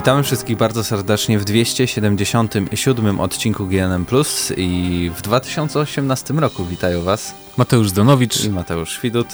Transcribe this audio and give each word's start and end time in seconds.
Witamy 0.00 0.22
wszystkich 0.22 0.56
bardzo 0.56 0.84
serdecznie 0.84 1.38
w 1.38 1.44
277 1.44 3.20
odcinku 3.20 3.66
GNM 3.66 4.04
Plus 4.04 4.52
i 4.56 5.10
w 5.14 5.22
2018 5.22 6.34
roku 6.34 6.64
witają 6.64 7.02
Was 7.02 7.34
Mateusz 7.56 7.88
Zdanowicz 7.88 8.44
i 8.44 8.50
Mateusz 8.50 9.00
Widut. 9.02 9.26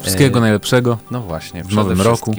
Wszystkiego 0.00 0.38
e... 0.38 0.42
najlepszego. 0.42 0.98
No 1.10 1.20
właśnie, 1.20 1.64
w 1.64 1.74
nowym 1.74 2.00
roku. 2.00 2.34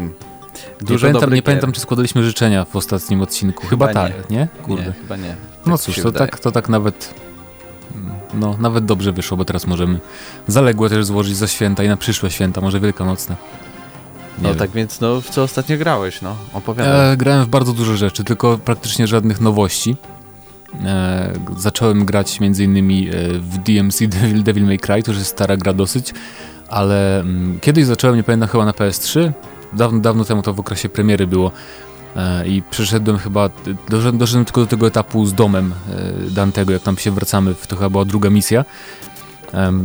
Dużo 0.81 1.07
nie 1.07 1.13
pamiętam, 1.13 1.33
nie 1.33 1.41
pamiętam, 1.41 1.71
czy 1.71 1.79
składaliśmy 1.81 2.23
życzenia 2.23 2.65
w 2.65 2.75
ostatnim 2.75 3.21
odcinku. 3.21 3.67
Chyba, 3.67 3.87
chyba 3.87 4.01
tak, 4.01 4.29
nie? 4.29 4.47
Kurde. 4.63 4.85
Nie, 4.85 4.93
chyba 4.93 5.15
nie. 5.15 5.29
Tak 5.29 5.65
no 5.65 5.77
cóż, 5.77 5.95
to 5.95 6.11
tak, 6.11 6.39
to 6.39 6.51
tak 6.51 6.69
nawet 6.69 7.13
no, 8.33 8.57
nawet 8.59 8.85
dobrze 8.85 9.11
wyszło, 9.11 9.37
bo 9.37 9.45
teraz 9.45 9.67
możemy 9.67 9.99
zaległe 10.47 10.89
też 10.89 11.05
złożyć 11.05 11.37
za 11.37 11.47
święta 11.47 11.83
i 11.83 11.87
na 11.87 11.97
przyszłe 11.97 12.31
święta, 12.31 12.61
może 12.61 12.79
wielkanocne. 12.79 13.35
Nie 14.37 14.43
no 14.43 14.49
wiem. 14.49 14.57
tak 14.57 14.71
więc, 14.71 15.01
no 15.01 15.21
w 15.21 15.29
co 15.29 15.43
ostatnio 15.43 15.77
grałeś, 15.77 16.21
no? 16.21 16.35
Opowiadaj. 16.53 17.13
E, 17.13 17.17
grałem 17.17 17.45
w 17.45 17.47
bardzo 17.47 17.73
dużo 17.73 17.97
rzeczy, 17.97 18.23
tylko 18.23 18.57
praktycznie 18.57 19.07
żadnych 19.07 19.41
nowości. 19.41 19.95
E, 20.85 21.33
zacząłem 21.57 22.05
grać 22.05 22.37
m.in. 22.41 22.77
E, 22.77 23.13
w 23.39 23.57
DMC 23.57 24.07
Devil, 24.07 24.43
Devil 24.43 24.65
May 24.65 24.79
Cry, 24.79 25.03
to 25.03 25.11
już 25.11 25.17
jest 25.17 25.31
stara 25.31 25.57
gra 25.57 25.73
dosyć, 25.73 26.13
ale 26.69 27.19
m, 27.19 27.27
mm, 27.27 27.59
kiedyś 27.59 27.85
zacząłem, 27.85 28.15
nie 28.15 28.23
pamiętam, 28.23 28.49
chyba 28.49 28.65
na 28.65 28.71
PS3, 28.71 29.31
dawno, 29.73 29.99
dawno 29.99 30.25
temu 30.25 30.41
to 30.41 30.53
w 30.53 30.59
okresie 30.59 30.89
premiery 30.89 31.27
było 31.27 31.51
e, 32.15 32.47
i 32.47 32.61
przeszedłem 32.61 33.17
chyba, 33.17 33.49
doszedłem, 33.89 34.17
doszedłem 34.17 34.45
tylko 34.45 34.61
do 34.61 34.67
tego 34.67 34.87
etapu 34.87 35.25
z 35.25 35.33
domem 35.33 35.73
e, 36.27 36.31
Dantego, 36.31 36.73
jak 36.73 36.81
tam 36.81 36.97
się 36.97 37.11
wracamy, 37.11 37.55
to 37.67 37.75
chyba 37.75 37.89
była 37.89 38.05
druga 38.05 38.29
misja 38.29 38.65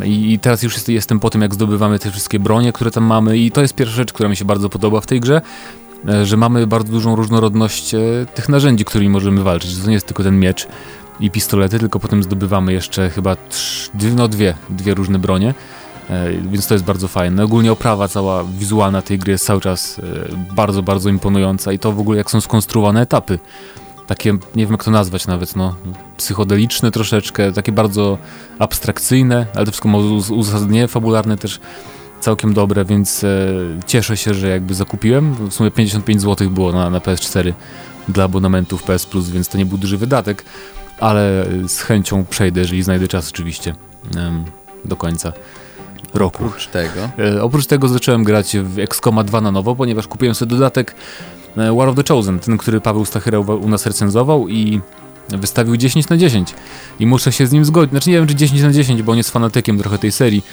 i, 0.05 0.39
teraz 0.39 0.63
już 0.63 0.89
jestem 0.89 1.21
po 1.21 1.31
tym, 1.31 1.43
jak 1.43 1.55
zdobywamy 1.55 1.99
te 1.99 2.11
wszystkie 2.11 2.39
bronie, 2.39 2.73
które 2.73 2.91
tam 2.91 3.05
mamy 3.05 3.39
i 3.39 3.51
to 3.51 3.63
jest 3.63 3.75
pierwsza 3.75 3.95
rzecz, 3.95 4.13
która 4.13 4.29
mi 4.29 4.37
się 4.37 4.45
bardzo 4.45 4.69
podoba 4.69 5.01
w 5.01 5.07
tej 5.07 5.21
grze, 5.21 5.41
e, 6.09 6.27
że 6.27 6.37
mamy 6.37 6.67
bardzo 6.67 6.93
dużą 6.93 7.17
różnorodność 7.17 7.95
e, 7.95 7.99
tych 8.35 8.49
narzędzi, 8.49 8.85
którymi 8.85 9.11
możemy 9.11 9.43
walczyć. 9.43 9.79
To 9.79 9.89
nie 9.89 9.95
jest 9.95 10.07
tylko 10.07 10.23
ten 10.23 10.39
miecz 10.39 10.69
i 11.21 11.31
pistolety, 11.31 11.79
tylko 11.79 12.01
potem 12.01 12.23
zdobywamy 12.23 12.73
jeszcze 12.73 13.11
chyba 13.11 13.37
trzy, 13.49 13.91
no 14.17 14.29
dwie, 14.29 14.55
dwie 14.71 14.95
różne 14.95 15.19
bronie, 15.19 15.55
e, 16.11 16.33
więc 16.33 16.67
to 16.67 16.75
jest 16.75 16.85
bardzo 16.85 17.09
fajne. 17.09 17.45
Ogólnie 17.45 17.73
oprawa 17.73 18.09
cała 18.09 18.45
wizualna 18.45 19.03
tej 19.03 19.19
gry 19.19 19.33
jest 19.33 19.45
cały 19.45 19.61
czas 19.61 20.01
bardzo, 20.57 20.83
bardzo 20.83 21.09
imponująca 21.09 21.73
i 21.73 21.79
to 21.79 21.93
w 21.93 22.01
ogóle 22.01 22.19
jak 22.19 22.31
są 22.31 22.41
skonstruowane 22.41 23.01
etapy 23.01 23.39
takie, 24.11 24.33
nie 24.33 24.65
wiem 24.67 24.71
jak 24.73 24.85
to 24.85 24.91
nazwać 24.91 25.27
nawet, 25.27 25.57
no, 25.57 25.75
psychodeliczne 26.17 26.91
troszeczkę, 26.91 27.53
takie 27.53 27.73
bardzo 27.73 28.19
abstrakcyjne, 28.59 29.47
ale 29.55 29.65
to 29.67 29.73
wszystko 29.73 29.89
ma 29.89 29.99
uzasadnienie 30.31 30.89
fabularne 30.89 31.37
też 31.37 31.61
całkiem 32.21 32.55
dobre, 32.55 32.85
więc 32.85 33.25
e, 33.25 33.29
cieszę 33.87 34.17
się, 34.17 34.35
że 34.35 34.49
jakby 34.49 34.75
zakupiłem. 34.75 35.35
W 35.35 35.55
sumie 35.55 35.71
55 35.71 36.23
zł 36.23 36.51
było 36.51 36.73
na, 36.73 36.91
na 36.91 36.99
PS4 36.99 37.53
dla 38.09 38.25
abonamentów 38.25 38.83
PS 38.83 39.07
Plus, 39.07 39.31
więc 39.31 39.49
to 39.49 39.59
nie 39.59 39.67
był 39.67 39.79
duży 39.79 39.99
wydatek, 39.99 40.45
ale 41.01 41.47
z 41.69 41.81
chęcią 41.81 42.25
przejdę, 42.25 42.61
jeżeli 42.61 42.83
znajdę 42.83 43.09
czas 43.09 43.31
oczywiście 43.31 43.75
do 44.85 44.97
końca 44.97 45.33
roku. 46.15 46.45
Oprócz 46.45 46.67
tego? 46.67 47.11
E, 47.19 47.43
oprócz 47.43 47.67
tego 47.67 47.89
zacząłem 47.89 48.25
grać 48.25 48.57
w 48.57 48.79
XCOMA 48.79 49.25
2 49.25 49.41
na 49.41 49.51
nowo, 49.51 49.77
ponieważ 49.77 50.07
kupiłem 50.09 50.35
sobie 50.35 50.51
dodatek 50.51 50.95
E, 50.95 51.40
War 51.57 51.89
of 51.89 51.97
the 51.97 52.03
Chosen, 52.09 52.39
ten, 52.39 52.59
który 52.59 52.81
Paweł 52.81 53.05
Stachyra 53.05 53.39
u 53.39 53.69
nas 53.69 53.87
recenzował 53.87 54.49
i 54.49 54.81
wystawił 55.29 55.77
10 55.77 56.09
na 56.09 56.17
10 56.17 56.55
i 57.01 57.07
muszę 57.07 57.33
się 57.33 57.47
z 57.47 57.53
nim 57.53 57.65
zgodzić. 57.65 57.91
Znaczy 57.91 58.11
nie 58.11 58.17
wiem, 58.17 58.27
czy 58.27 58.35
10 58.35 58.63
na 58.63 58.73
10, 58.73 59.03
bo 59.03 59.13
on 59.13 59.19
jest 59.19 59.31
fanatykiem 59.31 59.79
trochę 59.79 59.99
tej 59.99 60.13
serii, 60.13 60.45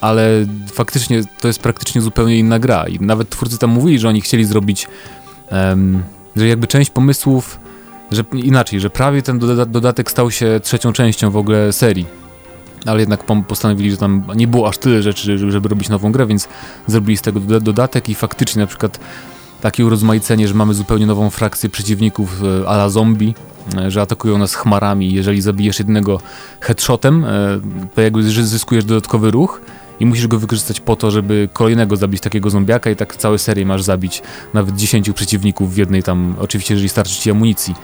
ale 0.00 0.46
faktycznie 0.72 1.22
to 1.40 1.48
jest 1.48 1.60
praktycznie 1.60 2.00
zupełnie 2.00 2.38
inna 2.38 2.58
gra 2.58 2.88
i 2.88 3.00
nawet 3.00 3.28
twórcy 3.28 3.58
tam 3.58 3.70
mówili, 3.70 3.98
że 3.98 4.08
oni 4.08 4.20
chcieli 4.20 4.44
zrobić, 4.44 4.88
um, 5.50 6.02
że 6.36 6.48
jakby 6.48 6.66
część 6.66 6.90
pomysłów, 6.90 7.58
że 8.10 8.24
inaczej, 8.32 8.80
że 8.80 8.90
prawie 8.90 9.22
ten 9.22 9.38
doda 9.38 9.66
dodatek 9.66 10.10
stał 10.10 10.30
się 10.30 10.60
trzecią 10.62 10.92
częścią 10.92 11.30
w 11.30 11.36
ogóle 11.36 11.72
serii. 11.72 12.06
Ale 12.86 13.00
jednak 13.00 13.24
postanowili, 13.48 13.90
że 13.90 13.96
tam 13.96 14.24
nie 14.36 14.48
było 14.48 14.68
aż 14.68 14.78
tyle 14.78 15.02
rzeczy, 15.02 15.38
żeby 15.38 15.68
robić 15.68 15.88
nową 15.88 16.12
grę, 16.12 16.26
więc 16.26 16.48
zrobili 16.86 17.16
z 17.16 17.22
tego 17.22 17.40
dodatek 17.40 18.08
i 18.08 18.14
faktycznie 18.14 18.60
na 18.60 18.66
przykład 18.66 19.00
takie 19.62 19.86
urozmaicenie, 19.86 20.48
że 20.48 20.54
mamy 20.54 20.74
zupełnie 20.74 21.06
nową 21.06 21.30
frakcję 21.30 21.68
przeciwników 21.68 22.42
e, 22.62 22.68
ala 22.68 22.88
zombie, 22.88 23.34
e, 23.76 23.90
że 23.90 24.02
atakują 24.02 24.38
nas 24.38 24.54
chmarami. 24.54 25.12
Jeżeli 25.12 25.40
zabijesz 25.40 25.78
jednego 25.78 26.20
headshotem, 26.60 27.24
e, 27.24 27.60
to 27.94 28.00
jakby 28.00 28.22
zyskujesz 28.22 28.84
dodatkowy 28.84 29.30
ruch 29.30 29.60
i 30.00 30.06
musisz 30.06 30.26
go 30.26 30.38
wykorzystać 30.38 30.80
po 30.80 30.96
to, 30.96 31.10
żeby 31.10 31.48
kolejnego 31.52 31.96
zabić 31.96 32.20
takiego 32.20 32.50
zombiaka 32.50 32.90
i 32.90 32.96
tak 32.96 33.16
całe 33.16 33.38
serię 33.38 33.66
masz 33.66 33.82
zabić 33.82 34.22
nawet 34.54 34.76
10 34.76 35.12
przeciwników 35.12 35.74
w 35.74 35.76
jednej 35.76 36.02
tam, 36.02 36.34
oczywiście 36.38 36.74
jeżeli 36.74 36.88
starczy 36.88 37.20
ci 37.20 37.30
amunicji 37.30 37.74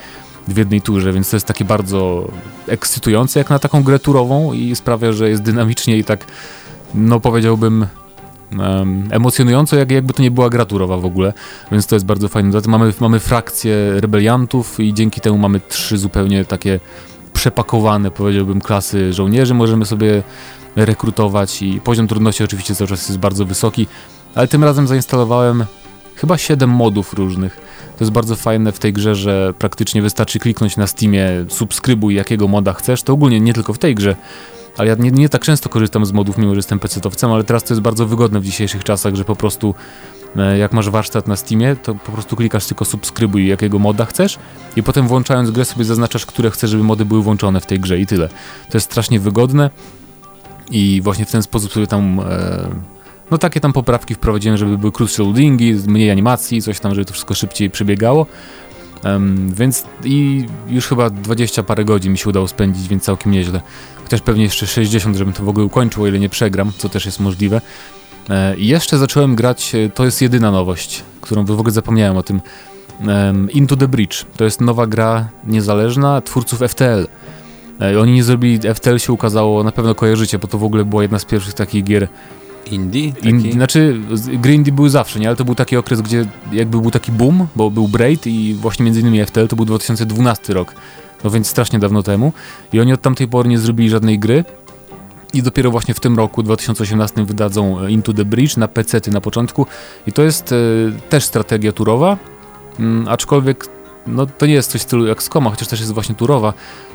w 0.48 0.56
jednej 0.56 0.80
turze, 0.80 1.12
więc 1.12 1.30
to 1.30 1.36
jest 1.36 1.46
takie 1.46 1.64
bardzo 1.64 2.28
ekscytujące 2.68 3.40
jak 3.40 3.50
na 3.50 3.58
taką 3.58 3.82
grę 3.82 3.98
turową 3.98 4.52
i 4.52 4.76
sprawia, 4.76 5.12
że 5.12 5.30
jest 5.30 5.42
dynamicznie 5.42 5.98
i 5.98 6.04
tak, 6.04 6.24
no 6.94 7.20
powiedziałbym, 7.20 7.86
emocjonująco, 9.10 9.76
jak, 9.76 9.90
jakby 9.90 10.12
to 10.12 10.22
nie 10.22 10.30
była 10.30 10.48
gra 10.48 10.64
turowa 10.64 10.96
w 10.96 11.04
ogóle, 11.04 11.32
więc 11.72 11.86
to 11.86 11.96
jest 11.96 12.06
bardzo 12.06 12.28
fajne. 12.28 12.52
Zatem 12.52 12.70
mamy, 12.70 12.92
mamy 13.00 13.20
frakcję 13.20 14.00
rebeliantów 14.00 14.80
i 14.80 14.94
dzięki 14.94 15.20
temu 15.20 15.38
mamy 15.38 15.60
trzy 15.68 15.98
zupełnie 15.98 16.44
takie 16.44 16.80
przepakowane, 17.32 18.10
powiedziałbym, 18.10 18.60
klasy 18.60 19.12
żołnierzy. 19.12 19.54
Możemy 19.54 19.86
sobie 19.86 20.22
rekrutować 20.76 21.62
i 21.62 21.80
poziom 21.80 22.08
trudności 22.08 22.44
oczywiście 22.44 22.74
cały 22.74 22.88
czas 22.88 23.08
jest 23.08 23.18
bardzo 23.18 23.44
wysoki, 23.44 23.86
ale 24.34 24.48
tym 24.48 24.64
razem 24.64 24.86
zainstalowałem 24.86 25.64
chyba 26.14 26.38
7 26.38 26.70
modów 26.70 27.14
różnych. 27.14 27.56
To 27.98 28.04
jest 28.04 28.12
bardzo 28.12 28.36
fajne 28.36 28.72
w 28.72 28.78
tej 28.78 28.92
grze, 28.92 29.14
że 29.14 29.54
praktycznie 29.58 30.02
wystarczy 30.02 30.38
kliknąć 30.38 30.76
na 30.76 30.86
Steamie 30.86 31.30
subskrybuj 31.48 32.14
jakiego 32.14 32.48
moda 32.48 32.72
chcesz, 32.72 33.02
to 33.02 33.12
ogólnie 33.12 33.40
nie 33.40 33.52
tylko 33.52 33.72
w 33.72 33.78
tej 33.78 33.94
grze, 33.94 34.16
ale 34.78 34.88
ja 34.88 34.94
nie, 34.98 35.10
nie 35.10 35.28
tak 35.28 35.42
często 35.42 35.68
korzystam 35.68 36.06
z 36.06 36.12
modów, 36.12 36.38
mimo 36.38 36.54
że 36.54 36.58
jestem 36.58 36.78
pecetowcem, 36.78 37.32
ale 37.32 37.44
teraz 37.44 37.64
to 37.64 37.74
jest 37.74 37.82
bardzo 37.82 38.06
wygodne 38.06 38.40
w 38.40 38.44
dzisiejszych 38.44 38.84
czasach, 38.84 39.14
że 39.14 39.24
po 39.24 39.36
prostu 39.36 39.74
e, 40.36 40.58
jak 40.58 40.72
masz 40.72 40.90
warsztat 40.90 41.28
na 41.28 41.36
Steamie, 41.36 41.76
to 41.82 41.94
po 41.94 42.12
prostu 42.12 42.36
klikasz 42.36 42.66
tylko 42.66 42.84
subskrybuj, 42.84 43.48
jakiego 43.48 43.78
moda 43.78 44.04
chcesz 44.04 44.38
i 44.76 44.82
potem 44.82 45.08
włączając 45.08 45.50
grę 45.50 45.64
sobie 45.64 45.84
zaznaczasz, 45.84 46.26
które 46.26 46.50
chcesz, 46.50 46.70
żeby 46.70 46.82
mody 46.82 47.04
były 47.04 47.22
włączone 47.22 47.60
w 47.60 47.66
tej 47.66 47.80
grze 47.80 47.98
i 47.98 48.06
tyle. 48.06 48.28
To 48.70 48.76
jest 48.76 48.86
strasznie 48.86 49.20
wygodne 49.20 49.70
i 50.70 51.00
właśnie 51.04 51.24
w 51.24 51.30
ten 51.30 51.42
sposób 51.42 51.72
sobie 51.72 51.86
tam 51.86 52.20
e, 52.20 52.68
no 53.30 53.38
takie 53.38 53.60
tam 53.60 53.72
poprawki 53.72 54.14
wprowadziłem, 54.14 54.56
żeby 54.56 54.78
były 54.78 54.92
krótsze 54.92 55.22
loadingi, 55.22 55.74
mniej 55.86 56.10
animacji, 56.10 56.62
coś 56.62 56.80
tam, 56.80 56.94
żeby 56.94 57.04
to 57.04 57.12
wszystko 57.12 57.34
szybciej 57.34 57.70
przebiegało. 57.70 58.26
Um, 59.04 59.54
więc 59.54 59.84
i 60.04 60.46
już 60.68 60.86
chyba 60.86 61.10
20 61.10 61.62
parę 61.62 61.84
godzin 61.84 62.12
mi 62.12 62.18
się 62.18 62.28
udało 62.28 62.48
spędzić, 62.48 62.88
więc 62.88 63.02
całkiem 63.02 63.32
nieźle. 63.32 63.60
Chociaż 64.02 64.20
pewnie 64.20 64.42
jeszcze 64.42 64.66
60, 64.66 65.16
żebym 65.16 65.32
to 65.32 65.44
w 65.44 65.48
ogóle 65.48 65.66
ukończył, 65.66 66.02
o 66.02 66.06
ile 66.06 66.18
nie 66.18 66.28
przegram, 66.28 66.72
co 66.78 66.88
też 66.88 67.06
jest 67.06 67.20
możliwe. 67.20 67.60
E, 68.30 68.56
I 68.56 68.66
jeszcze 68.66 68.98
zacząłem 68.98 69.34
grać, 69.34 69.74
e, 69.74 69.90
to 69.90 70.04
jest 70.04 70.22
jedyna 70.22 70.50
nowość, 70.50 71.02
którą 71.20 71.44
w 71.44 71.50
ogóle 71.50 71.70
zapomniałem 71.70 72.16
o 72.16 72.22
tym. 72.22 72.40
Um, 73.06 73.50
Into 73.50 73.76
the 73.76 73.88
Bridge. 73.88 74.24
To 74.36 74.44
jest 74.44 74.60
nowa 74.60 74.86
gra 74.86 75.28
niezależna 75.46 76.20
twórców 76.20 76.58
FTL. 76.68 77.06
E, 77.80 78.00
oni 78.00 78.12
nie 78.12 78.24
zrobili, 78.24 78.74
FTL 78.74 78.98
się 78.98 79.12
ukazało, 79.12 79.64
na 79.64 79.72
pewno 79.72 79.94
kojarzycie, 79.94 80.38
bo 80.38 80.48
to 80.48 80.58
w 80.58 80.64
ogóle 80.64 80.84
była 80.84 81.02
jedna 81.02 81.18
z 81.18 81.24
pierwszych 81.24 81.54
takich 81.54 81.84
gier 81.84 82.08
Indie? 82.72 83.12
Taki... 83.12 83.52
znaczy, 83.52 84.00
gry 84.32 84.54
indie 84.54 84.72
były 84.72 84.90
zawsze, 84.90 85.20
nie? 85.20 85.26
Ale 85.26 85.36
to 85.36 85.44
był 85.44 85.54
taki 85.54 85.76
okres, 85.76 86.00
gdzie 86.00 86.26
jakby 86.52 86.80
był 86.80 86.90
taki 86.90 87.12
boom, 87.12 87.46
bo 87.56 87.70
był 87.70 87.88
Braid 87.88 88.26
i 88.26 88.54
właśnie 88.54 88.84
między 88.84 89.00
innymi 89.00 89.26
FTL 89.26 89.48
to 89.48 89.56
był 89.56 89.64
2012 89.64 90.54
rok. 90.54 90.74
No 91.24 91.30
więc 91.30 91.46
strasznie 91.46 91.78
dawno 91.78 92.02
temu. 92.02 92.32
I 92.72 92.80
oni 92.80 92.92
od 92.92 93.02
tamtej 93.02 93.28
pory 93.28 93.48
nie 93.48 93.58
zrobili 93.58 93.90
żadnej 93.90 94.18
gry. 94.18 94.44
I 95.34 95.42
dopiero 95.42 95.70
właśnie 95.70 95.94
w 95.94 96.00
tym 96.00 96.16
roku, 96.16 96.42
2018, 96.42 97.24
wydadzą 97.24 97.80
e, 97.80 97.90
Into 97.90 98.12
the 98.12 98.24
Bridge 98.24 98.56
na 98.56 98.68
PC 98.68 99.00
na 99.10 99.20
początku. 99.20 99.66
I 100.06 100.12
to 100.12 100.22
jest 100.22 100.52
e, 100.52 100.56
też 101.08 101.24
strategia 101.24 101.72
turowa, 101.72 102.16
mm, 102.78 103.08
aczkolwiek 103.08 103.77
no, 104.08 104.26
to 104.26 104.46
nie 104.46 104.54
jest 104.54 104.70
coś 104.70 104.80
w 104.80 104.84
stylu 104.84 105.06
jak 105.06 105.22
Skoma, 105.22 105.50
chociaż 105.50 105.68
też 105.68 105.80
jest 105.80 105.92
właśnie 105.92 106.14
turowa. 106.14 106.52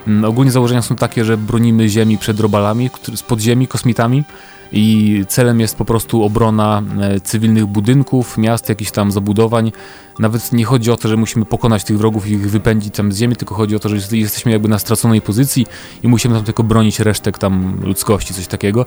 Mm, 0.08 0.26
ogólnie 0.26 0.52
założenia 0.52 0.82
są 0.82 0.96
takie, 0.96 1.26
że 1.26 1.38
bronimy 1.38 1.90
Ziemi 1.90 2.18
przed 2.18 2.40
robalami 2.40 2.90
z 3.16 3.24
podziemi, 3.24 3.68
kosmitami 3.68 4.24
i 4.72 5.26
celem 5.28 5.60
jest 5.60 5.76
po 5.76 5.86
prostu 5.86 6.24
obrona 6.24 6.84
e, 7.02 7.20
cywilnych 7.20 7.66
budynków, 7.66 8.38
miast, 8.38 8.70
jakichś 8.70 8.92
tam 8.92 9.12
zabudowań. 9.12 9.72
Nawet 10.20 10.52
nie 10.52 10.66
chodzi 10.66 10.92
o 10.92 10.98
to, 10.98 11.08
że 11.08 11.18
musimy 11.18 11.46
pokonać 11.46 11.84
tych 11.84 11.98
wrogów 11.98 12.28
i 12.28 12.32
ich 12.32 12.52
wypędzić 12.52 12.96
tam 12.96 13.12
z 13.12 13.18
ziemi, 13.18 13.36
tylko 13.36 13.56
chodzi 13.56 13.76
o 13.76 13.80
to, 13.80 13.90
że 13.90 14.18
jesteśmy 14.18 14.52
jakby 14.52 14.70
na 14.70 14.80
straconej 14.80 15.22
pozycji 15.22 15.68
i 16.04 16.08
musimy 16.08 16.36
tam 16.36 16.44
tylko 16.44 16.64
bronić 16.64 17.00
resztek 17.00 17.38
tam 17.38 17.80
ludzkości, 17.84 18.34
coś 18.34 18.48
takiego. 18.48 18.86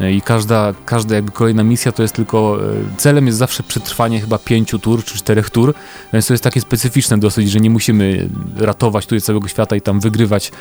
E, 0.00 0.12
I 0.12 0.22
każda, 0.22 0.74
każda 0.84 1.14
jakby 1.14 1.32
kolejna 1.32 1.64
misja 1.64 1.92
to 1.92 2.02
jest 2.02 2.14
tylko, 2.14 2.58
e, 2.64 2.96
celem 2.96 3.26
jest 3.26 3.38
zawsze 3.38 3.62
przetrwanie 3.62 4.20
chyba 4.20 4.38
pięciu 4.38 4.78
tur 4.78 5.04
czy 5.04 5.18
czterech 5.18 5.50
tur, 5.50 5.74
więc 6.12 6.26
to 6.26 6.34
jest 6.34 6.44
takie 6.44 6.60
specyficzne 6.60 7.18
dosyć, 7.18 7.50
że 7.50 7.60
nie 7.60 7.70
musimy 7.70 8.28
ratować 8.56 9.06
tutaj 9.06 9.20
całego 9.20 9.48
świata 9.48 9.76
i 9.76 9.80
tam 9.80 10.00
wygrywać 10.00 10.52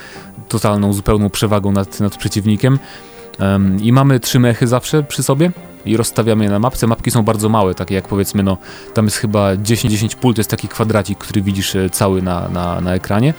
totalną, 0.49 0.93
zupełną 0.93 1.29
przewagą 1.29 1.71
nad, 1.71 1.99
nad 1.99 2.17
przeciwnikiem. 2.17 2.79
Um, 3.39 3.83
I 3.83 3.91
mamy 3.91 4.19
trzy 4.19 4.39
mechy 4.39 4.67
zawsze 4.67 5.03
przy 5.03 5.23
sobie. 5.23 5.51
i 5.85 5.97
rozstawiamy 5.97 6.43
je 6.43 6.49
na 6.49 6.59
mapce. 6.59 6.87
Mapki 6.87 7.11
są 7.11 7.23
bardzo 7.23 7.49
małe, 7.49 7.75
takie 7.75 7.95
jak 7.95 8.07
powiedzmy, 8.07 8.43
no 8.43 8.57
tam 8.93 9.05
jest 9.05 9.17
chyba 9.17 9.53
10-10 9.55 10.15
pól, 10.15 10.33
to 10.33 10.39
jest 10.39 10.49
taki 10.49 10.67
kwadracik, 10.67 11.17
który 11.17 11.41
widzisz 11.41 11.75
e, 11.75 11.89
cały 11.89 12.21
na, 12.21 12.49
na, 12.49 12.81
na 12.81 12.93
ekranie. 12.93 13.33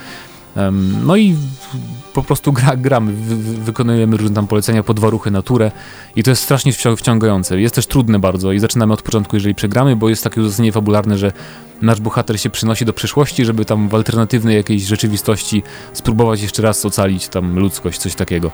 No 1.04 1.16
i 1.16 1.36
po 2.14 2.22
prostu 2.22 2.52
gra, 2.52 2.76
gramy, 2.76 3.12
wy, 3.12 3.36
wykonujemy 3.36 4.16
różne 4.16 4.34
tam 4.34 4.46
polecenia 4.46 4.82
po 4.82 4.94
dwa 4.94 5.10
ruchy 5.10 5.30
na 5.30 5.42
turę 5.42 5.70
i 6.16 6.22
to 6.22 6.30
jest 6.30 6.42
strasznie 6.42 6.72
wciągające. 6.96 7.60
Jest 7.60 7.74
też 7.74 7.86
trudne 7.86 8.18
bardzo 8.18 8.52
i 8.52 8.58
zaczynamy 8.58 8.92
od 8.92 9.02
początku, 9.02 9.36
jeżeli 9.36 9.54
przegramy, 9.54 9.96
bo 9.96 10.08
jest 10.08 10.24
takie 10.24 10.40
uzasadnienie 10.40 10.72
fabularne, 10.72 11.18
że 11.18 11.32
nasz 11.82 12.00
bohater 12.00 12.40
się 12.40 12.50
przynosi 12.50 12.84
do 12.84 12.92
przyszłości, 12.92 13.44
żeby 13.44 13.64
tam 13.64 13.88
w 13.88 13.94
alternatywnej 13.94 14.56
jakiejś 14.56 14.82
rzeczywistości 14.82 15.62
spróbować 15.92 16.42
jeszcze 16.42 16.62
raz 16.62 16.84
ocalić 16.84 17.28
tam 17.28 17.58
ludzkość, 17.58 17.98
coś 17.98 18.14
takiego. 18.14 18.50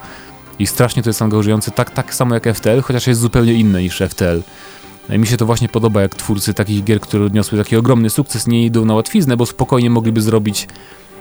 I 0.59 0.67
strasznie 0.67 1.03
to 1.03 1.11
jest 1.11 1.23
angażujące, 1.23 1.71
tak, 1.71 1.91
tak 1.91 2.15
samo 2.15 2.35
jak 2.35 2.57
FTL, 2.57 2.81
chociaż 2.81 3.07
jest 3.07 3.21
zupełnie 3.21 3.55
inne 3.55 3.83
niż 3.83 4.03
FTL. 4.09 4.43
I 5.11 5.19
mi 5.19 5.27
się 5.27 5.37
to 5.37 5.47
właśnie 5.47 5.69
podoba, 5.69 6.03
jak 6.03 6.15
twórcy 6.15 6.55
takich 6.55 6.85
gier, 6.85 7.01
które 7.01 7.25
odniosły 7.25 7.59
taki 7.59 7.77
ogromny 7.77 8.11
sukces, 8.11 8.47
nie 8.47 8.65
idą 8.65 8.85
na 8.85 8.95
łatwiznę, 8.95 9.37
bo 9.37 9.47
spokojnie 9.47 9.91
mogliby 9.91 10.23
zrobić 10.23 10.69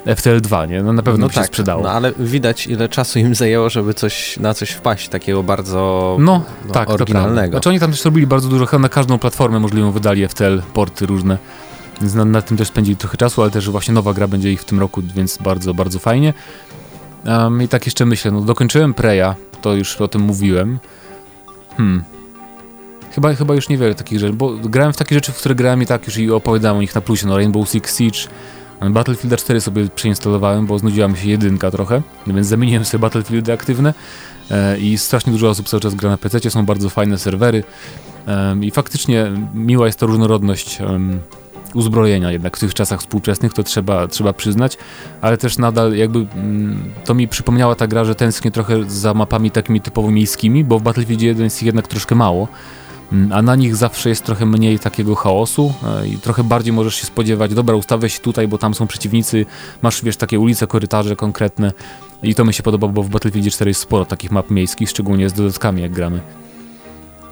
FTL 0.06 0.42
2, 0.42 0.66
nie? 0.66 0.84
No 0.84 0.94
na 0.94 1.04
pewno 1.04 1.22
no 1.22 1.28
by 1.28 1.34
tak, 1.34 1.44
się 1.44 1.48
sprzedało. 1.48 1.84
No 1.84 1.92
ale 1.92 2.14
widać 2.20 2.68
ile 2.68 2.90
czasu 2.90 3.20
im 3.20 3.36
zajęło, 3.36 3.70
żeby 3.70 3.94
coś 3.94 4.38
na 4.40 4.54
coś 4.54 4.70
wpaść 4.70 5.10
takiego 5.10 5.44
bardzo 5.44 6.18
no, 6.20 6.44
no, 6.66 6.74
tak, 6.74 6.90
oryginalnego. 6.90 7.52
Znaczy 7.52 7.70
oni 7.70 7.80
tam 7.80 7.92
też 7.92 8.06
robili 8.06 8.28
bardzo 8.28 8.50
dużo, 8.50 8.66
chyba 8.66 8.82
na 8.82 8.90
każdą 8.90 9.20
platformę 9.20 9.60
możliwą 9.60 9.92
wydali 9.92 10.28
FTL, 10.28 10.62
porty 10.74 11.06
różne. 11.06 11.38
Więc 12.02 12.14
na, 12.14 12.26
na, 12.26 12.42
tym 12.42 12.58
też 12.58 12.68
spędzili 12.68 12.98
trochę 12.98 13.18
czasu, 13.18 13.42
ale 13.42 13.52
też 13.52 13.70
właśnie 13.70 13.94
nowa 13.94 14.14
gra 14.14 14.28
będzie 14.28 14.52
ich 14.52 14.62
w 14.62 14.66
tym 14.66 14.80
roku, 14.80 15.02
więc 15.16 15.38
bardzo, 15.38 15.74
bardzo 15.74 16.00
fajnie. 16.00 16.34
Um, 17.26 17.62
I 17.62 17.68
tak 17.68 17.86
jeszcze 17.86 18.06
myślę, 18.06 18.32
no 18.32 18.42
dokończyłem 18.42 18.94
Preya, 18.94 19.36
to 19.62 19.74
już 19.74 20.02
o 20.02 20.08
tym 20.08 20.22
mówiłem. 20.22 20.80
Hmm. 21.78 22.04
Chyba, 23.12 23.34
chyba 23.34 23.54
już 23.54 23.70
niewiele 23.70 23.96
takich 23.96 24.20
rzeczy, 24.20 24.34
bo 24.34 24.50
grałem 24.50 24.94
w 24.94 24.98
takie 24.98 25.16
rzeczy, 25.16 25.32
w 25.32 25.38
które 25.38 25.56
grałem 25.56 25.82
i 25.82 25.86
tak 25.86 26.08
już 26.08 26.18
i 26.18 26.32
opowiadałem 26.32 26.78
o 26.78 26.82
nich 26.82 26.96
na 26.96 27.02
plusie, 27.02 27.28
no 27.28 27.38
Rainbow 27.38 27.70
Six 27.70 27.98
Siege, 27.98 28.20
Battlefield 28.90 29.40
4 29.40 29.62
sobie 29.62 29.88
przeinstalowałem, 29.96 30.66
bo 30.66 30.80
znudziła 30.80 31.08
mi 31.08 31.18
się 31.18 31.30
jedynka 31.30 31.72
trochę, 31.72 32.02
więc 32.28 32.48
zamieniłem 32.48 32.86
sobie 32.86 33.02
Battlefieldy 33.02 33.54
aktywne 33.54 33.94
e, 34.52 34.80
i 34.80 34.98
strasznie 34.98 35.32
dużo 35.32 35.50
osób 35.50 35.70
cały 35.70 35.82
czas 35.82 35.96
gra 35.96 36.10
na 36.10 36.18
PC, 36.18 36.50
są 36.50 36.66
bardzo 36.66 36.90
fajne 36.90 37.18
serwery 37.18 37.64
i 38.62 38.72
faktycznie 38.72 39.32
miła 39.54 39.86
jest 39.86 40.00
ta 40.00 40.06
różnorodność 40.06 40.80
uzbrojenia 41.74 42.32
jednak 42.32 42.58
w 42.58 42.60
tych 42.60 42.74
czasach 42.74 43.00
współczesnych, 43.00 43.54
to 43.54 43.64
trzeba, 43.64 44.08
trzeba 44.08 44.34
przyznać, 44.34 44.78
ale 45.22 45.38
też 45.38 45.58
nadal 45.58 45.94
jakby 45.94 46.20
mm, 46.36 46.84
to 47.06 47.14
mi 47.14 47.28
przypomniała 47.28 47.76
ta 47.76 47.88
gra, 47.88 48.06
że 48.06 48.16
tęsknię 48.16 48.52
trochę 48.52 48.84
za 48.90 49.14
mapami 49.14 49.52
takimi 49.52 49.82
typowo 49.82 50.12
miejskimi, 50.12 50.64
bo 50.64 50.80
w 50.80 50.82
Battlefield 50.82 51.22
1 51.22 51.44
jest 51.44 51.62
ich 51.62 51.66
jednak 51.66 51.88
troszkę 51.88 52.16
mało, 52.16 52.48
a 53.32 53.42
na 53.42 53.56
nich 53.56 53.76
zawsze 53.76 54.10
jest 54.10 54.24
trochę 54.24 54.46
mniej 54.46 54.80
takiego 54.80 55.16
chaosu 55.16 55.74
e, 56.02 56.08
i 56.08 56.18
trochę 56.18 56.44
bardziej 56.44 56.74
możesz 56.74 56.96
się 56.96 57.06
spodziewać, 57.06 57.54
dobra, 57.54 57.76
ustawię 57.76 58.10
się 58.10 58.20
tutaj, 58.20 58.48
bo 58.48 58.58
tam 58.58 58.74
są 58.74 58.88
przeciwnicy, 58.88 59.46
masz 59.82 60.04
wiesz 60.04 60.18
takie 60.18 60.40
ulice, 60.40 60.68
korytarze 60.68 61.16
konkretne 61.16 61.72
i 62.24 62.36
to 62.36 62.46
mi 62.46 62.54
się 62.54 62.64
podoba, 62.64 62.88
bo 62.88 63.04
w 63.04 63.10
Battlefield 63.10 63.54
4 63.54 63.70
jest 63.70 63.82
sporo 63.82 64.06
takich 64.06 64.32
map 64.32 64.52
miejskich, 64.52 64.90
szczególnie 64.90 65.30
z 65.30 65.34
dodatkami 65.34 65.82
jak 65.82 65.92
gramy. 65.92 66.22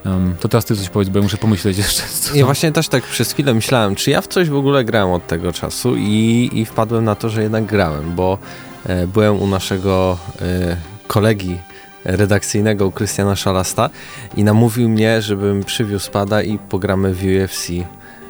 Um, 0.05 0.35
to 0.39 0.47
teraz 0.47 0.65
ty 0.65 0.75
coś 0.75 0.89
powiedz, 0.89 1.09
bo 1.09 1.19
ja 1.19 1.23
muszę 1.23 1.37
pomyśleć 1.37 1.77
jeszcze. 1.83 2.03
Co 2.19 2.35
ja 2.35 2.45
właśnie 2.45 2.71
też 2.71 2.87
tak 2.87 3.03
przez 3.03 3.31
chwilę 3.31 3.53
myślałem, 3.53 3.95
czy 3.95 4.11
ja 4.11 4.21
w 4.21 4.27
coś 4.27 4.49
w 4.49 4.55
ogóle 4.55 4.83
grałem 4.83 5.11
od 5.11 5.27
tego 5.27 5.53
czasu 5.53 5.95
i, 5.95 6.49
i 6.53 6.65
wpadłem 6.65 7.05
na 7.05 7.15
to, 7.15 7.29
że 7.29 7.43
jednak 7.43 7.65
grałem, 7.65 8.15
bo 8.15 8.37
e, 8.85 9.07
byłem 9.07 9.41
u 9.41 9.47
naszego 9.47 10.17
e, 10.41 10.77
kolegi 11.07 11.57
redakcyjnego, 12.05 12.87
u 12.87 12.91
Krystiana 12.91 13.35
Szalasta 13.35 13.89
i 14.37 14.43
namówił 14.43 14.89
mnie, 14.89 15.21
żebym 15.21 15.63
przywiózł 15.63 16.11
pada 16.11 16.41
i 16.41 16.57
pogramy 16.57 17.13
w 17.13 17.23
UFC 17.23 17.69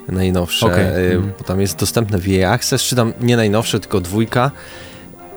najnowsze, 0.08 0.66
okay. 0.66 0.84
mm. 0.84 1.34
bo 1.38 1.44
tam 1.44 1.62
jest 1.62 1.80
dostępne 1.80 2.18
w 2.18 2.28
EA 2.30 2.52
Access, 2.52 2.82
czy 2.82 2.96
tam 2.96 3.14
nie 3.22 3.38
najnowsze, 3.38 3.80
tylko 3.80 4.02
dwójka 4.02 4.52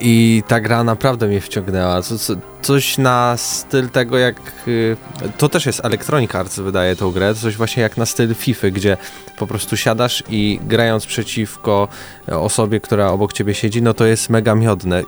i 0.04 0.42
ta 0.48 0.60
gra 0.60 0.84
naprawdę 0.84 1.28
mnie 1.28 1.40
wciągnęła. 1.40 2.02
Co, 2.02 2.18
co, 2.18 2.34
coś 2.62 2.98
na 2.98 3.34
styl 3.36 3.88
tego 3.88 4.18
jak... 4.18 4.36
Y, 4.68 4.96
to 5.38 5.48
też 5.48 5.66
jest 5.66 5.84
Electronic 5.84 6.34
Arts 6.34 6.58
wydaje 6.60 6.96
tą 6.96 7.10
grę. 7.10 7.34
Coś 7.34 7.56
właśnie 7.56 7.82
jak 7.82 7.96
na 7.96 8.06
styl 8.06 8.34
FIFA, 8.34 8.70
gdzie 8.70 8.96
po 9.38 9.46
prostu 9.46 9.76
siadasz 9.76 10.22
i 10.30 10.60
grając 10.68 11.06
przeciwko 11.06 11.88
osobie, 12.26 12.80
która 12.80 13.08
obok 13.08 13.32
ciebie 13.32 13.54
siedzi, 13.54 13.82
no 13.82 13.94
to 13.94 14.06
jest 14.06 14.30
mega 14.30 14.54
miodne. 14.54 15.02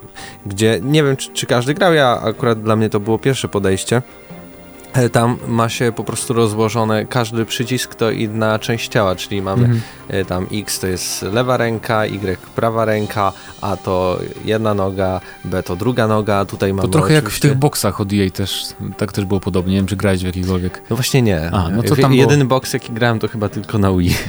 Gdzie 0.46 0.80
nie 0.82 1.02
wiem, 1.04 1.16
czy, 1.16 1.32
czy 1.32 1.46
każdy 1.46 1.74
grał, 1.74 1.94
ja 1.94 2.20
akurat 2.20 2.62
dla 2.62 2.76
mnie 2.76 2.90
to 2.90 3.00
było 3.00 3.18
pierwsze 3.18 3.48
podejście. 3.48 4.02
E, 4.94 5.08
tam 5.08 5.36
ma 5.48 5.68
się 5.68 5.92
po 5.92 6.04
prostu 6.04 6.34
rozłożone 6.34 7.04
każdy 7.04 7.44
przycisk 7.44 7.94
to 7.94 8.10
inna 8.10 8.58
część 8.58 8.88
ciała, 8.88 9.16
czyli 9.16 9.42
mamy 9.42 9.64
mm 9.64 9.80
-hmm. 10.10 10.24
tam 10.24 10.46
X 10.52 10.80
to 10.80 10.86
jest 10.86 11.22
lewa 11.22 11.56
ręka, 11.56 12.06
Y 12.06 12.38
prawa 12.54 12.84
ręka, 12.84 13.32
A 13.60 13.76
to 13.76 14.18
jedna 14.44 14.74
noga, 14.74 15.20
B 15.44 15.62
to 15.62 15.76
druga 15.76 16.06
noga, 16.06 16.44
tutaj 16.44 16.72
mamy 16.74 16.88
To 16.88 16.92
trochę 16.92 17.06
oczywiście... 17.06 17.26
jak 17.26 17.36
w 17.36 17.40
tych 17.40 17.54
boksach 17.54 18.00
od 18.00 18.12
EA 18.12 18.30
też, 18.30 18.66
tak 18.96 19.12
też 19.12 19.24
było 19.24 19.40
podobnie, 19.40 19.72
nie 19.72 19.78
wiem 19.78 19.86
czy 19.86 19.96
grałeś 19.96 20.20
w 20.20 20.26
jakikolwiek. 20.26 20.82
No 20.90 20.96
właśnie 20.96 21.22
nie. 21.22 21.50
A, 21.50 21.70
no 21.70 21.82
to 21.82 21.96
tam 21.96 22.14
Jedyny 22.14 22.44
boks 22.44 22.72
jaki 22.72 22.92
grałem 22.92 23.18
to 23.18 23.28
chyba 23.28 23.48
tylko 23.48 23.78
na 23.78 23.92
Wii. 23.92 24.16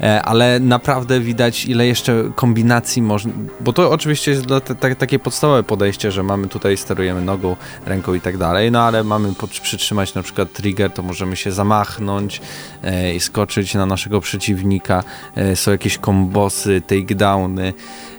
E, 0.00 0.22
ale 0.22 0.60
naprawdę 0.60 1.20
widać 1.20 1.64
ile 1.64 1.86
jeszcze 1.86 2.30
kombinacji 2.34 3.02
można, 3.02 3.32
bo 3.60 3.72
to 3.72 3.90
oczywiście 3.90 4.30
jest 4.30 4.46
te, 4.46 4.74
te, 4.74 4.96
takie 4.96 5.18
podstawowe 5.18 5.62
podejście, 5.62 6.12
że 6.12 6.22
mamy 6.22 6.48
tutaj 6.48 6.76
sterujemy 6.76 7.22
nogą, 7.22 7.56
ręką 7.86 8.14
i 8.14 8.20
tak 8.20 8.36
dalej, 8.36 8.70
no 8.70 8.82
ale 8.82 9.04
mamy 9.04 9.34
pod 9.34 9.57
przytrzymać 9.60 10.14
na 10.14 10.22
przykład 10.22 10.52
trigger, 10.52 10.90
to 10.90 11.02
możemy 11.02 11.36
się 11.36 11.52
zamachnąć 11.52 12.40
e, 12.82 13.14
i 13.14 13.20
skoczyć 13.20 13.74
na 13.74 13.86
naszego 13.86 14.20
przeciwnika. 14.20 15.04
E, 15.34 15.56
są 15.56 15.70
jakieś 15.70 15.98
kombosy, 15.98 16.82
takedowny. 16.86 17.74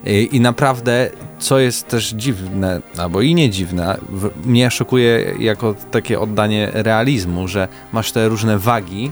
E, 0.06 0.22
I 0.22 0.40
naprawdę, 0.40 1.10
co 1.40 1.60
jest 1.60 1.88
też 1.88 2.10
dziwne, 2.10 2.82
albo 2.98 3.22
i 3.22 3.36
nie 3.36 3.50
dziwne, 3.50 3.98
w, 4.10 4.48
mnie 4.48 4.72
szokuje 4.72 5.34
jako 5.40 5.76
takie 5.92 6.20
oddanie 6.20 6.70
realizmu, 6.74 7.48
że 7.48 7.68
masz 7.92 8.12
te 8.12 8.28
różne 8.28 8.58
wagi, 8.58 9.12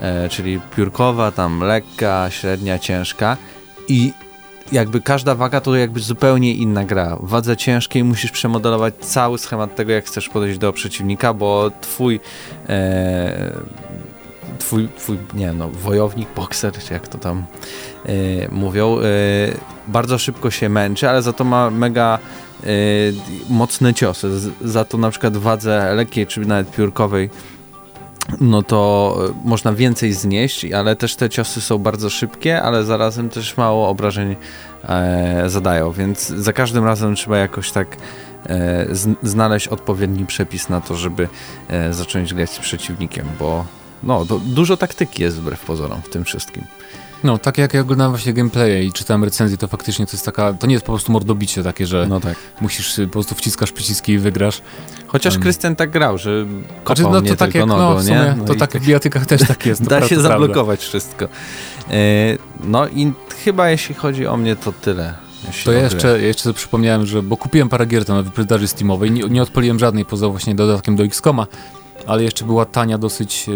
e, 0.00 0.28
czyli 0.28 0.60
piórkowa, 0.76 1.32
tam 1.32 1.60
lekka, 1.60 2.30
średnia, 2.30 2.78
ciężka 2.78 3.36
i 3.88 4.12
jakby 4.72 5.00
każda 5.00 5.34
waga 5.34 5.60
to 5.60 5.76
jakby 5.76 6.00
zupełnie 6.00 6.54
inna 6.54 6.84
gra. 6.84 7.16
W 7.16 7.28
wadze 7.28 7.56
ciężkiej 7.56 8.04
musisz 8.04 8.30
przemodelować 8.30 8.94
cały 9.00 9.38
schemat 9.38 9.74
tego, 9.74 9.92
jak 9.92 10.04
chcesz 10.04 10.28
podejść 10.28 10.58
do 10.58 10.72
przeciwnika, 10.72 11.34
bo 11.34 11.70
twój 11.80 12.20
e, 12.68 13.52
twój, 14.58 14.88
twój, 14.98 15.18
nie 15.34 15.52
no, 15.52 15.68
wojownik, 15.68 16.28
bokser, 16.36 16.72
czy 16.72 16.92
jak 16.92 17.08
to 17.08 17.18
tam 17.18 17.44
e, 18.06 18.12
mówią, 18.50 18.98
e, 18.98 19.02
bardzo 19.88 20.18
szybko 20.18 20.50
się 20.50 20.68
męczy, 20.68 21.08
ale 21.08 21.22
za 21.22 21.32
to 21.32 21.44
ma 21.44 21.70
mega 21.70 22.18
e, 22.62 22.66
mocne 23.50 23.94
ciosy. 23.94 24.40
Z, 24.40 24.52
za 24.64 24.84
to 24.84 24.98
na 24.98 25.10
przykład 25.10 25.36
w 25.36 25.40
wadze 25.40 25.94
lekkiej, 25.94 26.26
czy 26.26 26.40
nawet 26.40 26.70
piórkowej 26.70 27.30
no 28.40 28.62
to 28.62 29.16
e, 29.28 29.48
można 29.48 29.72
więcej 29.72 30.12
znieść, 30.12 30.72
ale 30.72 30.96
też 30.96 31.16
te 31.16 31.30
ciosy 31.30 31.60
są 31.60 31.78
bardzo 31.78 32.10
szybkie, 32.10 32.62
ale 32.62 32.84
zarazem 32.84 33.28
też 33.28 33.56
mało 33.56 33.88
obrażeń 33.88 34.36
e, 34.88 35.44
zadają, 35.46 35.92
więc 35.92 36.28
za 36.28 36.52
każdym 36.52 36.84
razem 36.84 37.14
trzeba 37.14 37.38
jakoś 37.38 37.72
tak 37.72 37.96
e, 38.46 38.86
znaleźć 39.22 39.68
odpowiedni 39.68 40.26
przepis 40.26 40.68
na 40.68 40.80
to, 40.80 40.94
żeby 40.94 41.28
e, 41.68 41.92
zacząć 41.92 42.34
grać 42.34 42.50
z 42.50 42.58
przeciwnikiem, 42.58 43.26
bo 43.38 43.64
no, 44.02 44.24
dużo 44.44 44.76
taktyki 44.76 45.22
jest 45.22 45.36
wbrew 45.36 45.64
pozorom 45.64 46.02
w 46.02 46.08
tym 46.08 46.24
wszystkim. 46.24 46.64
No, 47.26 47.38
tak 47.38 47.58
jak 47.58 47.74
ja 47.74 47.80
oglądałem 47.80 48.12
właśnie 48.12 48.32
gameplaye 48.32 48.84
i 48.84 48.92
czytałem 48.92 49.24
recenzję, 49.24 49.58
to 49.58 49.68
faktycznie 49.68 50.06
to 50.06 50.12
jest 50.12 50.24
taka, 50.24 50.52
to 50.52 50.66
nie 50.66 50.72
jest 50.72 50.86
po 50.86 50.92
prostu 50.92 51.12
mordobicie 51.12 51.62
takie, 51.62 51.86
że 51.86 52.06
no 52.08 52.20
tak. 52.20 52.36
musisz, 52.60 53.00
po 53.04 53.12
prostu 53.12 53.34
wciskasz 53.34 53.72
przyciski 53.72 54.12
i 54.12 54.18
wygrasz. 54.18 54.62
Chociaż 55.06 55.38
Krystian 55.38 55.76
tak 55.76 55.90
grał, 55.90 56.18
że 56.18 56.46
kopał 56.84 56.96
znaczy, 56.96 57.24
no, 57.24 57.30
to 57.30 57.36
tak 57.36 57.54
jak, 57.54 57.66
nogą, 57.66 57.94
no, 57.94 58.02
sumie, 58.02 58.14
nie? 58.14 58.34
No 58.38 58.44
to 58.44 58.54
tak 58.54 58.70
w 58.72 58.86
bijatykach 58.86 59.26
też 59.26 59.40
tak 59.48 59.66
jest. 59.66 59.84
da 59.88 60.08
się 60.08 60.20
zablokować 60.20 60.80
wszystko. 60.80 61.24
E, 61.24 61.28
no 62.64 62.88
i 62.88 63.12
chyba 63.44 63.70
jeśli 63.70 63.94
chodzi 63.94 64.26
o 64.26 64.36
mnie, 64.36 64.56
to 64.56 64.72
tyle. 64.72 65.14
To 65.64 65.72
ja 65.72 65.80
jeszcze, 65.80 66.20
jeszcze 66.20 66.42
sobie 66.42 66.54
przypomniałem, 66.54 67.06
że, 67.06 67.22
bo 67.22 67.36
kupiłem 67.36 67.68
parę 67.68 67.86
gier 67.86 68.08
na 68.08 68.22
wyprzedaży 68.22 68.68
Steamowej, 68.68 69.10
nie, 69.10 69.22
nie 69.22 69.42
odpaliłem 69.42 69.78
żadnej 69.78 70.04
poza 70.04 70.28
właśnie 70.28 70.54
dodatkiem 70.54 70.96
do 70.96 71.04
X-Koma, 71.04 71.46
ale 72.06 72.22
jeszcze 72.22 72.44
była 72.44 72.64
tania 72.64 72.98
dosyć 72.98 73.46
e, 73.48 73.52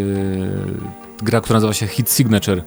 gra, 1.24 1.40
która 1.40 1.56
nazywa 1.56 1.72
się 1.72 1.86
Hit 1.86 2.10
Signature. 2.10 2.62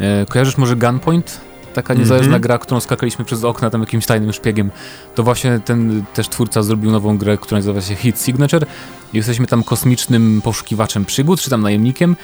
E, 0.00 0.26
kojarzysz 0.26 0.56
może 0.56 0.76
Gunpoint? 0.76 1.40
Taka 1.74 1.94
niezależna 1.94 2.28
mm 2.28 2.40
-hmm. 2.40 2.42
gra, 2.42 2.58
którą 2.58 2.80
skakaliśmy 2.80 3.24
przez 3.24 3.44
okna 3.44 3.70
tam 3.70 3.80
jakimś 3.80 4.06
tajnym 4.06 4.32
szpiegiem. 4.32 4.70
To 5.14 5.22
właśnie 5.22 5.60
ten 5.64 6.04
też 6.14 6.28
twórca 6.28 6.62
zrobił 6.62 6.90
nową 6.90 7.18
grę, 7.18 7.38
która 7.38 7.58
nazywa 7.58 7.80
się 7.80 7.94
Hit 7.94 8.20
Signature. 8.20 8.66
Jesteśmy 9.12 9.46
tam 9.46 9.62
kosmicznym 9.62 10.40
poszukiwaczem 10.44 11.04
przygód, 11.04 11.40
czy 11.40 11.50
tam 11.50 11.62
najemnikiem 11.62 12.16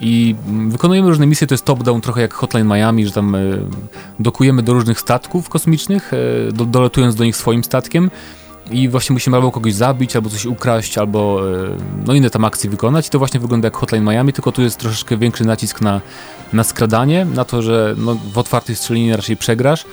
i 0.00 0.34
wykonujemy 0.68 1.08
różne 1.08 1.26
misje, 1.26 1.46
to 1.46 1.54
jest 1.54 1.64
top-down, 1.64 2.00
trochę 2.00 2.20
jak 2.20 2.34
Hotline 2.34 2.66
Miami, 2.66 3.06
że 3.06 3.12
tam 3.12 3.34
e, 3.34 3.38
dokujemy 4.20 4.62
do 4.62 4.72
różnych 4.72 5.00
statków 5.00 5.48
kosmicznych, 5.48 6.12
e, 6.12 6.52
do, 6.52 6.64
doletując 6.64 7.14
do 7.14 7.24
nich 7.24 7.36
swoim 7.36 7.64
statkiem 7.64 8.10
i 8.70 8.88
właśnie 8.88 9.12
musimy 9.12 9.36
albo 9.36 9.52
kogoś 9.52 9.74
zabić, 9.74 10.16
albo 10.16 10.30
coś 10.30 10.46
ukraść, 10.46 10.98
albo 10.98 11.40
no 12.06 12.14
inne 12.14 12.30
tam 12.30 12.44
akcje 12.44 12.70
wykonać. 12.70 13.06
I 13.06 13.10
to 13.10 13.18
właśnie 13.18 13.40
wygląda 13.40 13.66
jak 13.66 13.76
Hotline 13.76 14.04
Miami, 14.04 14.32
tylko 14.32 14.52
tu 14.52 14.62
jest 14.62 14.78
troszeczkę 14.78 15.16
większy 15.16 15.44
nacisk 15.44 15.80
na, 15.80 16.00
na 16.52 16.64
skradanie, 16.64 17.24
na 17.24 17.44
to, 17.44 17.62
że 17.62 17.94
no, 17.98 18.16
w 18.32 18.38
otwartej 18.38 18.76
strzelinie 18.76 19.16
raczej 19.16 19.36
przegrasz. 19.36 19.84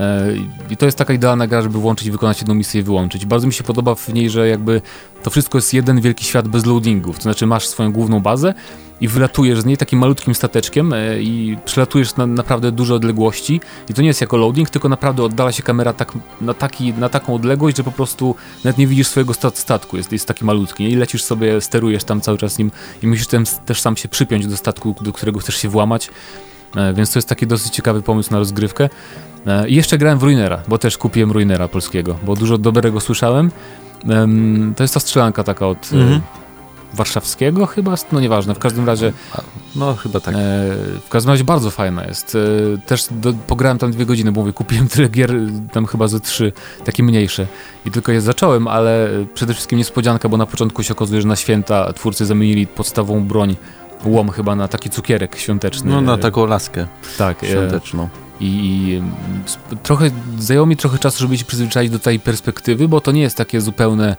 E, 0.00 0.32
I 0.70 0.76
to 0.76 0.86
jest 0.86 0.98
taka 0.98 1.14
idealna 1.14 1.46
gra, 1.46 1.62
żeby 1.62 1.78
włączyć 1.78 2.06
i 2.06 2.10
wykonać 2.10 2.38
jedną 2.38 2.54
misję 2.54 2.80
i 2.80 2.84
wyłączyć. 2.84 3.26
Bardzo 3.26 3.46
mi 3.46 3.52
się 3.52 3.64
podoba 3.64 3.94
w 3.94 4.08
niej, 4.08 4.30
że 4.30 4.48
jakby 4.48 4.82
to 5.22 5.30
wszystko 5.30 5.58
jest 5.58 5.74
jeden 5.74 6.00
wielki 6.00 6.24
świat 6.24 6.48
bez 6.48 6.66
loadingów. 6.66 7.16
To 7.16 7.22
znaczy 7.22 7.46
masz 7.46 7.66
swoją 7.66 7.92
główną 7.92 8.20
bazę 8.20 8.54
i 9.00 9.08
wylatujesz 9.08 9.60
z 9.60 9.64
niej 9.64 9.76
takim 9.76 9.98
malutkim 9.98 10.34
stateczkiem 10.34 10.92
e, 10.92 11.22
i 11.22 11.56
przelatujesz 11.64 12.16
na 12.16 12.26
naprawdę 12.26 12.72
duże 12.72 12.94
odległości 12.94 13.60
i 13.88 13.94
to 13.94 14.02
nie 14.02 14.08
jest 14.08 14.20
jako 14.20 14.36
loading, 14.36 14.70
tylko 14.70 14.88
naprawdę 14.88 15.22
oddala 15.22 15.52
się 15.52 15.62
kamera 15.62 15.92
tak, 15.92 16.12
na, 16.40 16.54
taki, 16.54 16.92
na 16.92 17.08
taką 17.08 17.34
odległość, 17.34 17.76
że 17.76 17.84
po 17.84 17.92
prostu 17.92 18.34
nawet 18.64 18.78
nie 18.78 18.86
widzisz 18.86 19.08
swojego 19.08 19.34
stat 19.34 19.58
statku, 19.58 19.96
jest, 19.96 20.12
jest 20.12 20.28
taki 20.28 20.44
malutki 20.44 20.84
i 20.84 20.96
lecisz 20.96 21.22
sobie, 21.22 21.60
sterujesz 21.60 22.04
tam 22.04 22.20
cały 22.20 22.38
czas 22.38 22.58
nim 22.58 22.70
i 23.02 23.06
musisz 23.06 23.26
też 23.66 23.80
sam 23.80 23.96
się 23.96 24.08
przypiąć 24.08 24.46
do 24.46 24.56
statku, 24.56 24.94
do 25.00 25.12
którego 25.12 25.38
chcesz 25.38 25.56
się 25.56 25.68
włamać. 25.68 26.10
E, 26.76 26.94
więc 26.94 27.12
to 27.12 27.18
jest 27.18 27.28
taki 27.28 27.46
dosyć 27.46 27.74
ciekawy 27.74 28.02
pomysł 28.02 28.32
na 28.32 28.38
rozgrywkę. 28.38 28.88
E, 29.46 29.68
I 29.68 29.74
jeszcze 29.74 29.98
grałem 29.98 30.18
w 30.18 30.22
Ruinera, 30.22 30.62
bo 30.68 30.78
też 30.78 30.98
kupiłem 30.98 31.32
Ruinera 31.32 31.68
polskiego, 31.68 32.18
bo 32.22 32.36
dużo 32.36 32.58
dobrego 32.58 33.00
słyszałem. 33.00 33.50
To 34.76 34.84
jest 34.84 34.94
ta 34.94 35.00
strzelanka 35.00 35.44
taka 35.44 35.66
od 35.66 35.92
mm 35.92 36.20
warszawskiego 36.94 37.66
chyba, 37.66 37.94
no 38.12 38.20
nieważne, 38.20 38.54
w 38.54 38.58
każdym 38.58 38.86
razie 38.86 39.12
no 39.76 39.94
chyba 39.94 40.20
tak. 40.20 40.34
w 41.06 41.08
każdym 41.08 41.30
razie 41.30 41.44
bardzo 41.44 41.70
fajna 41.70 42.04
jest. 42.04 42.36
też 42.86 43.06
do, 43.10 43.32
pograłem 43.32 43.78
tam 43.78 43.90
dwie 43.90 44.06
godziny, 44.06 44.32
bo 44.32 44.40
mówię, 44.40 44.52
kupiłem 44.52 44.88
tyle 44.88 45.08
gier, 45.08 45.30
tam 45.72 45.86
chyba 45.86 46.08
ze 46.08 46.20
trzy, 46.20 46.52
takie 46.84 47.02
mniejsze 47.02 47.46
i 47.86 47.90
tylko 47.90 48.12
je 48.12 48.20
zacząłem, 48.20 48.68
ale 48.68 49.08
przede 49.34 49.54
wszystkim 49.54 49.78
niespodzianka, 49.78 50.28
bo 50.28 50.36
na 50.36 50.46
początku 50.46 50.82
się 50.82 50.92
okazuje, 50.92 51.22
że 51.22 51.28
na 51.28 51.36
święta 51.36 51.92
twórcy 51.92 52.26
zamienili 52.26 52.66
podstawową 52.66 53.24
broń 53.24 53.56
łom 54.04 54.30
chyba 54.30 54.56
na 54.56 54.68
taki 54.68 54.90
cukierek 54.90 55.36
świąteczny. 55.36 55.90
No 55.90 56.00
na 56.00 56.18
taką 56.18 56.46
laskę 56.46 56.86
tak, 57.18 57.44
świąteczną. 57.44 58.08
I, 58.40 58.46
I, 58.46 59.02
trochę 59.82 60.10
zajęło 60.38 60.66
mi 60.66 60.76
trochę 60.76 60.98
czasu, 60.98 61.18
żeby 61.18 61.38
się 61.38 61.44
przyzwyczaić 61.44 61.90
do 61.90 61.98
tej 61.98 62.20
perspektywy, 62.20 62.88
bo 62.88 63.00
to 63.00 63.12
nie 63.12 63.20
jest 63.20 63.36
takie 63.36 63.60
zupełne 63.60 64.16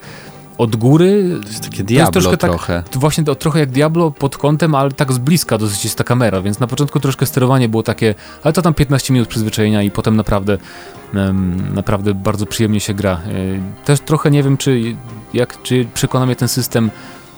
od 0.57 0.75
góry. 0.75 1.39
To 1.41 1.47
jest 1.47 1.63
takie 1.63 1.83
Diablo 1.83 2.11
to 2.11 2.19
jest 2.19 2.39
troszkę. 2.39 2.47
trochę. 2.47 2.83
Tak, 2.83 3.01
właśnie 3.01 3.23
to, 3.23 3.35
trochę 3.35 3.59
jak 3.59 3.71
Diablo 3.71 4.11
pod 4.11 4.37
kątem, 4.37 4.75
ale 4.75 4.91
tak 4.91 5.13
z 5.13 5.17
bliska 5.17 5.57
dosyć 5.57 5.83
jest 5.83 5.97
ta 5.97 6.03
kamera, 6.03 6.41
więc 6.41 6.59
na 6.59 6.67
początku 6.67 6.99
troszkę 6.99 7.25
sterowanie 7.25 7.69
było 7.69 7.83
takie, 7.83 8.15
ale 8.43 8.53
to 8.53 8.61
tam 8.61 8.73
15 8.73 9.13
minut 9.13 9.29
przyzwyczajenia 9.29 9.83
i 9.83 9.91
potem 9.91 10.15
naprawdę 10.15 10.57
um, 11.15 11.73
naprawdę 11.73 12.13
bardzo 12.13 12.45
przyjemnie 12.45 12.79
się 12.79 12.93
gra. 12.93 13.11
E, 13.13 13.19
też 13.85 13.99
trochę 13.99 14.31
nie 14.31 14.43
wiem, 14.43 14.57
czy, 14.57 14.95
jak, 15.33 15.61
czy 15.61 15.87
przekona 15.93 16.25
mnie 16.25 16.35
ten 16.35 16.47
system 16.47 16.91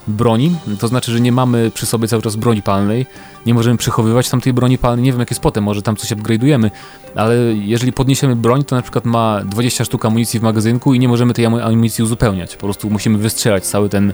broni, 0.08 0.56
to 0.80 0.88
znaczy, 0.88 1.12
że 1.12 1.22
nie 1.22 1.32
mamy 1.32 1.72
przy 1.74 1.86
sobie 1.86 2.08
cały 2.08 2.22
czas 2.22 2.36
broni 2.36 2.62
palnej, 2.62 3.06
nie 3.46 3.54
możemy 3.54 3.78
przechowywać 3.78 4.30
tam 4.30 4.42
tej 4.42 4.54
broni 4.54 4.78
palnej, 4.78 5.04
nie 5.04 5.12
wiem 5.12 5.20
jak 5.20 5.32
jest 5.32 5.42
potem, 5.42 5.64
może 5.64 5.82
tam 5.82 5.96
coś 5.96 6.10
upgrade'ujemy, 6.10 6.72
ale 7.16 7.36
jeżeli 7.54 7.94
podniesiemy 7.94 8.36
broń, 8.36 8.64
to 8.64 8.76
na 8.76 8.82
przykład 8.82 9.06
ma 9.06 9.42
20 9.46 9.86
sztuk 9.86 10.06
amunicji 10.06 10.40
w 10.40 10.44
magazynku 10.44 10.94
i 10.94 11.00
nie 11.00 11.08
możemy 11.08 11.34
tej 11.34 11.46
amunicji 11.46 12.04
uzupełniać, 12.04 12.56
po 12.56 12.68
prostu 12.68 12.90
musimy 12.90 13.18
wystrzelać 13.18 13.66
cały 13.66 13.90
ten 13.90 14.14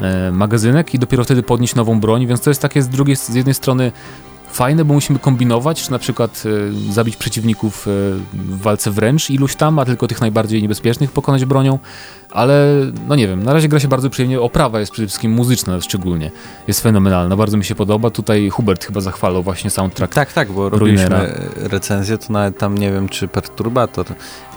e, 0.00 0.30
magazynek 0.30 0.94
i 0.94 0.98
dopiero 0.98 1.24
wtedy 1.24 1.42
podnieść 1.42 1.74
nową 1.74 2.00
broń, 2.00 2.26
więc 2.26 2.40
to 2.40 2.50
jest 2.50 2.62
takie 2.62 2.82
z 2.82 2.88
drugiej, 2.88 3.16
z 3.16 3.34
jednej 3.34 3.54
strony 3.54 3.92
fajne, 4.54 4.84
bo 4.84 4.94
musimy 4.94 5.18
kombinować, 5.18 5.82
czy 5.82 5.90
na 5.90 5.98
przykład 5.98 6.42
e, 6.88 6.92
zabić 6.92 7.16
przeciwników 7.16 7.88
e, 7.88 7.90
w 8.34 8.62
walce 8.62 8.90
wręcz 8.90 9.30
iluś 9.30 9.56
tam, 9.56 9.78
a 9.78 9.84
tylko 9.84 10.08
tych 10.08 10.20
najbardziej 10.20 10.62
niebezpiecznych 10.62 11.10
pokonać 11.10 11.44
bronią, 11.44 11.78
ale 12.30 12.66
no 13.08 13.14
nie 13.14 13.28
wiem, 13.28 13.42
na 13.42 13.52
razie 13.52 13.68
gra 13.68 13.80
się 13.80 13.88
bardzo 13.88 14.10
przyjemnie, 14.10 14.40
oprawa 14.40 14.80
jest 14.80 14.92
przede 14.92 15.08
wszystkim 15.08 15.32
muzyczna 15.32 15.80
szczególnie, 15.80 16.30
jest 16.68 16.80
fenomenalna, 16.80 17.36
bardzo 17.36 17.56
mi 17.56 17.64
się 17.64 17.74
podoba, 17.74 18.10
tutaj 18.10 18.50
Hubert 18.50 18.84
chyba 18.84 19.00
zachwalał 19.00 19.42
właśnie 19.42 19.70
soundtrack 19.70 20.14
Tak, 20.14 20.32
tak, 20.32 20.52
bo 20.52 20.68
Ruinera. 20.68 21.18
robiliśmy 21.18 21.68
recenzję, 21.68 22.18
to 22.18 22.32
nawet 22.32 22.58
tam 22.58 22.78
nie 22.78 22.92
wiem, 22.92 23.08
czy 23.08 23.28
Perturbator 23.28 24.06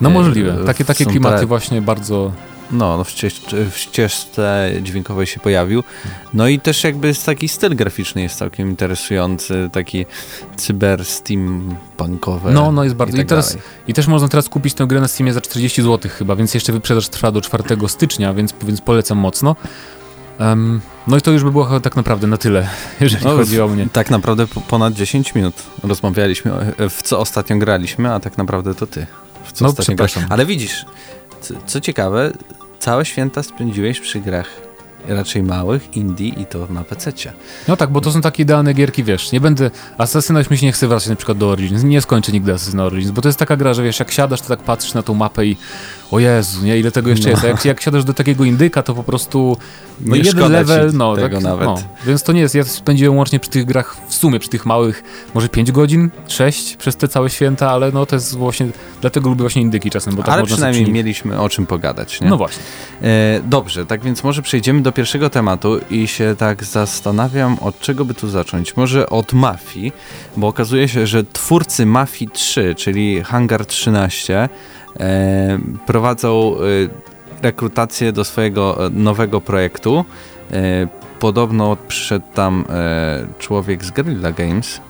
No 0.01 0.09
możliwe, 0.09 0.61
e, 0.61 0.65
takie, 0.65 0.85
takie 0.85 1.05
klimaty 1.05 1.45
właśnie 1.45 1.81
bardzo 1.81 2.31
no, 2.71 2.97
no 2.97 3.03
w, 3.03 3.09
ścież, 3.09 3.41
w 3.71 3.77
ścieżce 3.77 4.71
dźwiękowej 4.81 5.27
się 5.27 5.39
pojawił. 5.39 5.83
No 6.33 6.47
i 6.47 6.59
też 6.59 6.83
jakby 6.83 7.13
taki 7.25 7.47
styl 7.47 7.75
graficzny 7.75 8.21
jest 8.21 8.37
całkiem 8.37 8.69
interesujący, 8.69 9.69
taki 9.73 10.05
cyber 10.55 11.05
steampunkowy. 11.05 12.51
No, 12.51 12.71
no 12.71 12.83
jest 12.83 12.95
bardzo. 12.95 13.17
I, 13.17 13.19
tak 13.19 13.25
I, 13.25 13.29
teraz, 13.29 13.57
I 13.87 13.93
też 13.93 14.07
można 14.07 14.27
teraz 14.27 14.49
kupić 14.49 14.73
tę 14.73 14.87
grę 14.87 15.01
na 15.01 15.07
Steamie 15.07 15.33
za 15.33 15.41
40 15.41 15.81
zł 15.81 16.11
chyba, 16.13 16.35
więc 16.35 16.53
jeszcze 16.53 16.73
wyprzedaż 16.73 17.09
trwa 17.09 17.31
do 17.31 17.41
4 17.41 17.63
stycznia, 17.87 18.33
więc, 18.33 18.53
więc 18.63 18.81
polecam 18.81 19.17
mocno. 19.17 19.55
Um, 20.39 20.81
no 21.07 21.17
i 21.17 21.21
to 21.21 21.31
już 21.31 21.43
by 21.43 21.51
było 21.51 21.79
tak 21.79 21.95
naprawdę 21.95 22.27
na 22.27 22.37
tyle, 22.37 22.69
jeżeli 23.01 23.25
no, 23.25 23.35
chodzi 23.35 23.61
o 23.61 23.67
mnie. 23.67 23.87
Tak 23.93 24.09
naprawdę 24.09 24.47
ponad 24.67 24.93
10 24.93 25.35
minut 25.35 25.55
rozmawialiśmy, 25.83 26.51
w 26.89 27.01
co 27.03 27.19
ostatnio 27.19 27.57
graliśmy, 27.57 28.13
a 28.13 28.19
tak 28.19 28.37
naprawdę 28.37 28.75
to 28.75 28.87
ty. 28.87 29.07
W 29.43 29.51
co 29.51 29.65
no, 29.65 29.69
ostatnio 29.69 29.85
przepraszam. 29.85 30.23
Ale 30.29 30.45
widzisz, 30.45 30.85
co, 31.65 31.81
ciekawe, 31.81 32.31
całe 32.79 33.05
święta 33.05 33.43
spędziłeś 33.43 33.99
przy 33.99 34.19
grach 34.19 34.66
raczej 35.07 35.43
małych, 35.43 35.97
indie 35.97 36.27
i 36.27 36.45
to 36.45 36.67
na 36.69 36.83
PC-cie. 36.83 37.33
No 37.67 37.77
tak, 37.77 37.91
bo 37.91 38.01
to 38.01 38.11
są 38.11 38.21
takie 38.21 38.43
idealne 38.43 38.73
gierki, 38.73 39.03
wiesz, 39.03 39.31
nie 39.31 39.41
będę, 39.41 39.71
Assassina 39.97 40.39
już 40.39 40.49
mi 40.49 40.57
się 40.57 40.65
nie 40.65 40.71
chce 40.71 40.87
wracać 40.87 41.09
na 41.09 41.15
przykład 41.15 41.37
do 41.37 41.49
Origins, 41.49 41.83
nie 41.83 42.01
skończę 42.01 42.31
nigdy 42.31 42.53
Assassina 42.53 42.85
Origins, 42.85 43.11
bo 43.11 43.21
to 43.21 43.29
jest 43.29 43.39
taka 43.39 43.57
gra, 43.57 43.73
że 43.73 43.83
wiesz, 43.83 43.99
jak 43.99 44.11
siadasz, 44.11 44.41
to 44.41 44.47
tak 44.47 44.59
patrzysz 44.59 44.93
na 44.93 45.03
tą 45.03 45.13
mapę 45.13 45.45
i 45.45 45.57
o 46.11 46.19
Jezu, 46.19 46.65
nie, 46.65 46.79
ile 46.79 46.91
tego 46.91 47.09
jeszcze 47.09 47.25
no. 47.25 47.31
jest, 47.31 47.43
a 47.43 47.47
jak, 47.47 47.65
jak 47.65 47.81
siadasz 47.81 48.03
do 48.03 48.13
takiego 48.13 48.43
indyka, 48.43 48.83
to 48.83 48.93
po 48.93 49.03
prostu 49.03 49.57
no 50.01 50.15
jeden 50.15 50.51
level, 50.51 50.91
no, 50.93 51.15
tego 51.15 51.35
tak, 51.35 51.43
nawet. 51.43 51.65
No, 51.65 51.75
więc 52.05 52.23
to 52.23 52.33
nie 52.33 52.41
jest, 52.41 52.55
ja 52.55 52.63
spędziłem 52.63 53.17
łącznie 53.17 53.39
przy 53.39 53.49
tych 53.49 53.65
grach, 53.65 53.97
w 54.07 54.13
sumie 54.13 54.39
przy 54.39 54.49
tych 54.49 54.65
małych, 54.65 55.03
może 55.33 55.49
5 55.49 55.71
godzin, 55.71 56.09
6 56.27 56.75
przez 56.75 56.95
te 56.95 57.07
całe 57.07 57.29
święta, 57.29 57.71
ale 57.71 57.91
no 57.91 58.05
to 58.05 58.15
jest 58.15 58.35
właśnie, 58.35 58.67
dlatego 59.01 59.29
lubię 59.29 59.41
właśnie 59.41 59.61
indyki 59.61 59.89
czasem, 59.89 60.15
bo 60.15 60.23
tak 60.23 60.33
Ale 60.33 60.43
przynajmniej 60.43 60.91
mieliśmy 60.91 61.39
o 61.39 61.49
czym 61.49 61.65
pogadać, 61.65 62.21
nie? 62.21 62.29
No 62.29 62.37
właśnie. 62.37 62.63
E, 63.01 63.39
dobrze, 63.43 63.85
tak 63.85 64.03
więc 64.03 64.23
może 64.23 64.41
przejdziemy 64.41 64.81
do 64.81 64.91
pierwszego 64.97 65.29
tematu 65.29 65.79
i 65.89 66.07
się 66.07 66.35
tak 66.37 66.63
zastanawiam, 66.63 67.57
od 67.61 67.79
czego 67.79 68.05
by 68.05 68.13
tu 68.13 68.29
zacząć. 68.29 68.75
Może 68.75 69.09
od 69.09 69.33
Mafii, 69.33 69.91
bo 70.37 70.47
okazuje 70.47 70.87
się, 70.87 71.07
że 71.07 71.23
twórcy 71.23 71.85
Mafii 71.85 72.31
3, 72.31 72.75
czyli 72.75 73.23
Hangar 73.23 73.65
13, 73.65 74.49
e, 74.99 75.59
prowadzą 75.85 76.55
e, 76.55 77.43
rekrutację 77.43 78.11
do 78.11 78.23
swojego 78.23 78.85
e, 78.85 78.89
nowego 78.89 79.41
projektu. 79.41 80.05
E, 80.51 80.87
podobno 81.19 81.77
przyszedł 81.87 82.25
tam 82.33 82.65
e, 82.69 83.27
człowiek 83.39 83.83
z 83.83 83.91
Guerrilla 83.91 84.31
Games, 84.31 84.81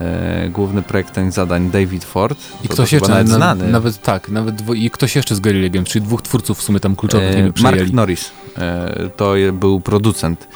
e, 0.00 0.48
główny 0.48 0.82
projektant 0.82 1.34
zadań 1.34 1.70
David 1.70 2.04
Ford. 2.04 2.38
I 2.64 2.68
ktoś 2.68 2.92
jeszcze 2.92 3.08
nawet 3.08 3.28
znany. 3.28 3.68
Nawet 3.68 4.02
tak, 4.02 4.28
nawet 4.28 4.54
dwo, 4.54 4.74
i 4.74 4.90
ktoś 4.90 5.16
jeszcze 5.16 5.34
z 5.34 5.40
Guerrilla 5.40 5.68
Games, 5.68 5.88
czyli 5.88 6.04
dwóch 6.04 6.22
twórców 6.22 6.58
w 6.58 6.62
sumie 6.62 6.80
tam 6.80 6.96
kluczowych 6.96 7.36
e, 7.36 7.62
Mark 7.62 7.92
Norris 7.92 8.30
e, 8.58 9.10
to 9.16 9.34
był 9.52 9.80
producent, 9.80 10.48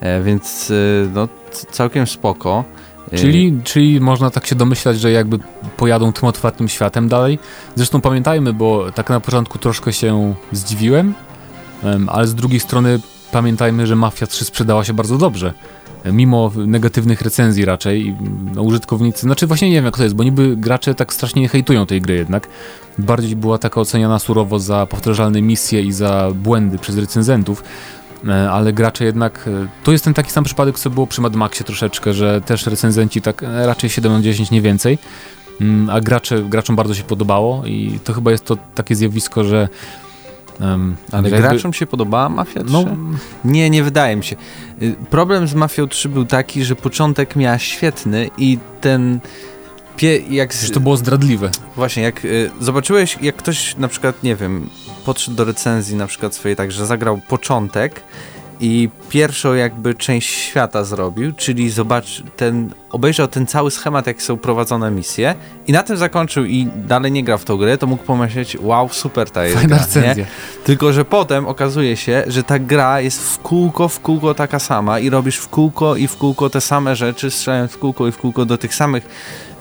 e, 0.00 0.22
więc 0.22 0.72
no, 1.14 1.28
całkiem 1.70 2.06
spoko. 2.06 2.64
Czyli, 3.14 3.60
czyli 3.64 4.00
można 4.00 4.30
tak 4.30 4.46
się 4.46 4.54
domyślać, 4.54 5.00
że 5.00 5.10
jakby 5.12 5.38
pojadą 5.76 6.12
tym 6.12 6.28
otwartym 6.28 6.68
światem 6.68 7.08
dalej. 7.08 7.38
Zresztą 7.74 8.00
pamiętajmy, 8.00 8.52
bo 8.52 8.92
tak 8.92 9.10
na 9.10 9.20
początku 9.20 9.58
troszkę 9.58 9.92
się 9.92 10.34
zdziwiłem, 10.52 11.14
ale 12.06 12.26
z 12.26 12.34
drugiej 12.34 12.60
strony 12.60 13.00
pamiętajmy, 13.32 13.86
że 13.86 13.96
Mafia 13.96 14.26
3 14.26 14.44
sprzedała 14.44 14.84
się 14.84 14.92
bardzo 14.92 15.18
dobrze. 15.18 15.52
Mimo 16.12 16.52
negatywnych 16.66 17.22
recenzji 17.22 17.64
raczej, 17.64 18.16
no, 18.54 18.62
użytkownicy, 18.62 19.20
znaczy 19.20 19.46
właśnie 19.46 19.68
nie 19.68 19.74
wiem 19.74 19.84
jak 19.84 19.96
to 19.96 20.02
jest, 20.02 20.14
bo 20.14 20.24
niby 20.24 20.56
gracze 20.56 20.94
tak 20.94 21.12
strasznie 21.12 21.42
nie 21.42 21.48
hejtują 21.48 21.86
tej 21.86 22.00
gry 22.00 22.14
jednak. 22.14 22.48
Bardziej 22.98 23.36
była 23.36 23.58
taka 23.58 23.80
oceniana 23.80 24.18
surowo 24.18 24.58
za 24.58 24.86
powtarzalne 24.86 25.42
misje 25.42 25.82
i 25.82 25.92
za 25.92 26.32
błędy 26.34 26.78
przez 26.78 26.98
recenzentów. 26.98 27.62
E, 28.28 28.50
ale 28.50 28.72
gracze 28.72 29.04
jednak, 29.04 29.48
e, 29.48 29.68
to 29.84 29.92
jest 29.92 30.04
ten 30.04 30.14
taki 30.14 30.30
sam 30.30 30.44
przypadek, 30.44 30.78
co 30.78 30.90
było 30.90 31.06
przy 31.06 31.20
Mad 31.20 31.36
Maxie 31.36 31.64
troszeczkę, 31.64 32.12
że 32.12 32.40
też 32.40 32.66
recenzenci 32.66 33.22
tak 33.22 33.42
e, 33.42 33.66
raczej 33.66 33.90
7 33.90 34.12
na 34.12 34.20
10, 34.20 34.50
nie 34.50 34.62
więcej, 34.62 34.98
mm, 35.60 35.90
a 35.90 36.00
gracze, 36.00 36.42
graczom 36.42 36.76
bardzo 36.76 36.94
się 36.94 37.02
podobało 37.02 37.66
i 37.66 38.00
to 38.04 38.12
chyba 38.12 38.30
jest 38.30 38.44
to 38.44 38.56
takie 38.74 38.94
zjawisko, 38.94 39.44
że 39.44 39.68
Um, 40.60 40.96
ale 41.12 41.30
jakby... 41.30 41.48
graczom 41.48 41.72
się 41.72 41.86
podobała 41.86 42.28
Mafia 42.28 42.64
3? 42.64 42.72
No, 42.72 42.84
nie, 43.44 43.70
nie 43.70 43.82
wydaje 43.82 44.16
mi 44.16 44.24
się. 44.24 44.36
Y, 44.82 44.94
problem 45.10 45.48
z 45.48 45.54
Mafią 45.54 45.88
3 45.88 46.08
był 46.08 46.24
taki, 46.24 46.64
że 46.64 46.76
początek 46.76 47.36
miała 47.36 47.58
świetny 47.58 48.30
i 48.38 48.58
ten 48.80 49.20
Pie, 49.96 50.18
jak 50.18 50.54
z... 50.54 50.70
to 50.70 50.80
było 50.80 50.96
zdradliwe. 50.96 51.50
Właśnie, 51.76 52.02
jak 52.02 52.24
y, 52.24 52.50
zobaczyłeś, 52.60 53.18
jak 53.22 53.36
ktoś 53.36 53.76
na 53.76 53.88
przykład, 53.88 54.22
nie 54.22 54.36
wiem, 54.36 54.70
podszedł 55.04 55.36
do 55.36 55.44
recenzji 55.44 55.96
na 55.96 56.06
przykład 56.06 56.34
swojej 56.34 56.56
tak, 56.56 56.72
że 56.72 56.86
zagrał 56.86 57.20
początek 57.28 58.02
i 58.60 58.88
pierwszą 59.08 59.54
jakby 59.54 59.94
część 59.94 60.30
świata 60.30 60.84
zrobił, 60.84 61.32
czyli 61.32 61.70
zobacz, 61.70 62.22
ten, 62.36 62.70
obejrzał 62.90 63.28
ten 63.28 63.46
cały 63.46 63.70
schemat, 63.70 64.06
jak 64.06 64.22
są 64.22 64.36
prowadzone 64.36 64.90
misje 64.90 65.34
i 65.66 65.72
na 65.72 65.82
tym 65.82 65.96
zakończył 65.96 66.44
i 66.44 66.68
dalej 66.76 67.12
nie 67.12 67.24
gra 67.24 67.38
w 67.38 67.44
tą 67.44 67.56
grę, 67.56 67.78
to 67.78 67.86
mógł 67.86 68.04
pomyśleć, 68.04 68.56
wow, 68.60 68.88
super 68.88 69.30
ta 69.30 69.44
jest 69.44 69.56
Fajna 69.56 69.86
gra, 69.92 70.14
nie? 70.14 70.26
Tylko, 70.64 70.92
że 70.92 71.04
potem 71.04 71.46
okazuje 71.46 71.96
się, 71.96 72.24
że 72.26 72.42
ta 72.42 72.58
gra 72.58 73.00
jest 73.00 73.22
w 73.22 73.38
kółko, 73.38 73.88
w 73.88 74.00
kółko 74.00 74.34
taka 74.34 74.58
sama 74.58 74.98
i 74.98 75.10
robisz 75.10 75.36
w 75.36 75.48
kółko 75.48 75.96
i 75.96 76.08
w 76.08 76.16
kółko 76.16 76.50
te 76.50 76.60
same 76.60 76.96
rzeczy, 76.96 77.30
strzelając 77.30 77.72
w 77.72 77.78
kółko 77.78 78.06
i 78.08 78.12
w 78.12 78.18
kółko 78.18 78.44
do 78.44 78.58
tych 78.58 78.74
samych 78.74 79.08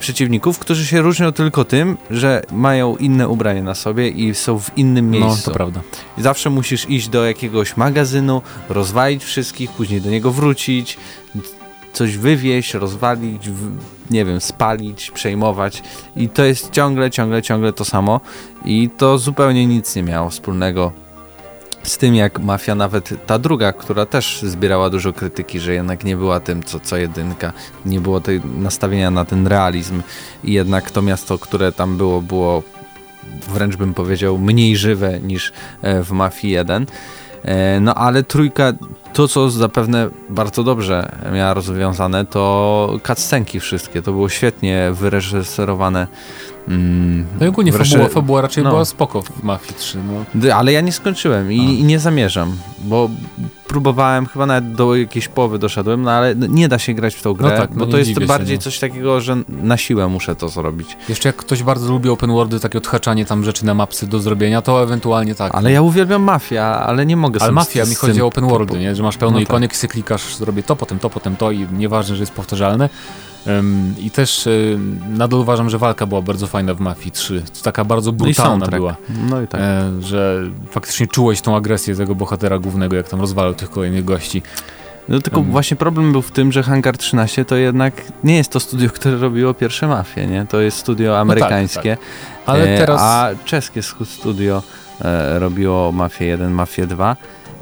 przeciwników, 0.05 0.59
którzy 0.59 0.85
się 0.85 1.01
różnią 1.01 1.31
tylko 1.31 1.63
tym, 1.63 1.97
że 2.12 2.41
mają 2.51 2.97
inne 2.97 3.29
ubranie 3.29 3.63
na 3.63 3.75
sobie 3.75 4.09
i 4.09 4.35
są 4.35 4.59
w 4.59 4.77
innym 4.77 5.09
miejscu. 5.09 5.29
No, 5.38 5.45
to 5.45 5.51
prawda. 5.51 5.81
I 6.17 6.21
zawsze 6.21 6.50
musisz 6.50 6.89
iść 6.89 7.07
do 7.07 7.25
jakiegoś 7.25 7.77
magazynu, 7.77 8.41
rozwalić 8.69 9.24
wszystkich, 9.24 9.71
później 9.71 10.01
do 10.01 10.09
niego 10.09 10.31
wrócić, 10.31 10.97
coś 11.93 12.17
wywieźć, 12.17 12.74
rozwalić, 12.74 13.50
nie 14.12 14.25
wiem, 14.25 14.41
spalić, 14.41 15.12
przejmować 15.12 15.83
i 16.15 16.29
to 16.29 16.43
jest 16.43 16.71
ciągle, 16.71 17.12
ciągle, 17.12 17.41
ciągle 17.41 17.74
to 17.74 17.85
samo 17.85 18.21
i 18.65 18.89
to 18.97 19.17
zupełnie 19.17 19.65
nic 19.65 19.95
nie 19.95 20.03
miało 20.03 20.29
wspólnego 20.29 21.04
z 21.85 21.97
tym 21.97 22.15
jak 22.15 22.39
Mafia, 22.39 22.75
nawet 22.75 23.25
ta 23.25 23.39
druga, 23.39 23.73
która 23.73 24.05
też 24.05 24.41
zbierała 24.41 24.89
dużo 24.89 25.13
krytyki, 25.13 25.59
że 25.59 25.73
jednak 25.73 26.03
nie 26.03 26.17
była 26.17 26.39
tym, 26.39 26.63
co, 26.63 26.79
co 26.79 26.97
jedynka, 26.97 27.53
nie 27.85 28.01
było 28.01 28.21
tej 28.21 28.41
nastawienia 28.57 29.11
na 29.11 29.25
ten 29.25 29.47
realizm 29.47 30.01
i 30.43 30.53
jednak 30.53 30.91
to 30.91 31.01
miasto, 31.01 31.37
które 31.37 31.71
tam 31.71 31.97
było, 31.97 32.21
było 32.21 32.63
wręcz 33.53 33.75
bym 33.75 33.93
powiedział 33.93 34.37
mniej 34.37 34.77
żywe 34.77 35.19
niż 35.19 35.53
e, 35.81 36.03
w 36.03 36.11
Mafii 36.11 36.53
1. 36.53 36.85
E, 37.43 37.79
no 37.79 37.95
ale 37.95 38.23
trójka, 38.23 38.73
to 39.15 39.27
co 39.27 39.50
zapewne 39.50 40.10
bardzo 40.29 40.63
dobrze 40.63 41.12
miała 41.34 41.53
rozwiązane, 41.53 42.25
to 42.25 43.00
cutscenki 43.07 43.60
wszystkie, 43.60 44.01
to 44.01 44.12
było 44.12 44.29
świetnie 44.29 44.91
wyreżyserowane 44.93 46.07
Mm, 46.67 47.25
no 47.39 47.45
i 47.45 47.50
ogólnie 47.50 47.72
wreszcie, 47.72 47.98
fabuła, 47.98 48.13
fabuła 48.13 48.41
raczej 48.41 48.63
no. 48.63 48.69
była 48.69 48.86
spoko 48.86 49.22
w 49.22 49.43
Mafii 49.43 49.74
3. 49.77 49.98
No. 50.34 50.55
Ale 50.55 50.72
ja 50.72 50.81
nie 50.81 50.91
skończyłem 50.91 51.51
i, 51.51 51.57
i, 51.57 51.84
nie 51.84 52.00
zamierzam, 52.00 52.57
bo 52.84 53.10
próbowałem, 53.67 54.25
chyba 54.25 54.45
nawet 54.45 54.74
do 54.74 54.95
jakiejś 54.95 55.27
połowy 55.27 55.60
doszedłem, 55.60 56.01
no 56.01 56.12
ale 56.12 56.36
nie 56.36 56.67
da 56.67 56.79
się 56.79 56.93
grać 56.93 57.15
w 57.15 57.22
tą 57.22 57.34
grę, 57.34 57.50
no 57.50 57.57
tak, 57.57 57.69
no 57.75 57.86
bo 57.86 57.91
to 57.91 57.98
jest 57.98 58.25
bardziej 58.25 58.60
coś 58.60 58.79
takiego, 58.79 59.22
że 59.22 59.38
na 59.50 59.77
siłę 59.77 60.07
muszę 60.07 60.36
to 60.36 60.50
zrobić. 60.50 60.98
Jeszcze 61.10 61.29
jak 61.29 61.36
ktoś 61.36 61.63
bardzo 61.63 61.91
lubi 61.91 62.10
open 62.10 62.31
worldy, 62.31 62.60
takie 62.60 62.77
odhaczanie 62.77 63.25
tam 63.25 63.43
rzeczy 63.43 63.65
na 63.65 63.74
mapsy 63.74 64.07
do 64.07 64.19
zrobienia, 64.19 64.62
to 64.62 64.84
ewentualnie 64.84 65.36
tak. 65.36 65.55
Ale 65.55 65.72
ja 65.72 65.81
uwielbiam 65.81 66.24
Mafia, 66.24 66.63
ale 66.63 67.05
nie 67.05 67.17
mogę 67.17 67.41
Ale 67.41 67.51
Mafia 67.51 67.86
mi 67.86 67.95
chodzi 67.95 68.22
o 68.22 68.25
open 68.25 68.48
worldy, 68.48 68.79
nie? 68.79 68.95
że 68.95 69.03
masz 69.05 69.17
pełno 69.17 69.38
no 69.38 69.41
ikonek, 69.43 69.77
tak. 69.77 69.91
klikasz, 69.91 70.35
zrobię 70.35 70.63
to, 70.63 70.75
potem 70.75 71.00
to, 71.00 71.09
potem 71.09 71.35
to 71.35 71.51
i 71.51 71.67
nieważne, 71.71 72.15
że 72.15 72.24
jest 72.24 72.33
powtarzalne. 72.33 72.89
I 74.00 74.12
też 74.12 74.47
y, 74.47 74.79
nadal 75.09 75.39
uważam, 75.39 75.69
że 75.69 75.77
walka 75.77 76.05
była 76.05 76.21
bardzo 76.21 76.47
fajna 76.47 76.74
w 76.74 76.79
Mafii 76.79 77.12
3. 77.12 77.43
Taka 77.63 77.83
bardzo 77.83 78.12
no 78.12 78.17
brutalna 78.17 78.65
no 78.71 78.77
była. 78.77 78.95
No 79.29 79.41
i 79.41 79.47
tak. 79.47 79.62
E, 79.62 79.91
że 80.01 80.43
faktycznie 80.69 81.07
czułeś 81.07 81.41
tą 81.41 81.55
agresję 81.55 81.95
tego 81.95 82.15
bohatera 82.15 82.59
głównego, 82.59 82.95
jak 82.95 83.09
tam 83.09 83.21
rozwalał 83.21 83.53
tych 83.53 83.69
kolejnych 83.69 84.05
gości. 84.05 84.41
No 85.09 85.21
tylko 85.21 85.39
um. 85.39 85.51
właśnie 85.51 85.77
problem 85.77 86.12
był 86.12 86.21
w 86.21 86.31
tym, 86.31 86.51
że 86.51 86.63
Hangar 86.63 86.97
13 86.97 87.45
to 87.45 87.55
jednak 87.55 87.93
nie 88.24 88.38
jest 88.38 88.51
to 88.51 88.59
studio, 88.59 88.89
które 88.89 89.17
robiło 89.17 89.53
pierwsze 89.53 89.88
mafie, 89.88 90.27
nie? 90.27 90.45
To 90.50 90.59
jest 90.59 90.77
studio 90.77 91.19
amerykańskie. 91.19 91.89
No 91.89 91.95
tak, 91.95 92.45
tak. 92.45 92.55
Ale 92.55 92.75
e, 92.75 92.77
teraz... 92.77 93.01
A 93.01 93.29
czeskie 93.45 93.81
studio 94.05 94.63
e, 95.01 95.39
robiło 95.39 95.91
Mafię 95.91 96.25
1, 96.25 96.51
Mafię 96.51 96.88
2. 96.88 97.15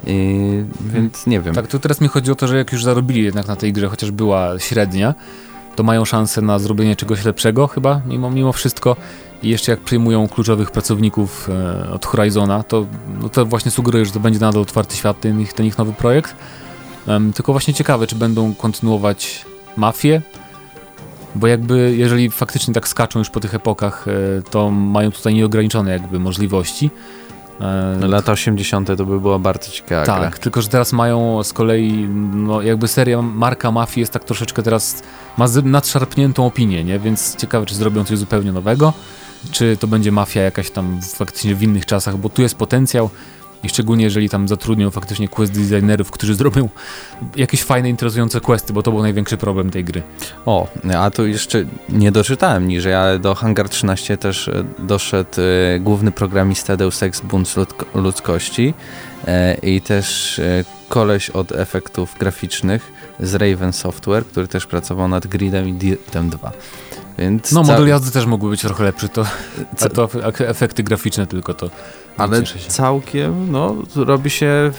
I, 0.06 0.64
więc 0.80 1.26
nie 1.26 1.40
wiem. 1.40 1.54
Tak, 1.54 1.66
to 1.66 1.78
teraz 1.78 2.00
mi 2.00 2.08
chodzi 2.08 2.30
o 2.30 2.34
to, 2.34 2.48
że 2.48 2.56
jak 2.56 2.72
już 2.72 2.84
zarobili 2.84 3.24
jednak 3.24 3.46
na 3.46 3.56
tej 3.56 3.72
grze, 3.72 3.88
chociaż 3.88 4.10
była 4.10 4.58
średnia, 4.58 5.14
to 5.76 5.82
mają 5.82 6.04
szansę 6.04 6.42
na 6.42 6.58
zrobienie 6.58 6.96
czegoś 6.96 7.24
lepszego 7.24 7.66
chyba, 7.66 8.00
mimo, 8.06 8.30
mimo 8.30 8.52
wszystko. 8.52 8.96
I 9.42 9.48
jeszcze 9.48 9.72
jak 9.72 9.80
przyjmują 9.80 10.28
kluczowych 10.28 10.70
pracowników 10.70 11.50
e, 11.50 11.90
od 11.90 12.06
Horizona, 12.06 12.62
to, 12.62 12.86
no 13.22 13.28
to 13.28 13.46
właśnie 13.46 13.70
sugeruje, 13.70 14.04
że 14.04 14.12
to 14.12 14.20
będzie 14.20 14.40
nadal 14.40 14.62
otwarty 14.62 14.96
świat, 14.96 15.20
ten 15.20 15.40
ich, 15.40 15.52
ten 15.52 15.66
ich 15.66 15.78
nowy 15.78 15.92
projekt. 15.92 16.34
Um, 17.06 17.32
tylko 17.32 17.52
właśnie 17.52 17.74
ciekawe, 17.74 18.06
czy 18.06 18.16
będą 18.16 18.54
kontynuować 18.54 19.44
mafię, 19.76 20.22
bo 21.34 21.46
jakby 21.46 21.94
jeżeli 21.96 22.30
faktycznie 22.30 22.74
tak 22.74 22.88
skaczą 22.88 23.18
już 23.18 23.30
po 23.30 23.40
tych 23.40 23.54
epokach, 23.54 24.06
e, 24.08 24.42
to 24.42 24.70
mają 24.70 25.12
tutaj 25.12 25.34
nieograniczone 25.34 25.90
jakby 25.90 26.18
możliwości. 26.18 26.90
E, 27.60 28.06
Lata 28.08 28.32
80. 28.32 28.88
to 28.96 29.04
by 29.06 29.20
była 29.20 29.38
bardzo 29.38 29.70
ciekawa 29.70 30.06
Tak, 30.06 30.20
gra. 30.20 30.30
tylko 30.40 30.62
że 30.62 30.68
teraz 30.68 30.92
mają 30.92 31.42
z 31.42 31.52
kolei, 31.52 31.92
no 32.34 32.62
jakby 32.62 32.88
seria 32.88 33.22
marka 33.22 33.70
Mafii 33.70 34.00
jest 34.00 34.12
tak 34.12 34.24
troszeczkę 34.24 34.62
teraz, 34.62 35.02
ma 35.38 35.46
nadszarpniętą 35.64 36.46
opinię, 36.46 36.84
nie? 36.84 36.98
Więc 36.98 37.36
ciekawe, 37.36 37.66
czy 37.66 37.74
zrobią 37.74 38.04
coś 38.04 38.18
zupełnie 38.18 38.52
nowego, 38.52 38.92
czy 39.50 39.76
to 39.76 39.86
będzie 39.86 40.12
Mafia 40.12 40.42
jakaś 40.42 40.70
tam 40.70 41.00
faktycznie 41.14 41.54
w 41.54 41.62
innych 41.62 41.86
czasach, 41.86 42.16
bo 42.16 42.28
tu 42.28 42.42
jest 42.42 42.54
potencjał, 42.54 43.10
i 43.64 43.68
szczególnie 43.68 44.04
jeżeli 44.04 44.28
tam 44.28 44.48
zatrudnią 44.48 44.90
faktycznie 44.90 45.28
quest 45.28 45.52
designerów, 45.52 46.10
którzy 46.10 46.34
zrobią 46.34 46.68
jakieś 47.36 47.62
fajne, 47.62 47.88
interesujące 47.88 48.40
questy, 48.40 48.72
bo 48.72 48.82
to 48.82 48.90
był 48.90 49.02
największy 49.02 49.36
problem 49.36 49.70
tej 49.70 49.84
gry. 49.84 50.02
O, 50.46 50.68
a 50.98 51.10
tu 51.10 51.26
jeszcze 51.26 51.64
nie 51.88 52.12
doczytałem 52.12 52.68
niżej, 52.68 52.94
ale 52.94 53.18
do 53.18 53.34
Hangar 53.34 53.68
13 53.68 54.16
też 54.16 54.48
e, 54.48 54.64
doszedł 54.78 55.30
e, 55.40 55.80
główny 55.80 56.12
programista 56.12 56.76
Deus 56.76 57.02
Ex 57.02 57.20
Bunt 57.20 57.54
ludzkości 57.94 58.74
e, 59.26 59.54
i 59.54 59.80
też 59.80 60.40
koleś 60.88 61.30
od 61.30 61.52
efektów 61.52 62.16
graficznych 62.18 62.92
z 63.20 63.34
Raven 63.34 63.72
Software, 63.72 64.26
który 64.26 64.48
też 64.48 64.66
pracował 64.66 65.08
nad 65.08 65.26
Gridem 65.26 65.68
i 65.68 65.72
Dirtem 65.72 66.30
2. 66.30 66.52
Więc 67.18 67.52
no, 67.52 67.62
model 67.62 67.88
jazdy 67.88 68.10
też 68.10 68.26
mógłby 68.26 68.50
być 68.50 68.60
trochę 68.60 68.84
lepszy, 68.84 69.08
to, 69.08 69.26
to 69.94 70.08
efekty 70.38 70.82
graficzne 70.82 71.26
tylko 71.26 71.54
to 71.54 71.70
ale 72.16 72.42
całkiem 72.68 73.52
no, 73.52 73.76
robi 73.96 74.30
się 74.30 74.70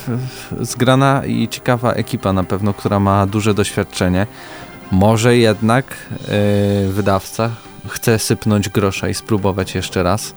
zgrana 0.62 1.26
i 1.26 1.48
ciekawa 1.48 1.94
ekipa 1.94 2.34
na 2.34 2.44
pewno, 2.44 2.74
która 2.74 3.00
ma 3.00 3.28
duże 3.28 3.54
doświadczenie. 3.54 4.28
Może 4.92 5.38
jednak 5.38 5.86
yy, 6.84 6.92
wydawca 6.92 7.52
chce 7.88 8.20
sypnąć 8.20 8.70
grosza 8.70 9.10
i 9.10 9.14
spróbować 9.14 9.76
jeszcze 9.76 10.04
raz, 10.04 10.34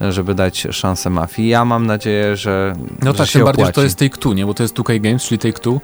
żeby 0.00 0.34
dać 0.34 0.66
szansę 0.70 1.10
mafii. 1.10 1.48
Ja 1.48 1.64
mam 1.64 1.86
nadzieję, 1.86 2.36
że. 2.36 2.74
No 3.02 3.12
że 3.12 3.18
tak, 3.18 3.28
tym 3.28 3.44
bardziej, 3.44 3.66
że 3.66 3.72
to 3.72 3.82
jest 3.82 3.98
Take-Two, 3.98 4.34
nie? 4.34 4.46
Bo 4.46 4.54
to 4.54 4.62
jest 4.62 4.74
2K 4.74 5.00
Games, 5.00 5.22
czyli 5.22 5.38
Take-Two, 5.38 5.80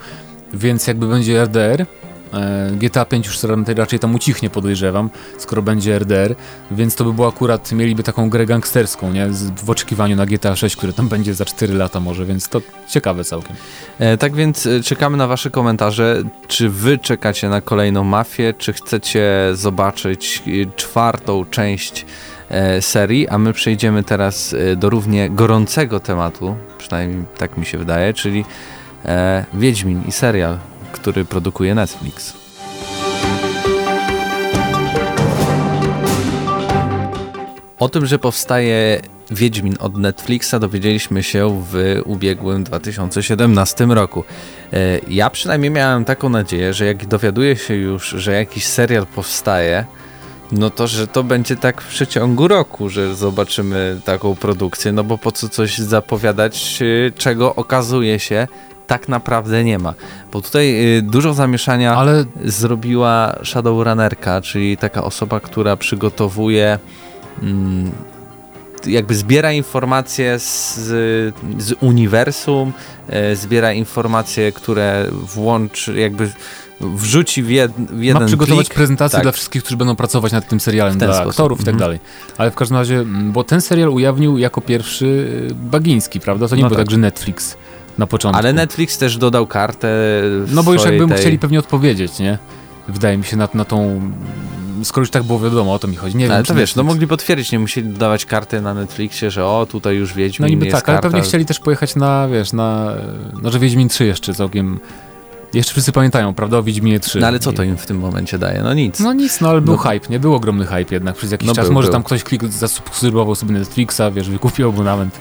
więc 0.57 0.87
jakby 0.87 1.09
będzie 1.09 1.43
RDR, 1.43 1.87
E, 2.35 2.71
GTA 2.77 3.05
5 3.05 3.27
już 3.27 3.39
raczej 3.77 3.99
tam 3.99 4.15
ucichnie, 4.15 4.51
podejrzewam, 4.51 5.11
skoro 5.39 5.63
będzie 5.63 5.99
RDR, 5.99 6.35
więc 6.71 6.95
to 6.95 7.05
by 7.05 7.13
było 7.13 7.29
akurat, 7.29 7.73
mieliby 7.73 8.03
taką 8.03 8.31
grę 8.31 8.47
gangsterską, 8.47 9.13
nie? 9.13 9.29
W 9.65 9.71
oczekiwaniu 9.71 10.17
na 10.17 10.27
GTA 10.27 10.57
6, 10.57 10.77
które 10.77 10.93
tam 10.93 11.09
będzie 11.09 11.35
za 11.35 11.45
4 11.45 11.75
lata 11.75 12.01
może, 12.01 12.25
więc 12.25 12.49
to 12.49 12.61
ciekawe 12.89 13.25
całkiem. 13.25 13.57
E, 13.99 14.17
tak 14.17 14.35
więc 14.35 14.67
e, 14.67 14.81
czekamy 14.81 15.17
na 15.17 15.27
wasze 15.27 15.51
komentarze. 15.51 16.23
Czy 16.49 16.69
wy 16.69 16.99
czekacie 16.99 17.49
na 17.49 17.61
kolejną 17.61 18.05
mafię, 18.05 18.55
czy 18.59 18.73
chcecie 18.73 19.51
zobaczyć 19.53 20.43
e, 20.47 20.77
czwartą 20.77 21.45
część 21.51 22.07
e, 22.49 22.83
serii, 22.83 23.29
a 23.29 23.39
my 23.39 23.53
przejdziemy 23.53 24.05
teraz 24.05 24.55
do 24.77 24.91
równie 24.91 25.31
gorącego 25.31 26.01
tematu, 26.01 26.57
przynajmniej 26.79 27.25
tak 27.39 27.57
mi 27.57 27.67
się 27.67 27.79
wydaje, 27.79 28.15
czyli 28.15 28.45
e, 29.07 29.45
Wiedźmin 29.55 30.03
i 30.09 30.13
serial 30.13 30.59
który 30.97 31.25
produkuje 31.25 31.75
Netflix. 31.75 32.33
O 37.79 37.89
tym, 37.89 38.07
że 38.07 38.19
powstaje 38.19 39.01
Wiedźmin 39.31 39.77
od 39.81 39.97
Netflixa 39.97 40.55
dowiedzieliśmy 40.61 41.23
się 41.23 41.65
w 41.71 42.01
ubiegłym 42.05 42.65
2017 42.65 43.87
roku. 43.87 44.25
E, 44.73 44.99
ja 45.09 45.31
przynajmniej 45.31 45.71
miałem 45.71 46.05
taką 46.05 46.29
nadzieję, 46.29 46.75
że 46.75 46.87
jak 46.87 47.07
dowiaduję 47.07 47.57
się 47.57 47.75
już, 47.75 48.09
że 48.09 48.33
jakiś 48.33 48.67
serial 48.67 49.07
powstaje, 49.07 49.85
no 50.53 50.71
to, 50.71 50.87
że 50.87 51.07
to 51.07 51.25
będzie 51.25 51.57
tak 51.57 51.83
w 51.83 51.89
przeciągu 51.89 52.49
roku, 52.49 52.89
że 52.89 53.15
zobaczymy 53.15 54.01
taką 54.05 54.35
produkcję, 54.35 54.93
no 54.93 55.05
bo 55.05 55.19
po 55.19 55.33
co 55.33 55.49
coś 55.49 55.79
zapowiadać, 55.79 56.79
e, 56.83 57.11
czego 57.11 57.55
okazuje 57.55 58.19
się, 58.19 58.47
tak 58.87 59.09
naprawdę 59.09 59.65
nie 59.65 59.79
ma. 59.79 59.95
Bo 60.33 60.43
tutaj 60.43 60.97
y, 60.99 61.03
dużo 61.03 61.35
zamieszania 61.35 61.97
Ale... 61.97 62.25
zrobiła 62.45 63.37
Shadowrunnerka, 63.45 64.41
czyli 64.41 64.77
taka 64.77 65.05
osoba, 65.05 65.41
która 65.41 65.77
przygotowuje 65.77 66.79
mm, 67.43 67.93
jakby 68.87 69.15
zbiera 69.15 69.53
informacje 69.53 70.39
z, 70.39 70.75
z 71.59 71.75
uniwersum, 71.81 72.73
y, 73.33 73.37
zbiera 73.37 73.73
informacje, 73.73 74.53
które 74.53 75.07
włączy 75.11 75.95
jakby 76.01 76.31
wrzuci 76.81 77.43
w, 77.43 77.51
jed, 77.51 77.73
w 77.73 78.03
jeden 78.03 78.23
Ma 78.23 78.27
przygotować 78.27 78.67
plik. 78.67 78.77
prezentację 78.77 79.17
tak. 79.17 79.23
dla 79.23 79.33
wszystkich, 79.33 79.63
którzy 79.63 79.77
będą 79.77 79.97
pracować 79.97 80.33
nad 80.33 80.49
tym 80.49 80.61
serialem, 80.61 80.99
dla 80.99 81.15
sposób. 81.15 81.31
aktorów 81.31 81.61
i 81.61 81.65
tak 81.65 81.75
mhm. 81.75 81.81
dalej. 81.81 82.01
Ale 82.39 82.51
w 82.51 82.55
każdym 82.55 82.77
razie, 82.77 83.05
bo 83.07 83.45
ten 83.45 83.61
serial 83.61 83.89
ujawnił 83.89 84.39
jako 84.39 84.61
pierwszy 84.61 85.07
y, 85.51 85.55
Bagiński, 85.55 86.21
prawda? 86.21 86.49
To 86.49 86.57
nie 86.57 86.63
no 86.63 86.69
było 86.69 86.79
tak, 86.79 86.87
tak 86.87 86.91
że 86.91 86.99
Netflix 86.99 87.57
na 87.99 88.07
początku. 88.07 88.39
Ale 88.39 88.53
Netflix 88.53 88.99
też 88.99 89.17
dodał 89.17 89.47
kartę. 89.47 89.89
No 90.49 90.63
bo 90.63 90.73
już 90.73 90.85
jakby 90.85 91.09
tej... 91.09 91.19
chcieli 91.19 91.39
pewnie 91.39 91.59
odpowiedzieć, 91.59 92.19
nie? 92.19 92.39
Wydaje 92.89 93.19
mi 93.19 93.25
się 93.25 93.37
na, 93.37 93.49
na 93.55 93.65
tą. 93.65 94.01
Skoro 94.83 95.03
już 95.03 95.11
tak 95.11 95.23
było 95.23 95.41
wiadomo, 95.41 95.75
o 95.75 95.79
to 95.79 95.89
mi 95.89 95.97
chodzi. 95.97 96.17
Nie 96.17 96.27
ale 96.27 96.35
wiem, 96.35 96.45
to 96.45 96.55
wiesz, 96.55 96.77
no 96.77 96.83
mogli 96.83 97.07
potwierdzić, 97.07 97.53
nie 97.53 97.59
musieli 97.59 97.89
dodawać 97.89 98.27
karty 98.27 98.61
na 98.61 98.75
Netflixie, 98.75 99.31
że 99.31 99.47
o, 99.47 99.67
tutaj 99.71 99.97
już 99.97 100.15
Wiedźmin 100.15 100.49
No 100.49 100.51
niby 100.51 100.67
tak, 100.67 100.73
karta. 100.73 100.93
ale 100.93 101.01
pewnie 101.01 101.21
chcieli 101.21 101.47
też 101.47 101.61
pojechać 101.61 101.97
na, 101.97 102.29
wiesz, 102.29 102.53
na, 102.53 102.93
no 103.43 103.51
że 103.51 103.59
Wiedźmin 103.59 103.89
3 103.89 104.05
jeszcze 104.07 104.35
całkiem 104.35 104.81
jeszcze 105.55 105.73
wszyscy 105.73 105.93
pamiętają, 105.93 106.35
prawda, 106.35 106.59
o 106.59 106.63
Wiedźminie 106.63 107.01
3. 107.01 107.21
No 107.21 107.27
ale 107.27 107.39
co 107.39 107.53
to 107.53 107.63
im 107.63 107.77
w 107.77 107.87
tym 107.87 107.99
momencie 107.99 108.39
daje? 108.39 108.63
No 108.63 108.75
nic. 108.75 109.01
No 109.01 109.13
nic, 109.13 109.41
no 109.41 109.49
ale 109.49 109.61
był 109.61 109.75
no. 109.75 109.79
hype, 109.79 110.09
nie? 110.11 110.21
Był 110.21 110.35
ogromny 110.35 110.67
hype 110.67 110.95
jednak 110.95 111.17
przez 111.17 111.33
jakiś 111.33 111.49
no 111.49 111.55
czas. 111.55 111.65
Był, 111.65 111.75
Może 111.75 111.87
był. 111.87 111.93
tam 111.93 112.03
ktoś 112.03 112.23
klik, 112.25 112.45
zasubskrybował 112.45 113.35
sobie 113.35 113.53
Netflixa, 113.53 114.03
wiesz, 114.13 114.31
wykupił 114.31 114.69
abonament. 114.69 115.19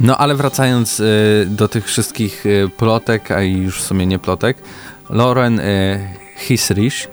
No 0.00 0.16
ale 0.16 0.34
wracając 0.34 1.00
y, 1.00 1.46
do 1.50 1.68
tych 1.68 1.86
wszystkich 1.86 2.46
y, 2.46 2.70
plotek, 2.76 3.30
a 3.30 3.42
już 3.42 3.80
w 3.80 3.84
sumie 3.84 4.06
nie 4.06 4.18
plotek, 4.18 4.56
Lauren 5.10 5.60
y, 5.60 6.08
Hisrich, 6.36 7.08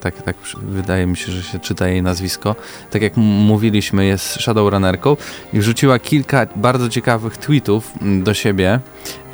tak, 0.00 0.22
tak 0.22 0.36
wydaje 0.62 1.06
mi 1.06 1.16
się, 1.16 1.32
że 1.32 1.42
się 1.42 1.58
czyta 1.58 1.88
jej 1.88 2.02
nazwisko, 2.02 2.56
tak 2.90 3.02
jak 3.02 3.16
mówiliśmy, 3.16 4.06
jest 4.06 4.40
Shadowrunnerką 4.40 5.16
i 5.52 5.58
wrzuciła 5.58 5.98
kilka 5.98 6.46
bardzo 6.56 6.88
ciekawych 6.88 7.36
tweetów 7.36 7.92
do 8.22 8.34
siebie 8.34 8.80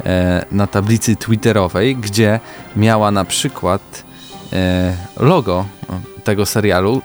e, 0.04 0.44
na 0.52 0.66
tablicy 0.66 1.16
twitterowej, 1.16 1.96
gdzie 1.96 2.40
miała 2.76 3.11
na 3.11 3.24
przykład 3.24 4.04
e, 4.52 4.96
logo 5.16 5.64
tego 6.24 6.46
serialu, 6.46 7.02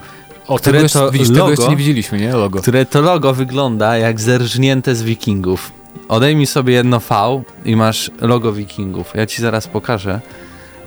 o, 0.48 0.58
które 0.58 0.78
tego, 0.78 0.90
to 0.90 1.12
widzisz, 1.12 1.30
logo, 1.30 1.42
tego 1.42 1.50
jeszcze 1.50 1.70
nie 1.70 1.78
widzieliśmy, 1.78 2.20
nie? 2.20 2.34
Logo. 2.34 2.62
Które 2.62 2.86
to 2.86 3.02
logo 3.02 3.34
wygląda 3.34 3.98
jak 3.98 4.22
zerżnięte 4.22 4.96
z 4.96 5.04
wikingów. 5.04 5.72
Odejmij 6.10 6.48
sobie 6.48 6.74
jedno 6.74 7.00
V 7.00 7.44
i 7.66 7.76
masz 7.76 8.12
logo 8.22 8.54
wikingów. 8.54 9.12
Ja 9.16 9.26
ci 9.26 9.42
zaraz 9.42 9.68
pokażę 9.68 10.22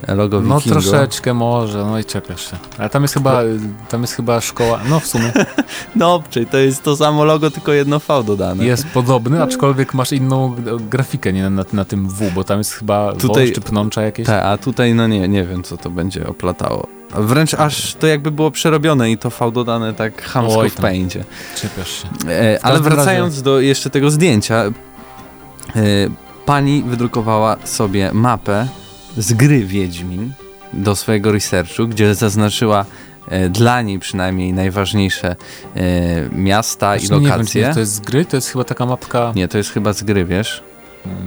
logo 0.09 0.40
No 0.40 0.61
troszeczkę 0.61 1.35
może, 1.35 1.85
no 1.85 1.99
i 1.99 2.05
czepiasz 2.05 2.51
się. 2.51 2.57
Ale 2.79 2.90
tam 2.90 3.03
jest 3.03 3.14
chyba, 3.14 3.40
tam 3.88 4.01
jest 4.01 4.14
chyba 4.14 4.40
szkoła, 4.40 4.81
no 4.88 5.01
w 5.01 5.07
sumie. 5.07 5.33
no, 5.97 6.23
czyli 6.31 6.47
to 6.47 6.59
jest 6.59 6.83
to 6.83 6.97
samo 6.97 7.25
logo, 7.25 7.51
tylko 7.51 7.73
jedno 7.73 7.99
V 7.99 8.25
dodane. 8.25 8.64
Jest 8.64 8.87
podobny, 8.87 9.42
aczkolwiek 9.42 9.95
masz 9.95 10.12
inną 10.12 10.55
grafikę 10.90 11.33
nie, 11.33 11.51
na, 11.51 11.64
na 11.73 11.85
tym 11.85 12.09
W, 12.09 12.31
bo 12.35 12.45
tam 12.45 12.59
jest 12.59 12.73
chyba 12.73 13.12
tutaj, 13.12 13.53
czy 13.53 13.61
pnącza 13.61 14.03
jakieś. 14.03 14.27
Tak, 14.27 14.45
a 14.45 14.59
tutaj 14.59 14.95
no 14.95 15.07
nie, 15.07 15.29
nie 15.29 15.45
wiem 15.45 15.62
co 15.62 15.77
to 15.77 15.90
będzie 15.90 16.27
oplatało. 16.27 16.96
Wręcz 17.14 17.55
aż 17.55 17.95
to 17.95 18.07
jakby 18.07 18.31
było 18.31 18.51
przerobione 18.51 19.11
i 19.11 19.19
to 19.19 19.31
V 19.31 19.53
dodane 19.53 19.95
tak 19.95 20.23
hamsko 20.23 20.59
Oj, 20.59 20.71
w. 20.71 20.77
Czepiasz 21.57 22.03
się. 22.03 22.09
E, 22.31 22.59
ale 22.62 22.81
wracając 22.81 23.35
razie... 23.35 23.45
do 23.45 23.61
jeszcze 23.61 23.90
tego 23.90 24.11
zdjęcia, 24.11 24.64
e, 24.64 24.73
pani 26.47 26.83
wydrukowała 26.83 27.57
sobie 27.64 28.11
mapę 28.12 28.69
z 29.16 29.33
gry 29.33 29.64
Wiedźmin 29.64 30.33
do 30.73 30.97
swojego 30.97 31.33
researchu, 31.33 31.88
gdzie 31.88 32.14
zaznaczyła 32.14 32.85
e, 33.29 33.49
dla 33.49 33.83
niej 33.83 33.99
przynajmniej 33.99 34.53
najważniejsze 34.53 35.37
e, 35.77 35.87
miasta 36.33 36.88
Właśnie 36.88 37.16
i 37.16 37.21
lokacje. 37.21 37.61
Nie 37.61 37.66
wiem, 37.66 37.75
to 37.75 37.81
jest 37.81 37.92
z 37.92 38.01
gry? 38.01 38.25
To 38.25 38.37
jest 38.37 38.49
chyba 38.49 38.64
taka 38.64 38.87
mapka... 38.87 39.33
Nie, 39.35 39.49
to 39.49 39.59
jest 39.59 39.71
chyba 39.71 39.92
z 39.92 40.03
gry, 40.03 40.25
wiesz? 40.25 40.62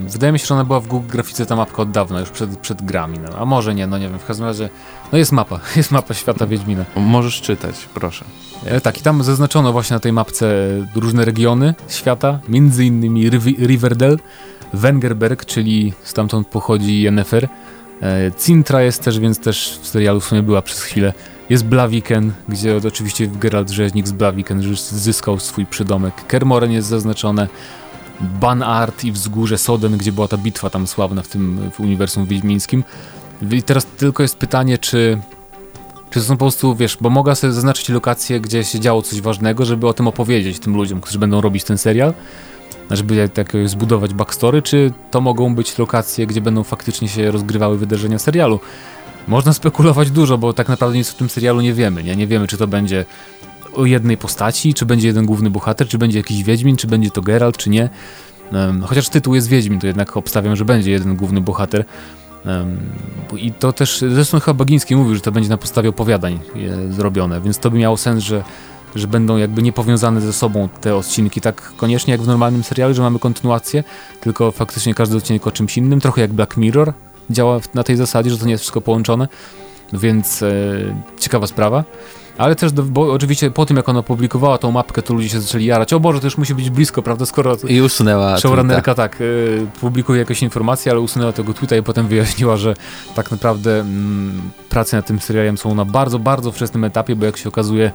Wydaje 0.08 0.34
mi 0.34 0.40
się, 0.40 0.46
że 0.46 0.54
ona 0.54 0.64
była 0.64 0.80
w 0.80 0.88
Google 0.88 1.08
Grafice 1.08 1.46
ta 1.46 1.56
mapka 1.56 1.82
od 1.82 1.92
dawna, 1.92 2.20
już 2.20 2.30
przed, 2.30 2.58
przed 2.58 2.82
grami. 2.82 3.20
No. 3.20 3.38
A 3.38 3.46
może 3.46 3.76
nie, 3.76 3.88
no 3.88 3.98
nie 3.98 4.10
wiem. 4.10 4.20
W 4.20 4.26
każdym 4.26 4.46
razie, 4.46 4.70
no 5.12 5.18
jest 5.18 5.32
mapa. 5.32 5.60
Jest 5.76 5.92
mapa 5.92 6.14
świata 6.14 6.48
Wiedźmina. 6.48 6.86
Możesz 6.96 7.42
czytać, 7.42 7.76
proszę. 7.94 8.26
E, 8.66 8.82
tak, 8.82 8.98
i 8.98 9.02
tam 9.02 9.24
zaznaczono 9.24 9.72
właśnie 9.72 9.94
na 9.94 10.00
tej 10.00 10.14
mapce 10.14 10.56
różne 10.96 11.26
regiony 11.26 11.74
świata, 11.88 12.40
między 12.50 12.86
innymi 12.86 13.30
Riverdale, 13.60 14.18
Wengerberg, 14.74 15.46
czyli 15.46 15.94
stamtąd 16.04 16.48
pochodzi 16.48 17.02
Yennefer, 17.02 17.50
E, 18.02 18.32
Cintra 18.38 18.82
jest 18.82 19.04
też, 19.04 19.20
więc 19.20 19.40
też 19.40 19.80
w 19.82 19.88
serialu 19.88 20.20
w 20.20 20.26
sumie 20.26 20.44
była 20.44 20.62
przez 20.62 20.82
chwilę. 20.84 21.14
Jest 21.50 21.66
Blaviken, 21.66 22.32
gdzie 22.50 22.82
oczywiście 22.88 23.28
Geralt 23.28 23.70
Rzeźnik 23.70 24.08
z 24.08 24.12
Blaviken 24.12 24.76
zyskał 24.76 25.40
swój 25.40 25.66
przydomek. 25.66 26.14
Kermoren 26.28 26.72
jest 26.72 26.88
zaznaczone. 26.88 27.48
Banart 28.22 29.04
i 29.04 29.12
Wzgórze 29.12 29.58
Soden, 29.58 29.98
gdzie 29.98 30.12
była 30.12 30.28
ta 30.28 30.38
bitwa 30.38 30.70
tam 30.70 30.88
sławna 30.88 31.22
w 31.22 31.28
tym 31.28 31.72
w 31.72 31.80
uniwersum 31.80 32.26
wiedźmińskim. 32.26 32.84
I 33.52 33.64
teraz 33.64 33.86
tylko 33.86 34.24
jest 34.24 34.38
pytanie, 34.38 34.78
czy 34.78 35.18
czy 36.10 36.20
to 36.20 36.26
są 36.26 36.34
po 36.34 36.46
prostu, 36.46 36.76
wiesz, 36.76 36.98
bo 37.02 37.10
mogę 37.10 37.36
sobie 37.36 37.54
zaznaczyć 37.54 37.90
lokację, 37.90 38.40
gdzie 38.40 38.64
się 38.64 38.80
działo 38.80 39.02
coś 39.02 39.22
ważnego, 39.22 39.66
żeby 39.66 39.88
o 39.88 39.94
tym 39.94 40.08
opowiedzieć 40.08 40.60
tym 40.60 40.76
ludziom, 40.76 41.02
którzy 41.02 41.20
będą 41.20 41.42
robić 41.42 41.64
ten 41.64 41.78
serial, 41.78 42.14
żeby 42.92 43.30
tak 43.30 43.54
zbudować 43.66 44.14
backstory, 44.14 44.62
czy 44.62 44.92
to 45.12 45.22
mogą 45.22 45.56
być 45.56 45.78
lokacje, 45.78 46.28
gdzie 46.28 46.42
będą 46.42 46.64
faktycznie 46.64 47.08
się 47.08 47.32
rozgrywały 47.32 47.78
wydarzenia 47.78 48.20
serialu. 48.20 48.60
Można 49.28 49.54
spekulować 49.54 50.12
dużo, 50.12 50.38
bo 50.38 50.54
tak 50.54 50.70
naprawdę 50.70 50.98
nic 50.98 51.12
o 51.12 51.18
tym 51.18 51.30
serialu 51.30 51.62
nie 51.62 51.74
wiemy. 51.74 52.04
Nie, 52.04 52.16
nie 52.16 52.28
wiemy, 52.28 52.48
czy 52.48 52.58
to 52.58 52.68
będzie 52.68 53.06
o 53.76 53.86
jednej 53.86 54.18
postaci, 54.18 54.74
czy 54.74 54.86
będzie 54.86 55.08
jeden 55.08 55.26
główny 55.26 55.50
bohater, 55.50 55.88
czy 55.88 55.98
będzie 55.98 56.18
jakiś 56.18 56.44
Wiedźmin, 56.44 56.78
czy 56.78 56.88
będzie 56.88 57.12
to 57.12 57.22
Geralt, 57.22 57.58
czy 57.58 57.70
nie. 57.70 57.90
Um, 58.54 58.84
chociaż 58.84 59.10
tytuł 59.10 59.36
jest 59.36 59.48
Wiedźmin, 59.48 59.80
to 59.80 59.88
jednak 59.88 60.18
obstawiam, 60.18 60.56
że 60.56 60.66
będzie 60.66 60.92
jeden 60.92 61.16
główny 61.16 61.42
bohater. 61.42 61.86
I 63.38 63.52
to 63.52 63.74
też, 63.74 64.04
zresztą 64.10 64.40
chyba 64.40 64.54
Bagiński 64.54 64.96
mówił, 64.96 65.16
że 65.16 65.22
to 65.22 65.32
będzie 65.32 65.50
na 65.50 65.58
podstawie 65.58 65.90
opowiadań 65.90 66.40
zrobione, 66.90 67.42
więc 67.42 67.58
to 67.58 67.72
by 67.72 67.78
miało 67.78 67.98
sens, 67.98 68.24
że 68.24 68.44
że 68.96 69.08
będą 69.08 69.38
jakby 69.38 69.62
niepowiązane 69.62 70.22
ze 70.22 70.34
sobą 70.34 70.70
te 70.82 70.96
odcinki, 70.96 71.42
tak 71.42 71.74
koniecznie 71.78 72.12
jak 72.12 72.22
w 72.22 72.28
normalnym 72.28 72.64
serialu, 72.64 72.94
że 72.94 73.02
mamy 73.02 73.20
kontynuację, 73.20 73.84
tylko 74.22 74.52
faktycznie 74.52 74.94
każdy 74.94 75.18
odcinek 75.18 75.48
o 75.48 75.52
czymś 75.52 75.78
innym, 75.78 76.00
trochę 76.00 76.22
jak 76.22 76.34
Black 76.34 76.58
Mirror 76.58 76.94
działa 77.30 77.60
na 77.74 77.84
tej 77.84 77.96
zasadzie, 77.96 78.30
że 78.30 78.38
to 78.38 78.46
nie 78.46 78.52
jest 78.52 78.62
wszystko 78.62 78.82
połączone, 78.82 79.28
więc 79.94 80.44
e, 80.44 80.52
ciekawa 81.20 81.48
sprawa. 81.48 81.84
Ale 82.40 82.56
też, 82.56 82.72
do, 82.72 82.84
bo 82.84 83.14
oczywiście 83.14 83.52
po 83.52 83.66
tym, 83.66 83.78
jak 83.78 83.90
ona 83.90 84.00
opublikowała 84.00 84.58
tą 84.58 84.72
mapkę, 84.72 85.02
to 85.02 85.14
ludzie 85.14 85.30
się 85.30 85.42
zaczęli 85.42 85.66
jarać. 85.66 85.94
O 85.94 86.00
Boże, 86.00 86.20
to 86.20 86.28
już 86.28 86.38
musi 86.38 86.56
być 86.56 86.70
blisko, 86.70 87.02
prawda? 87.02 87.26
Skoro 87.26 87.58
I 87.68 87.82
usunęła 87.82 88.38
showrunnerka 88.38 88.96
tak, 88.96 89.22
y, 89.22 89.68
publikuje 89.82 90.20
jakieś 90.20 90.44
informacje, 90.44 90.92
ale 90.92 91.02
usunęła 91.02 91.32
tego 91.32 91.54
tweeta 91.54 91.76
i 91.76 91.84
potem 91.84 92.08
wyjaśniła, 92.08 92.58
że 92.58 92.74
tak 93.16 93.32
naprawdę 93.32 93.80
mm, 93.80 94.42
prace 94.70 94.98
nad 94.98 95.08
tym 95.08 95.20
serialem 95.20 95.58
są 95.58 95.76
na 95.76 95.86
bardzo, 95.86 96.20
bardzo 96.20 96.52
wczesnym 96.52 96.84
etapie, 96.84 97.16
bo 97.16 97.26
jak 97.26 97.38
się 97.38 97.50
okazuje, 97.50 97.92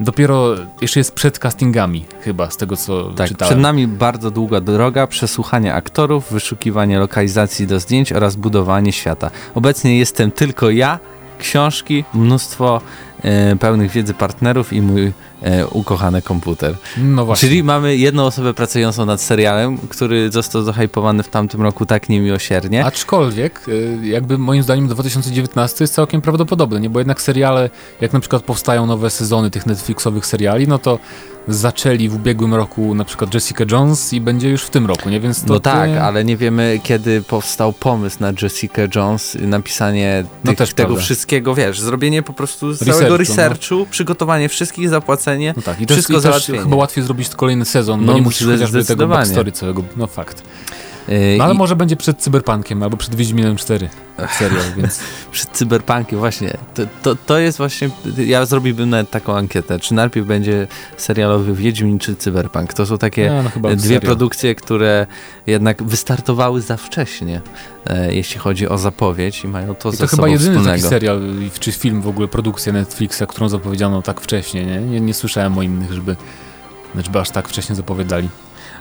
Dopiero 0.00 0.54
jeszcze 0.80 1.00
jest 1.00 1.12
przed 1.12 1.38
castingami, 1.38 2.04
chyba 2.20 2.50
z 2.50 2.56
tego 2.56 2.76
co 2.76 3.04
tak, 3.04 3.28
czytałem. 3.28 3.50
Przed 3.50 3.62
nami 3.62 3.86
bardzo 3.86 4.30
długa 4.30 4.60
droga, 4.60 5.06
przesłuchanie 5.06 5.74
aktorów, 5.74 6.32
wyszukiwanie 6.32 6.98
lokalizacji 6.98 7.66
do 7.66 7.80
zdjęć 7.80 8.12
oraz 8.12 8.36
budowanie 8.36 8.92
świata. 8.92 9.30
Obecnie 9.54 9.98
jestem 9.98 10.30
tylko 10.30 10.70
ja, 10.70 10.98
książki, 11.40 12.04
mnóstwo 12.14 12.80
e, 13.22 13.56
pełnych 13.56 13.90
wiedzy 13.90 14.14
partnerów 14.14 14.72
i 14.72 14.82
mój 14.82 15.12
e, 15.42 15.66
ukochany 15.66 16.22
komputer. 16.22 16.74
No 16.98 17.24
właśnie. 17.24 17.48
Czyli 17.48 17.62
mamy 17.62 17.96
jedną 17.96 18.24
osobę 18.24 18.54
pracującą 18.54 19.06
nad 19.06 19.20
serialem, 19.20 19.78
który 19.78 20.30
został 20.30 20.62
zahypowany 20.62 21.22
w 21.22 21.28
tamtym 21.28 21.62
roku 21.62 21.86
tak 21.86 22.08
niemiłosiernie. 22.08 22.84
Aczkolwiek, 22.84 23.66
e, 24.02 24.06
jakby 24.06 24.38
moim 24.38 24.62
zdaniem 24.62 24.88
2019 24.88 25.84
jest 25.84 25.94
całkiem 25.94 26.20
prawdopodobne, 26.20 26.80
nie? 26.80 26.90
bo 26.90 26.98
jednak 26.98 27.22
seriale, 27.22 27.70
jak 28.00 28.12
na 28.12 28.20
przykład 28.20 28.42
powstają 28.42 28.86
nowe 28.86 29.10
sezony 29.10 29.50
tych 29.50 29.66
Netflixowych 29.66 30.26
seriali, 30.26 30.68
no 30.68 30.78
to 30.78 30.98
zaczęli 31.48 32.08
w 32.08 32.14
ubiegłym 32.14 32.54
roku 32.54 32.94
na 32.94 33.04
przykład 33.04 33.34
Jessica 33.34 33.64
Jones 33.72 34.12
i 34.12 34.20
będzie 34.20 34.50
już 34.50 34.62
w 34.62 34.70
tym 34.70 34.86
roku, 34.86 35.10
nie? 35.10 35.20
Więc 35.20 35.44
to 35.44 35.54
no 35.54 35.60
tak, 35.60 35.90
ale 35.90 36.24
nie 36.24 36.36
wiemy 36.36 36.80
kiedy 36.82 37.22
powstał 37.22 37.72
pomysł 37.72 38.16
na 38.20 38.32
Jessica 38.42 38.82
Jones, 38.94 39.38
napisanie 39.40 40.24
no 40.44 40.50
tych, 40.50 40.60
no 40.60 40.66
tego 40.66 40.88
prawda. 40.88 41.04
wszystkiego, 41.04 41.54
wiesz, 41.54 41.80
zrobienie 41.80 42.22
po 42.22 42.32
prostu 42.32 42.72
z 42.72 42.78
całego 42.78 43.16
researchu, 43.16 43.78
no. 43.78 43.86
przygotowanie 43.90 44.48
wszystkich, 44.48 44.88
zapłacenie, 44.88 45.29
no 45.56 45.62
tak, 45.62 45.80
i 45.80 45.86
wszystko 45.86 46.16
i 46.16 46.20
załatwienie. 46.20 46.58
chyba 46.58 46.76
łatwiej 46.76 47.04
zrobić 47.04 47.28
kolejny 47.28 47.64
sezon, 47.64 48.04
no, 48.04 48.14
nie 48.14 48.22
musisz 48.22 48.46
chociażby 48.46 48.84
tego 48.84 49.08
backstory 49.08 49.52
całego, 49.52 49.82
no 49.96 50.06
fakt. 50.06 50.42
Yy, 51.10 51.36
no 51.38 51.44
ale 51.44 51.54
I... 51.54 51.56
może 51.56 51.76
będzie 51.76 51.96
przed 51.96 52.18
Cyberpunkiem 52.18 52.82
albo 52.82 52.96
przed 52.96 53.14
Wiedźminem 53.14 53.56
4 53.56 53.88
serial, 54.38 54.64
więc... 54.76 55.00
przed 55.32 55.50
Cyberpunkiem, 55.50 56.18
właśnie. 56.18 56.56
To, 56.74 56.82
to, 57.02 57.16
to, 57.26 57.38
jest 57.38 57.58
właśnie... 57.58 57.90
Ja 58.26 58.46
zrobiłbym 58.46 58.90
nawet 58.90 59.10
taką 59.10 59.36
ankietę, 59.36 59.78
czy 59.78 59.94
najpierw 59.94 60.26
będzie 60.26 60.66
serialowy 60.96 61.54
Wiedźmin 61.54 61.98
czy 61.98 62.16
Cyberpunk. 62.16 62.74
To 62.74 62.86
są 62.86 62.98
takie 62.98 63.42
no, 63.62 63.68
dwie 63.68 63.80
serial. 63.80 64.00
produkcje, 64.00 64.54
które 64.54 65.06
jednak 65.46 65.82
wystartowały 65.82 66.60
za 66.60 66.76
wcześnie, 66.76 67.40
e, 67.86 68.14
jeśli 68.14 68.40
chodzi 68.40 68.68
o 68.68 68.78
zapowiedź 68.78 69.44
i 69.44 69.48
mają 69.48 69.74
to 69.74 69.90
I 69.92 69.96
to 69.96 70.06
chyba 70.06 70.28
jedyny 70.28 70.50
wspólnego. 70.50 70.78
taki 70.78 70.94
serial, 70.94 71.20
czy 71.60 71.72
film 71.72 72.02
w 72.02 72.08
ogóle, 72.08 72.28
produkcja 72.28 72.72
Netflixa, 72.72 73.22
którą 73.28 73.48
zapowiedziano 73.48 74.02
tak 74.02 74.20
wcześnie, 74.20 74.66
nie? 74.66 74.80
Nie, 74.80 75.00
nie 75.00 75.14
słyszałem 75.14 75.58
o 75.58 75.62
innych, 75.62 75.92
żeby, 75.92 76.16
żeby 77.04 77.20
aż 77.20 77.30
tak 77.30 77.48
wcześnie 77.48 77.74
zapowiadali. 77.74 78.28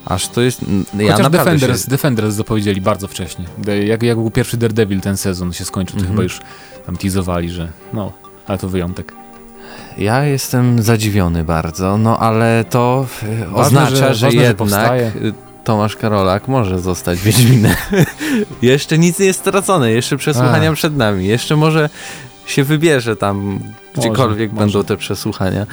Aż 0.06 0.28
to 0.28 0.42
jest... 0.42 0.62
Ja 1.00 1.12
Chociaż 1.12 1.30
Defenders, 1.32 1.84
się... 1.84 1.90
Defenders 1.90 2.36
zapowiedzieli 2.36 2.82
bardzo 2.82 3.08
wcześnie. 3.08 3.46
Jak, 3.86 4.04
jak 4.04 4.18
był 4.18 4.32
pierwszy 4.32 4.58
Daredevil 4.58 5.02
ten 5.02 5.18
sezon 5.18 5.54
się 5.54 5.66
skończył, 5.66 5.96
to 5.96 6.00
mm 6.00 6.08
-hmm. 6.08 6.16
chyba 6.16 6.24
już 6.24 6.40
tam 6.86 6.98
teasowali, 6.98 7.50
że 7.50 7.68
no, 7.94 8.14
ale 8.48 8.58
to 8.58 8.70
wyjątek. 8.70 9.14
Ja 9.98 10.24
jestem 10.24 10.82
zadziwiony 10.82 11.44
bardzo, 11.44 11.98
no 11.98 12.18
ale 12.18 12.66
to 12.70 13.06
ważne, 13.22 13.56
oznacza, 13.56 13.96
że, 13.96 14.16
że 14.16 14.26
ważne, 14.26 14.44
jednak 14.44 15.14
że 15.24 15.32
Tomasz 15.64 15.96
Karolak 15.96 16.48
może 16.48 16.80
zostać 16.80 17.20
Wiedźminem. 17.20 17.76
jeszcze 18.62 18.98
nic 18.98 19.20
nie 19.20 19.26
jest 19.26 19.40
stracone, 19.40 19.92
jeszcze 19.92 20.18
przesłuchania 20.18 20.74
przed 20.74 20.98
nami, 20.98 21.26
jeszcze 21.26 21.56
może 21.56 21.90
się 22.52 22.64
wybierze 22.64 23.16
tam, 23.16 23.60
gdziekolwiek 23.96 24.52
może, 24.52 24.60
będą 24.60 24.80
może. 24.80 24.88
te 24.88 24.98
przesłuchania. 24.98 25.66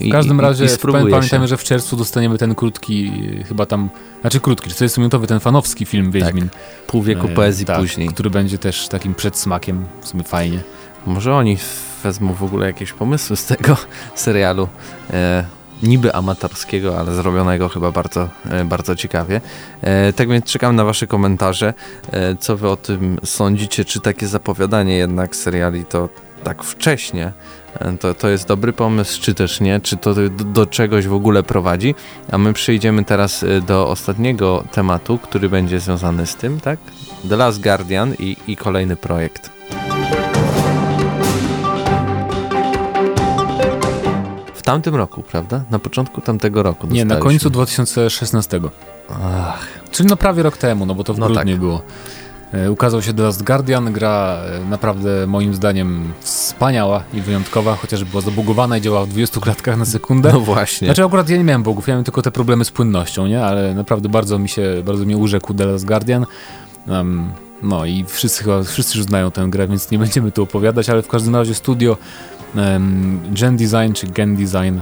I, 0.00 0.08
w 0.08 0.12
każdym 0.12 0.40
razie 0.40 0.64
i, 0.64 0.68
i 0.68 0.92
pamiętajmy, 0.92 1.48
że 1.48 1.56
w 1.56 1.64
czerwcu 1.64 1.96
dostaniemy 1.96 2.38
ten 2.38 2.54
krótki, 2.54 3.12
chyba 3.48 3.66
tam, 3.66 3.90
znaczy 4.20 4.40
krótki, 4.40 4.70
40-minutowy, 4.70 5.26
ten 5.26 5.40
fanowski 5.40 5.86
film 5.86 6.10
Wiedźmin. 6.10 6.48
Tak, 6.48 6.86
pół 6.86 7.02
wieku 7.02 7.26
e, 7.26 7.34
poezji 7.34 7.66
tak, 7.66 7.80
później. 7.80 8.08
Który 8.08 8.30
będzie 8.30 8.58
też 8.58 8.88
takim 8.88 9.14
przedsmakiem, 9.14 9.84
w 10.00 10.08
sumie 10.08 10.22
fajnie. 10.22 10.58
Może 11.06 11.34
oni 11.34 11.58
wezmą 12.02 12.32
w 12.32 12.42
ogóle 12.42 12.66
jakieś 12.66 12.92
pomysły 12.92 13.36
z 13.36 13.46
tego 13.46 13.76
serialu. 14.14 14.68
E, 15.12 15.44
niby 15.82 16.14
amatorskiego, 16.14 16.98
ale 16.98 17.14
zrobionego 17.14 17.68
chyba 17.68 17.92
bardzo, 17.92 18.28
e, 18.50 18.64
bardzo 18.64 18.96
ciekawie. 18.96 19.40
E, 19.82 20.12
tak 20.12 20.28
więc 20.28 20.44
czekam 20.44 20.76
na 20.76 20.84
wasze 20.84 21.06
komentarze. 21.06 21.74
E, 22.12 22.36
co 22.36 22.56
wy 22.56 22.68
o 22.68 22.76
tym 22.76 23.18
sądzicie? 23.24 23.84
Czy 23.84 24.00
takie 24.00 24.26
zapowiadanie 24.26 24.96
jednak 24.96 25.36
seriali 25.36 25.84
to 25.84 26.08
tak 26.44 26.62
wcześnie 26.62 27.32
to, 28.00 28.14
to 28.14 28.28
jest 28.28 28.48
dobry 28.48 28.72
pomysł, 28.72 29.22
czy 29.22 29.34
też 29.34 29.60
nie, 29.60 29.80
czy 29.80 29.96
to 29.96 30.14
do, 30.14 30.28
do, 30.30 30.66
czegoś 30.66 31.06
w 31.06 31.12
ogóle 31.12 31.42
prowadzi. 31.42 31.94
A 32.32 32.38
my 32.38 32.52
przejdziemy 32.52 33.04
teraz 33.04 33.44
do 33.66 33.88
ostatniego 33.88 34.64
tematu, 34.72 35.18
który 35.18 35.48
będzie 35.48 35.80
związany 35.80 36.26
z 36.26 36.36
tym, 36.36 36.60
tak? 36.60 36.78
The 37.28 37.36
Last 37.36 37.62
Guardian 37.62 38.14
i, 38.18 38.36
i 38.46 38.56
kolejny 38.56 38.96
projekt. 38.96 39.50
Tamtym 44.66 44.94
roku, 44.94 45.22
prawda? 45.22 45.64
Na 45.70 45.78
początku 45.78 46.20
tamtego 46.20 46.62
roku. 46.62 46.86
Nie, 46.86 47.04
na 47.04 47.16
końcu 47.16 47.50
2016. 47.50 48.60
Ach. 49.10 49.66
Czyli 49.90 50.08
no 50.08 50.16
prawie 50.16 50.42
rok 50.42 50.56
temu, 50.56 50.86
no 50.86 50.94
bo 50.94 51.04
to 51.04 51.14
w 51.14 51.18
no 51.18 51.26
grudniu 51.26 51.52
tak. 51.52 51.60
było. 51.60 51.82
E, 52.52 52.70
ukazał 52.70 53.02
się 53.02 53.14
The 53.14 53.22
Last 53.22 53.44
Guardian, 53.44 53.92
gra 53.92 54.38
e, 54.62 54.70
naprawdę 54.70 55.26
moim 55.26 55.54
zdaniem 55.54 56.12
wspaniała 56.20 57.02
i 57.14 57.20
wyjątkowa, 57.20 57.76
chociaż 57.76 58.04
była 58.04 58.22
zabugowana 58.22 58.78
i 58.78 58.80
działała 58.80 59.06
w 59.06 59.08
20 59.08 59.40
klatkach 59.40 59.76
na 59.76 59.84
sekundę. 59.84 60.32
No 60.32 60.40
właśnie. 60.40 60.88
Znaczy 60.88 61.04
akurat 61.04 61.28
ja 61.28 61.36
nie 61.36 61.44
miałem 61.44 61.62
bugów, 61.62 61.88
ja 61.88 61.92
miałem 61.92 62.04
tylko 62.04 62.22
te 62.22 62.30
problemy 62.30 62.64
z 62.64 62.70
płynnością, 62.70 63.26
nie? 63.26 63.44
Ale 63.44 63.74
naprawdę 63.74 64.08
bardzo 64.08 64.38
mi 64.38 64.48
się, 64.48 64.82
bardzo 64.84 65.04
mnie 65.04 65.16
urzekł 65.16 65.54
The 65.54 65.66
Last 65.66 65.84
Guardian. 65.84 66.26
Um, 66.88 67.30
no 67.62 67.84
i 67.84 68.04
wszyscy 68.08 68.44
chyba, 68.44 68.62
wszyscy 68.62 68.98
już 68.98 69.06
znają 69.06 69.30
tę 69.30 69.46
grę, 69.48 69.68
więc 69.68 69.90
nie 69.90 69.98
będziemy 69.98 70.32
tu 70.32 70.42
opowiadać, 70.42 70.90
ale 70.90 71.02
w 71.02 71.08
każdym 71.08 71.36
razie 71.36 71.54
studio 71.54 71.96
Gen 73.30 73.56
Design 73.56 73.92
czy 73.94 74.06
Gen 74.06 74.36
Design 74.36 74.80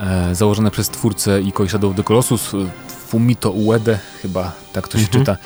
e, 0.00 0.34
założone 0.34 0.70
przez 0.70 0.88
twórcę 0.88 1.40
Ico 1.40 1.64
i 1.64 1.68
Shadow 1.68 1.90
of 1.90 1.96
the 1.96 2.04
Colossus 2.04 2.52
Fumito 3.12 3.50
Uede, 3.50 3.98
chyba 4.22 4.52
tak 4.72 4.88
to 4.88 4.98
się 4.98 5.04
mhm. 5.04 5.24
czyta, 5.24 5.36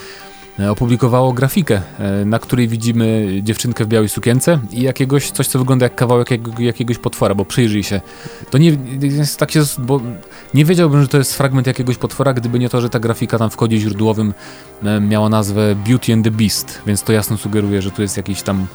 e, 0.59 0.71
opublikowało 0.71 1.33
grafikę, 1.33 1.83
e, 1.99 2.25
na 2.25 2.39
której 2.39 2.69
widzimy 2.69 3.29
dziewczynkę 3.43 3.85
w 3.85 3.89
białej 3.89 4.09
sukience 4.09 4.59
i 4.71 4.83
jakiegoś, 4.83 5.31
coś 5.31 5.49
co 5.49 5.59
wygląda 5.59 5.87
jak 5.87 5.95
kawałek 5.95 6.29
jakiegoś 6.59 6.99
potwora, 6.99 7.35
bo 7.35 7.45
przyjrzyj 7.45 7.83
się. 7.83 8.01
To 8.51 8.59
nie 8.59 8.79
jest 9.01 9.39
tak 9.39 9.51
się, 9.51 9.63
bo 9.79 10.01
nie 10.55 10.65
wiedziałbym, 10.65 11.03
że 11.03 11.09
to 11.09 11.19
jest 11.19 11.35
fragment 11.35 11.67
jakiegoś 11.67 11.97
potwora, 11.97 12.35
gdyby 12.35 12.59
nie 12.59 12.69
to, 12.69 12.81
że 12.81 12.91
ta 12.91 13.01
grafika 13.01 13.39
tam 13.39 13.51
w 13.51 13.57
kodzie 13.57 13.79
źródłowym 13.79 14.35
miała 15.01 15.29
nazwę 15.29 15.75
Beauty 15.75 16.13
and 16.13 16.25
the 16.25 16.31
Beast, 16.31 16.83
więc 16.87 17.03
to 17.03 17.13
jasno 17.13 17.37
sugeruje, 17.37 17.83
że 17.83 17.91
tu 17.91 18.03
jest 18.03 18.17
jakiś 18.17 18.43
tam 18.43 18.67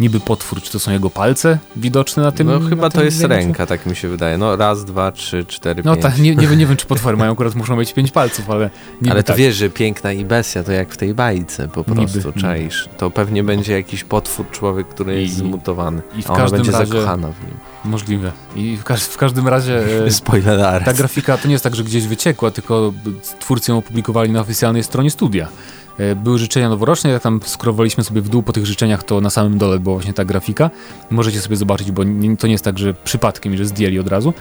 niby 0.00 0.20
potwór, 0.20 0.62
czy 0.62 0.72
to 0.72 0.78
są 0.78 0.92
jego 0.92 1.10
palce 1.10 1.58
widoczne 1.76 2.22
na 2.22 2.32
tym? 2.32 2.46
No 2.46 2.60
chyba 2.60 2.90
to 2.90 3.04
jest 3.04 3.24
ręka, 3.24 3.66
tak 3.66 3.86
mi 3.86 3.96
się 3.96 4.08
wydaje. 4.08 4.38
No 4.38 4.56
raz, 4.56 4.84
dwa, 4.84 5.12
trzy, 5.12 5.44
cztery, 5.44 5.82
no, 5.84 5.94
pięć. 5.94 6.04
No 6.04 6.10
tak, 6.10 6.20
nie, 6.20 6.36
nie, 6.36 6.56
nie 6.56 6.66
wiem, 6.66 6.76
czy 6.76 6.86
potwory 6.96 7.16
mają 7.16 7.32
akurat, 7.32 7.54
muszą 7.54 7.76
mieć 7.76 7.92
pięć 7.92 8.10
palców, 8.10 8.50
ale 8.50 8.70
Ale 9.10 9.22
to 9.22 9.26
tak. 9.26 9.36
wiesz, 9.36 9.56
że 9.56 9.70
piękna 9.70 10.12
i 10.12 10.24
bestia 10.24 10.62
to 10.62 10.72
jak 10.72 10.92
w 10.92 10.96
tej 10.96 11.14
bajce 11.14 11.68
po 11.68 11.84
prostu, 11.84 12.18
niby, 12.18 12.40
czaisz. 12.40 12.88
To 12.98 13.10
pewnie 13.10 13.44
będzie 13.44 13.72
jakiś 13.72 14.04
potwór, 14.04 14.50
człowiek, 14.50 14.88
który 14.88 15.20
jest 15.22 15.34
I, 15.34 15.36
zmutowany, 15.36 16.02
i 16.18 16.22
w 16.22 16.30
ona 16.30 16.48
będzie 16.48 16.72
razie, 16.72 16.86
zakochana 16.86 17.28
w 17.28 17.46
nim. 17.46 17.54
Możliwe. 17.84 18.32
I 18.56 18.76
w, 18.76 18.84
każ 18.84 19.02
w 19.02 19.16
każdym 19.16 19.48
razie 19.48 20.04
e, 20.06 20.10
Spoiler 20.26 20.84
ta 20.84 20.92
grafika 20.92 21.38
to 21.38 21.48
nie 21.48 21.52
jest 21.52 21.64
tak, 21.64 21.74
że 21.76 21.84
gdzieś 21.84 22.06
wyciekła, 22.06 22.50
tylko 22.50 22.92
twórcy 23.40 23.72
ją 23.72 23.78
opublikowali 23.78 24.30
na 24.30 24.40
oficjalnej 24.40 24.84
stronie 24.84 25.10
studia. 25.10 25.48
E, 25.98 26.14
były 26.16 26.38
życzenia 26.38 26.68
noworoczne, 26.68 27.10
jak 27.10 27.22
tam 27.22 27.40
skrowaliśmy 27.44 28.04
sobie 28.04 28.20
w 28.20 28.28
dół 28.28 28.42
po 28.42 28.52
tych 28.52 28.66
życzeniach, 28.66 29.04
to 29.04 29.20
na 29.20 29.30
samym 29.30 29.58
dole 29.58 29.78
była 29.78 29.94
właśnie 29.94 30.12
ta 30.12 30.24
grafika. 30.24 30.70
Możecie 31.10 31.40
sobie 31.40 31.56
zobaczyć, 31.56 31.90
bo 31.90 32.02
to 32.38 32.46
nie 32.46 32.52
jest 32.52 32.64
tak, 32.64 32.78
że 32.78 32.94
przypadkiem, 32.94 33.56
że 33.56 33.66
zdjęli 33.66 33.98
od 33.98 34.08
razu. 34.08 34.34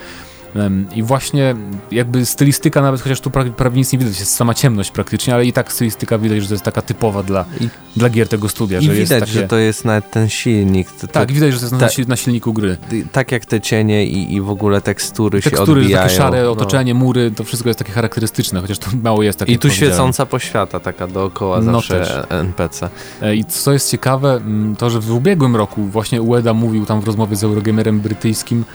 I 0.95 1.03
właśnie 1.03 1.55
jakby 1.91 2.25
stylistyka, 2.25 2.81
nawet 2.81 3.01
chociaż 3.01 3.21
tu 3.21 3.31
prawie, 3.31 3.51
prawie 3.51 3.77
nic 3.77 3.93
nie 3.93 3.99
widać, 3.99 4.19
jest 4.19 4.35
sama 4.35 4.53
ciemność 4.53 4.91
praktycznie, 4.91 5.33
ale 5.33 5.45
i 5.45 5.53
tak 5.53 5.73
stylistyka 5.73 6.17
widać, 6.17 6.41
że 6.41 6.47
to 6.47 6.53
jest 6.53 6.63
taka 6.63 6.81
typowa 6.81 7.23
dla, 7.23 7.45
I, 7.61 7.69
dla 7.97 8.09
gier 8.09 8.27
tego 8.27 8.49
studia. 8.49 8.79
I 8.79 8.85
że 8.85 8.93
widać, 8.93 9.19
takie... 9.19 9.31
że 9.31 9.47
to 9.47 9.57
jest 9.57 9.85
nawet 9.85 10.11
ten 10.11 10.29
silnik. 10.29 10.91
To, 10.91 11.07
tak, 11.07 11.31
widać, 11.31 11.53
że 11.53 11.59
to 11.59 11.65
jest 11.65 11.97
ta, 11.97 12.03
na, 12.07 12.15
silniku 12.15 12.53
gry. 12.53 12.77
Tak 13.11 13.31
jak 13.31 13.45
te 13.45 13.61
cienie 13.61 14.05
i, 14.05 14.33
i 14.33 14.41
w 14.41 14.49
ogóle 14.49 14.81
tekstury, 14.81 15.41
tekstury 15.41 15.65
się 15.65 15.85
odbijają. 15.85 16.03
Tekstury, 16.03 16.31
szare 16.31 16.43
no. 16.43 16.51
otoczenie, 16.51 16.93
no. 16.93 16.99
mury, 16.99 17.31
to 17.31 17.43
wszystko 17.43 17.69
jest 17.69 17.79
takie 17.79 17.91
charakterystyczne, 17.91 18.61
chociaż 18.61 18.79
to 18.79 18.87
mało 19.03 19.23
jest 19.23 19.39
takie 19.39 19.53
I 19.53 19.59
tu 19.59 19.69
świecąca 19.69 20.25
poświata 20.25 20.79
taka 20.79 21.07
dookoła 21.07 21.61
no 21.61 21.71
zawsze 21.71 21.99
też. 21.99 22.25
NPC. 22.29 22.89
E, 23.21 23.35
I 23.35 23.45
co 23.45 23.73
jest 23.73 23.91
ciekawe, 23.91 24.33
mm, 24.33 24.75
to 24.75 24.89
że 24.89 24.99
w 24.99 25.11
ubiegłym 25.11 25.55
roku 25.55 25.83
właśnie 25.83 26.21
Ueda 26.21 26.53
mówił 26.53 26.85
tam 26.85 27.01
w 27.01 27.03
rozmowie 27.03 27.35
z 27.35 27.43
Eurogamerem 27.43 27.99
brytyjskim, 27.99 28.65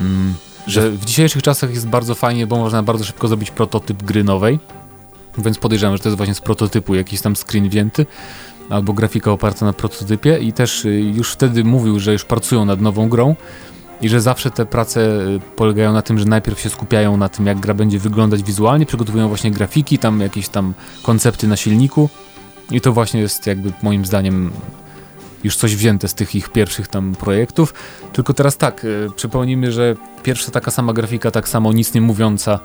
mm, 0.00 0.34
że 0.68 0.90
w 0.90 1.04
dzisiejszych 1.04 1.42
czasach 1.42 1.74
jest 1.74 1.88
bardzo 1.88 2.14
fajnie, 2.14 2.46
bo 2.46 2.56
można 2.56 2.82
bardzo 2.82 3.04
szybko 3.04 3.28
zrobić 3.28 3.50
prototyp 3.50 4.02
gry 4.02 4.24
nowej, 4.24 4.58
więc 5.38 5.58
podejrzewam, 5.58 5.96
że 5.96 6.02
to 6.02 6.08
jest 6.08 6.16
właśnie 6.16 6.34
z 6.34 6.40
prototypu 6.40 6.94
jakiś 6.94 7.20
tam 7.20 7.36
screen 7.36 7.68
wzięty, 7.68 8.06
albo 8.70 8.92
grafika 8.92 9.32
oparta 9.32 9.66
na 9.66 9.72
prototypie 9.72 10.38
i 10.38 10.52
też 10.52 10.84
y, 10.84 11.00
już 11.00 11.32
wtedy 11.32 11.64
mówił, 11.64 12.00
że 12.00 12.12
już 12.12 12.24
pracują 12.24 12.64
nad 12.64 12.80
nową 12.80 13.08
grą 13.08 13.34
i 14.00 14.08
że 14.08 14.20
zawsze 14.20 14.50
te 14.50 14.66
prace 14.66 15.00
y, 15.00 15.40
polegają 15.56 15.92
na 15.92 16.02
tym, 16.02 16.18
że 16.18 16.24
najpierw 16.24 16.60
się 16.60 16.70
skupiają 16.70 17.16
na 17.16 17.28
tym, 17.28 17.46
jak 17.46 17.60
gra 17.60 17.74
będzie 17.74 17.98
wyglądać 17.98 18.42
wizualnie, 18.42 18.86
przygotowują 18.86 19.28
właśnie 19.28 19.50
grafiki, 19.50 19.98
tam 19.98 20.20
jakieś 20.20 20.48
tam 20.48 20.74
koncepty 21.02 21.48
na 21.48 21.56
silniku. 21.56 22.08
I 22.70 22.80
to 22.80 22.92
właśnie 22.92 23.20
jest 23.20 23.46
jakby 23.46 23.72
moim 23.82 24.06
zdaniem 24.06 24.50
już 25.44 25.56
coś 25.56 25.76
wzięte 25.76 26.08
z 26.08 26.14
tych 26.14 26.34
ich 26.34 26.48
pierwszych 26.48 26.88
tam 26.88 27.14
projektów. 27.14 27.74
Tylko 28.12 28.34
teraz 28.34 28.56
tak, 28.56 28.84
y, 28.84 29.08
przypomnijmy, 29.16 29.72
że 29.72 29.96
pierwsza 30.22 30.50
taka 30.50 30.70
sama 30.70 30.92
grafika, 30.92 31.30
tak 31.30 31.48
samo 31.48 31.72
nic 31.72 31.94
nie 31.94 32.00
mówiąca, 32.00 32.60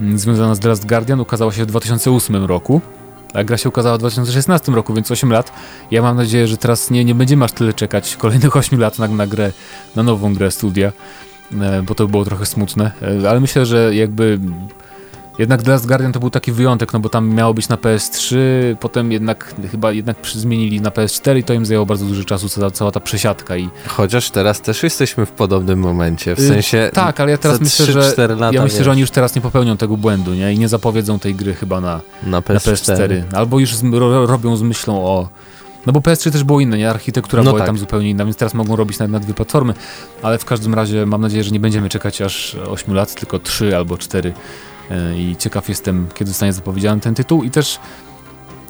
y, 0.00 0.18
związana 0.18 0.54
z 0.54 0.60
The 0.60 0.68
Last 0.68 0.86
Guardian 0.86 1.20
ukazała 1.20 1.52
się 1.52 1.62
w 1.62 1.66
2008 1.66 2.44
roku. 2.44 2.80
A 3.34 3.44
gra 3.44 3.56
się 3.56 3.68
ukazała 3.68 3.96
w 3.96 3.98
2016 3.98 4.74
roku, 4.74 4.94
więc 4.94 5.10
8 5.10 5.32
lat. 5.32 5.52
Ja 5.90 6.02
mam 6.02 6.16
nadzieję, 6.16 6.46
że 6.46 6.56
teraz 6.56 6.90
nie, 6.90 7.04
nie 7.04 7.14
będziemy 7.14 7.44
aż 7.44 7.52
tyle 7.52 7.72
czekać 7.72 8.16
kolejnych 8.16 8.56
8 8.56 8.80
lat 8.80 8.98
na, 8.98 9.08
na 9.08 9.26
grę, 9.26 9.52
na 9.96 10.02
nową 10.02 10.34
grę 10.34 10.50
studia, 10.50 10.92
y, 11.52 11.56
bo 11.82 11.94
to 11.94 12.08
było 12.08 12.24
trochę 12.24 12.46
smutne. 12.46 12.90
Ale 13.28 13.40
myślę, 13.40 13.66
że 13.66 13.94
jakby 13.94 14.38
jednak 15.38 15.62
The 15.62 15.70
Last 15.70 15.86
Guardian 15.86 16.12
to 16.12 16.20
był 16.20 16.30
taki 16.30 16.52
wyjątek, 16.52 16.92
no 16.92 17.00
bo 17.00 17.08
tam 17.08 17.34
miało 17.34 17.54
być 17.54 17.68
na 17.68 17.76
PS3, 17.76 18.36
potem 18.80 19.12
jednak 19.12 19.54
chyba 19.70 19.92
jednak 19.92 20.16
zmienili 20.34 20.80
na 20.80 20.90
PS4 20.90 21.38
i 21.38 21.44
to 21.44 21.54
im 21.54 21.66
zajęło 21.66 21.86
bardzo 21.86 22.04
dużo 22.04 22.24
czasu, 22.24 22.48
cała, 22.48 22.70
cała 22.70 22.90
ta 22.90 23.00
przesiadka 23.00 23.56
i... 23.56 23.68
Chociaż 23.86 24.30
teraz 24.30 24.60
też 24.60 24.82
jesteśmy 24.82 25.26
w 25.26 25.30
podobnym 25.30 25.78
momencie, 25.78 26.36
w 26.36 26.38
y, 26.38 26.48
sensie... 26.48 26.90
Tak, 26.92 27.20
ale 27.20 27.30
ja 27.30 27.38
teraz 27.38 27.60
myślę, 27.60 27.86
3, 27.86 27.92
że 27.92 28.00
ja 28.52 28.62
myślę, 28.62 28.78
wiesz. 28.78 28.84
że 28.84 28.90
oni 28.90 29.00
już 29.00 29.10
teraz 29.10 29.34
nie 29.34 29.42
popełnią 29.42 29.76
tego 29.76 29.96
błędu, 29.96 30.34
nie? 30.34 30.52
I 30.52 30.58
nie 30.58 30.68
zapowiedzą 30.68 31.18
tej 31.18 31.34
gry 31.34 31.54
chyba 31.54 31.80
na, 31.80 32.00
na 32.22 32.40
PS4. 32.40 32.88
Na 32.88 32.96
PS4. 32.96 33.22
Albo 33.32 33.58
już 33.58 33.74
z, 33.74 33.84
ro, 33.92 34.26
robią 34.26 34.56
z 34.56 34.62
myślą 34.62 35.04
o... 35.04 35.28
No 35.86 35.92
bo 35.92 36.00
PS3 36.00 36.32
też 36.32 36.44
było 36.44 36.60
inne, 36.60 36.78
nie? 36.78 36.90
Architektura 36.90 37.42
no 37.42 37.50
była 37.50 37.60
tak. 37.60 37.66
tam 37.66 37.78
zupełnie 37.78 38.10
inna, 38.10 38.24
więc 38.24 38.36
teraz 38.36 38.54
mogą 38.54 38.76
robić 38.76 38.98
na, 38.98 39.08
na 39.08 39.20
dwie 39.20 39.34
platformy, 39.34 39.74
ale 40.22 40.38
w 40.38 40.44
każdym 40.44 40.74
razie 40.74 41.06
mam 41.06 41.20
nadzieję, 41.20 41.44
że 41.44 41.50
nie 41.50 41.60
będziemy 41.60 41.88
czekać 41.88 42.22
aż 42.22 42.54
8 42.54 42.94
lat, 42.94 43.14
tylko 43.14 43.38
3 43.38 43.76
albo 43.76 43.98
4 43.98 44.32
E, 44.32 44.34
i 45.16 45.36
ciekaw 45.38 45.68
jestem, 45.68 46.06
kiedy 46.14 46.30
zostanie 46.30 46.52
zapowiedziany 46.52 47.00
ten 47.00 47.14
tytuł. 47.14 47.42
I 47.42 47.50
też 47.50 47.80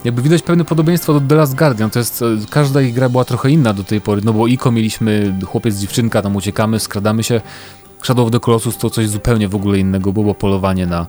jakby 0.04 0.22
widać 0.22 0.42
pewne 0.42 0.64
podobieństwo 0.64 1.20
do 1.20 1.28
The 1.28 1.34
Last 1.34 1.54
Guardian, 1.54 1.90
to 1.90 1.98
jest, 1.98 2.22
e, 2.22 2.24
każda 2.50 2.82
ich 2.82 2.94
gra 2.94 3.08
była 3.08 3.24
trochę 3.24 3.50
inna 3.50 3.72
do 3.72 3.84
tej 3.84 4.00
pory, 4.00 4.20
no 4.24 4.32
bo 4.32 4.46
Iko 4.46 4.72
mieliśmy 4.72 5.34
chłopiec, 5.46 5.76
dziewczynka, 5.76 6.22
tam 6.22 6.36
uciekamy, 6.36 6.80
skradamy 6.80 7.22
się, 7.22 7.40
Shadow 8.02 8.26
of 8.26 8.32
the 8.32 8.40
Colossus 8.40 8.78
to 8.78 8.90
coś 8.90 9.08
zupełnie 9.08 9.48
w 9.48 9.54
ogóle 9.54 9.78
innego, 9.78 10.12
było 10.12 10.34
polowanie 10.34 10.86
na, 10.86 11.06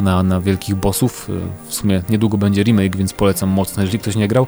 na, 0.00 0.22
na 0.22 0.40
wielkich 0.40 0.74
bossów, 0.74 1.30
e, 1.30 1.68
w 1.68 1.74
sumie 1.74 2.02
niedługo 2.10 2.38
będzie 2.38 2.62
remake, 2.62 2.96
więc 2.96 3.12
polecam 3.12 3.48
mocno, 3.48 3.82
jeżeli 3.82 3.98
ktoś 3.98 4.16
nie 4.16 4.28
grał. 4.28 4.46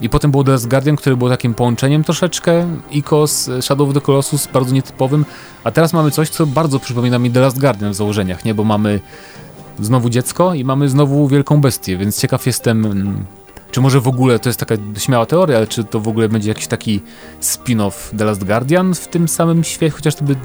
I 0.00 0.08
potem 0.08 0.30
było 0.30 0.44
The 0.44 0.50
Last 0.50 0.68
Guardian, 0.68 0.96
który 0.96 1.16
był 1.16 1.28
takim 1.28 1.54
połączeniem 1.54 2.04
troszeczkę 2.04 2.66
Ico 2.90 3.26
z 3.26 3.64
Shadow 3.64 3.88
of 3.88 3.94
the 3.94 4.00
Colossus, 4.00 4.48
bardzo 4.52 4.74
nietypowym. 4.74 5.24
A 5.64 5.70
teraz 5.70 5.92
mamy 5.92 6.10
coś, 6.10 6.30
co 6.30 6.46
bardzo 6.46 6.80
przypomina 6.80 7.18
mi 7.18 7.30
The 7.30 7.40
Last 7.40 7.60
Guardian 7.60 7.92
w 7.92 7.94
założeniach, 7.94 8.44
nie? 8.44 8.54
Bo 8.54 8.64
mamy 8.64 9.00
znowu 9.80 10.10
dziecko 10.10 10.54
i 10.54 10.64
mamy 10.64 10.88
znowu 10.88 11.28
wielką 11.28 11.60
bestię, 11.60 11.96
więc 11.96 12.20
ciekaw 12.20 12.46
jestem, 12.46 12.86
mm, 12.86 13.24
czy 13.70 13.80
może 13.80 14.00
w 14.00 14.08
ogóle 14.08 14.38
to 14.38 14.48
jest 14.48 14.60
taka 14.60 14.74
śmiała 14.98 15.26
teoria, 15.26 15.56
ale 15.56 15.66
czy 15.66 15.84
to 15.84 16.00
w 16.00 16.08
ogóle 16.08 16.28
będzie 16.28 16.48
jakiś 16.48 16.66
taki 16.66 17.00
spin-off 17.40 18.16
The 18.18 18.24
Last 18.24 18.44
Guardian 18.44 18.94
w 18.94 19.08
tym 19.08 19.28
samym 19.28 19.64
świecie, 19.64 19.96
chociaż 19.96 20.14
to 20.14 20.24
by 20.24 20.36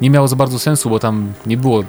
nie 0.00 0.10
miało 0.10 0.28
za 0.28 0.36
bardzo 0.36 0.58
sensu, 0.58 0.90
bo 0.90 0.98
tam 0.98 1.32
nie 1.46 1.56
było 1.56 1.84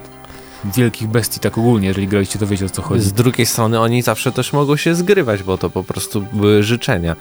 wielkich 0.66 1.08
bestii 1.08 1.40
tak 1.40 1.58
ogólnie, 1.58 1.88
jeżeli 1.88 2.08
graliście 2.08 2.40
to 2.40 2.48
wiecie 2.48 2.66
o 2.66 2.70
co 2.70 2.82
chodzi. 2.82 3.04
Z 3.04 3.14
drugiej 3.14 3.46
strony 3.46 3.80
oni 3.80 4.02
zawsze 4.02 4.32
też 4.32 4.54
mogą 4.54 4.76
się 4.76 4.96
zgrywać, 4.96 5.44
bo 5.44 5.58
to 5.58 5.70
po 5.70 5.84
prostu 5.84 6.26
były 6.34 6.64
życzenia. 6.64 7.16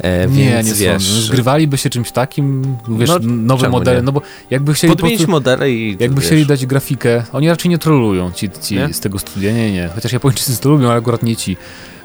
E, 0.00 0.26
nie, 0.26 0.44
więc, 0.44 0.68
nie 0.68 0.74
wiesz. 0.74 1.02
Zgrywaliby 1.02 1.78
się 1.78 1.90
czymś 1.90 2.12
takim, 2.12 2.76
wiesz, 2.88 3.08
No, 3.08 3.18
nowe 3.22 3.68
modele, 3.68 3.96
nie? 3.96 4.02
no 4.02 4.12
bo 4.12 4.22
jakby 4.50 4.74
chcieli 4.74 4.90
po 4.92 4.96
Podmienić 4.96 5.18
prostu, 5.18 5.30
modele 5.30 5.70
i 5.70 5.96
jakby 6.00 6.20
wiesz, 6.20 6.24
chcieli 6.26 6.46
dać 6.46 6.66
grafikę, 6.66 7.24
oni 7.32 7.48
raczej 7.48 7.70
nie 7.70 7.78
trollują 7.78 8.32
ci, 8.32 8.50
ci 8.62 8.74
Nie? 8.74 8.94
z 8.94 9.00
tego 9.00 9.18
studia, 9.18 9.52
nie, 9.52 9.72
nie, 9.72 9.88
chociaż 9.94 10.12
Japończycy 10.12 10.60
to 10.60 10.68
lubią, 10.68 10.88
ale 10.88 10.98
akurat 10.98 11.22
nie 11.22 11.36
ci. 11.36 11.56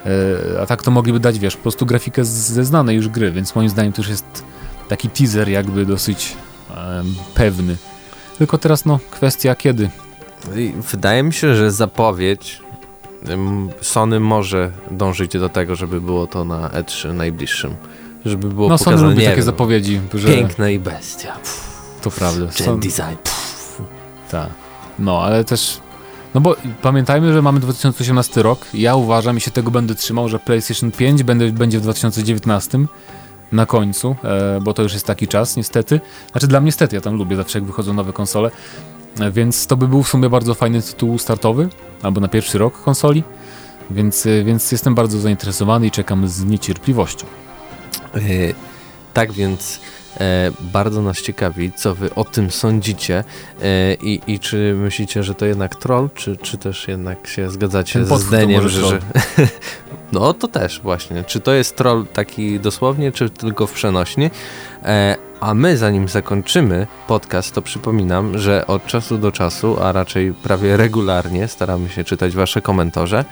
E, 0.06 0.62
a 0.62 0.66
tak 0.66 0.84
to 0.84 0.92
mogliby 0.92 1.20
dać, 1.20 1.40
wiesz, 1.40 1.56
po 1.56 1.62
prostu 1.62 1.86
grafikę 1.86 2.26
ze 2.26 2.66
znanej 2.66 2.96
już 2.96 3.08
gry, 3.08 3.32
więc 3.32 3.56
moim 3.56 3.70
zdaniem 3.70 3.94
to 3.94 4.02
już 4.02 4.10
jest 4.10 4.26
taki 4.88 5.10
teaser 5.10 5.50
jakby 5.50 5.86
dosyć 5.86 6.36
em, 6.70 7.16
pewny. 7.34 7.78
Tylko 8.38 8.58
teraz, 8.58 8.86
no, 8.86 9.00
kwestia 9.12 9.56
kiedy. 9.56 9.90
Wydaje 10.92 11.24
mi 11.24 11.34
się, 11.34 11.56
że 11.56 11.72
zapowiedź 11.72 12.62
Sony 13.82 14.20
może 14.20 14.72
dążyć 14.92 15.32
do 15.34 15.50
tego, 15.50 15.76
żeby 15.76 16.02
było 16.02 16.28
to 16.28 16.46
na 16.46 16.70
E3 16.70 17.14
najbliższym. 17.14 17.76
Żeby 18.26 18.48
było 18.48 18.70
No, 18.70 18.78
Sony 18.78 18.86
pokazane, 18.86 19.10
lubi 19.10 19.22
nie 19.22 19.26
takie 19.26 19.36
wiem, 19.36 19.46
zapowiedzi, 19.46 20.02
że 20.14 20.28
piękne 20.28 20.74
i 20.74 20.80
bestia. 20.80 21.34
Pff, 21.34 22.00
to 22.02 22.12
prawda. 22.12 22.46
Gen 22.46 22.66
Son- 22.66 22.80
design. 22.80 23.16
Tak. 24.32 24.50
No, 25.00 25.22
ale 25.24 25.44
też. 25.44 25.80
No 26.34 26.42
bo 26.42 26.56
pamiętajmy, 26.82 27.34
że 27.34 27.42
mamy 27.42 27.60
2018 27.60 28.44
rok. 28.44 28.66
Ja 28.74 28.96
uważam 28.96 29.38
i 29.38 29.42
się 29.42 29.52
tego 29.52 29.72
będę 29.72 29.96
trzymał, 29.96 30.30
że 30.30 30.40
PlayStation 30.40 30.92
5 30.92 31.24
będę, 31.24 31.52
będzie 31.52 31.80
w 31.80 31.82
2019 31.82 32.86
na 33.52 33.66
końcu, 33.66 34.16
e, 34.24 34.60
bo 34.62 34.74
to 34.74 34.84
już 34.84 34.94
jest 34.94 35.06
taki 35.06 35.28
czas, 35.28 35.56
niestety. 35.58 36.00
Znaczy 36.32 36.48
dla 36.48 36.60
mnie 36.60 36.66
niestety, 36.66 36.96
ja 36.96 37.02
tam 37.02 37.16
lubię 37.16 37.36
zawsze 37.36 37.60
jak 37.60 37.66
wychodzą 37.66 37.94
nowe 37.94 38.14
konsole. 38.14 38.52
Więc 39.32 39.68
to 39.68 39.78
by 39.78 39.88
był 39.88 40.04
w 40.04 40.08
sumie 40.08 40.30
bardzo 40.30 40.54
fajny 40.54 40.82
tytuł 40.82 41.18
startowy, 41.18 41.70
albo 42.04 42.22
na 42.22 42.28
pierwszy 42.28 42.58
rok 42.58 42.82
konsoli. 42.84 43.24
Więc, 43.92 44.26
e, 44.26 44.44
więc 44.44 44.72
jestem 44.72 44.96
bardzo 44.96 45.20
zainteresowany 45.20 45.88
i 45.88 45.92
czekam 45.92 46.28
z 46.28 46.44
niecierpliwością. 46.46 47.26
E, 48.16 48.20
Tak 49.14 49.32
więc 49.32 49.80
e, 50.20 50.52
bardzo 50.62 51.02
nas 51.02 51.22
ciekawi, 51.22 51.72
co 51.72 51.96
wy 51.96 52.16
o 52.16 52.24
tym 52.24 52.52
sądzicie 52.52 53.24
e, 53.62 53.94
i, 53.94 54.22
i 54.28 54.40
czy 54.40 54.76
myślicie, 54.78 55.24
że 55.24 55.36
to 55.36 55.46
jednak 55.46 55.76
troll, 55.76 56.10
czy, 56.16 56.38
czy 56.38 56.58
też 56.58 56.88
jednak 56.88 57.28
się 57.28 57.50
zgadzacie 57.50 58.06
z 58.06 58.22
zdaniem, 58.22 58.70
że... 58.70 59.00
No 60.12 60.34
to 60.34 60.48
też 60.48 60.82
właśnie. 60.82 61.24
Czy 61.24 61.40
to 61.40 61.54
jest 61.54 61.76
troll 61.76 62.06
taki 62.14 62.60
dosłownie, 62.60 63.12
czy 63.12 63.30
tylko 63.30 63.68
w 63.68 63.74
przenośni? 63.74 64.30
E, 64.84 65.16
a 65.40 65.54
my 65.54 65.78
zanim 65.78 66.08
zakończymy 66.08 66.88
podcast, 67.08 67.54
to 67.56 67.62
przypominam, 67.62 68.38
że 68.38 68.68
od 68.68 68.86
czasu 68.86 69.18
do 69.18 69.32
czasu, 69.32 69.78
a 69.82 69.92
raczej 69.92 70.34
prawie 70.34 70.78
regularnie 70.78 71.48
staramy 71.48 71.90
się 71.90 72.04
czytać 72.04 72.36
wasze 72.36 72.62
komentarze. 72.62 73.26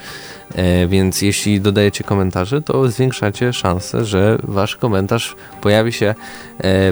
E, 0.56 0.88
więc 0.88 1.22
jeśli 1.22 1.62
dodajecie 1.62 2.04
komentarze, 2.04 2.62
to 2.62 2.88
zwiększacie 2.88 3.54
szansę, 3.54 4.06
że 4.06 4.38
wasz 4.44 4.76
komentarz 4.76 5.36
pojawi 5.62 5.94
się 5.94 6.06
e, 6.08 6.16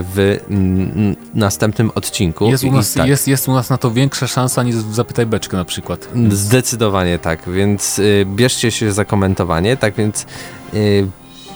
w 0.02 0.39
mm, 0.50 1.15
następnym 1.34 1.91
odcinku. 1.95 2.45
Jest 2.45 2.63
u, 2.63 2.71
nas, 2.71 2.93
tak, 2.93 3.08
jest, 3.08 3.28
jest 3.28 3.47
u 3.47 3.54
nas 3.54 3.69
na 3.69 3.78
to 3.78 3.91
większa 3.91 4.28
szansa 4.28 4.63
niż 4.63 4.76
w 4.76 4.93
Zapytaj 4.93 5.26
Beczkę 5.26 5.58
na 5.58 5.65
przykład. 5.65 6.10
Zdecydowanie 6.32 7.19
tak, 7.19 7.50
więc 7.50 8.00
y, 8.00 8.26
bierzcie 8.36 8.71
się 8.71 8.91
za 8.91 9.06
komentowanie. 9.06 9.78
Tak 9.78 9.93
więc 9.93 10.26
y, 10.74 11.08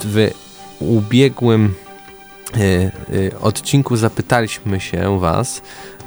w 0.03 0.29
ubiegłym 0.79 1.73
odcinku 3.41 3.97
zapytaliśmy 3.97 4.79
się 4.79 5.19
Was, 5.19 5.61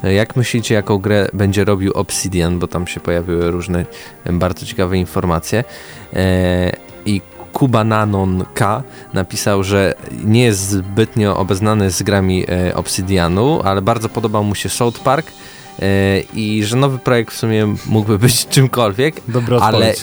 y, 0.04 0.12
jak 0.12 0.36
myślicie, 0.36 0.74
jaką 0.74 0.98
grę 0.98 1.28
będzie 1.32 1.64
robił 1.64 1.92
Obsidian, 1.92 2.58
bo 2.58 2.68
tam 2.68 2.86
się 2.86 3.00
pojawiły 3.00 3.50
różne 3.50 3.86
bardzo 4.32 4.66
ciekawe 4.66 4.98
informacje. 4.98 5.64
E, 6.12 6.72
I 7.06 7.20
Kubananon 7.52 8.44
K 8.54 8.82
napisał, 9.14 9.62
że 9.62 9.94
nie 10.24 10.44
jest 10.44 10.60
zbytnio 10.60 11.36
obeznany 11.36 11.90
z 11.90 12.02
grami 12.02 12.44
e, 12.48 12.74
Obsidianu, 12.74 13.62
ale 13.64 13.82
bardzo 13.82 14.08
podobał 14.08 14.44
mu 14.44 14.54
się 14.54 14.68
South 14.68 15.00
Park 15.00 15.26
e, 15.82 16.20
i 16.20 16.64
że 16.64 16.76
nowy 16.76 16.98
projekt 16.98 17.34
w 17.34 17.36
sumie 17.36 17.74
mógłby 17.86 18.18
być 18.18 18.46
czymkolwiek. 18.46 19.20
Dobra 19.28 19.58
Ale-. 19.60 19.94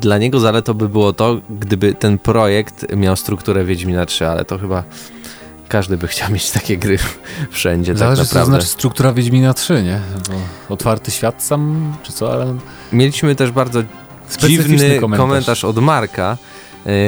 Dla 0.00 0.18
niego 0.18 0.40
zaletą 0.40 0.74
by 0.74 0.88
było 0.88 1.12
to, 1.12 1.36
gdyby 1.50 1.94
ten 1.94 2.18
projekt 2.18 2.96
miał 2.96 3.16
strukturę 3.16 3.64
Wiedźmina 3.64 4.06
3, 4.06 4.28
ale 4.28 4.44
to 4.44 4.58
chyba 4.58 4.84
każdy 5.68 5.96
by 5.96 6.08
chciał 6.08 6.30
mieć 6.30 6.50
takie 6.50 6.76
gry 6.76 6.98
wszędzie 7.50 7.96
Zależy, 7.96 8.22
tak 8.22 8.26
co 8.28 8.32
to 8.34 8.38
naprawdę. 8.38 8.60
znaczy 8.62 8.74
struktura 8.74 9.12
Wiedźmina 9.12 9.54
3, 9.54 9.82
nie? 9.82 10.00
Bo 10.68 10.74
otwarty 10.74 11.10
świat 11.10 11.42
sam, 11.42 11.92
czy 12.02 12.12
co, 12.12 12.32
ale 12.32 12.54
Mieliśmy 12.92 13.34
też 13.34 13.50
bardzo 13.50 13.82
dziwny 14.38 15.00
komentarz. 15.00 15.18
komentarz. 15.28 15.64
od 15.64 15.78
Marka, 15.78 16.36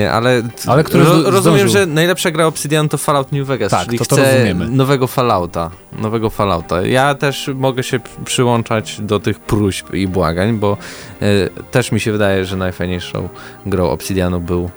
y, 0.05 0.11
ale, 0.11 0.43
Ale 0.67 0.85
który 0.85 1.05
ro, 1.05 1.11
rozumiem, 1.31 1.43
zdążył. 1.43 1.69
że 1.69 1.87
najlepsza 1.87 2.31
gra 2.31 2.47
Obsidian 2.47 2.89
to 2.89 2.99
Fallout 2.99 3.33
New 3.33 3.47
Vegas, 3.47 3.71
Tak, 3.71 3.85
czyli 3.87 3.99
to 3.99 4.05
to 4.05 4.17
chce 4.17 4.33
rozumiemy. 4.33 4.69
nowego 4.69 5.07
Fallouta, 5.07 5.71
nowego 5.99 6.31
Fallouta. 6.31 6.83
Ja 6.87 7.15
też 7.15 7.51
mogę 7.55 7.83
się 7.83 8.01
przy- 8.01 8.13
przyłączać 8.25 8.97
do 9.01 9.21
tych 9.21 9.41
próśb 9.41 9.95
i 9.95 10.09
błagań, 10.09 10.59
bo 10.59 10.77
y, 11.23 11.51
też 11.71 11.93
mi 11.93 12.01
się 12.01 12.13
wydaje, 12.13 12.45
że 12.45 12.57
najfajniejszą 12.57 13.29
grą 13.67 13.91
Obsidianu 13.91 14.41
był 14.41 14.71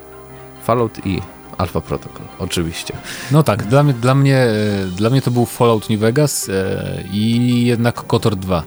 Fallout 0.64 1.06
i 1.06 1.22
Alpha 1.58 1.82
Protocol, 1.82 2.26
oczywiście. 2.40 2.94
No 3.32 3.44
tak, 3.44 3.64
dla 3.64 3.84
mnie, 3.84 3.94
dla 3.94 4.16
mnie, 4.16 4.38
e, 4.38 4.86
dla 4.96 5.10
mnie 5.10 5.22
to 5.22 5.32
był 5.32 5.46
Fallout 5.46 5.90
New 5.90 6.00
Vegas 6.00 6.50
e, 6.50 7.04
i 7.12 7.66
jednak 7.66 7.96
KOTOR 7.96 8.36
2. 8.36 8.64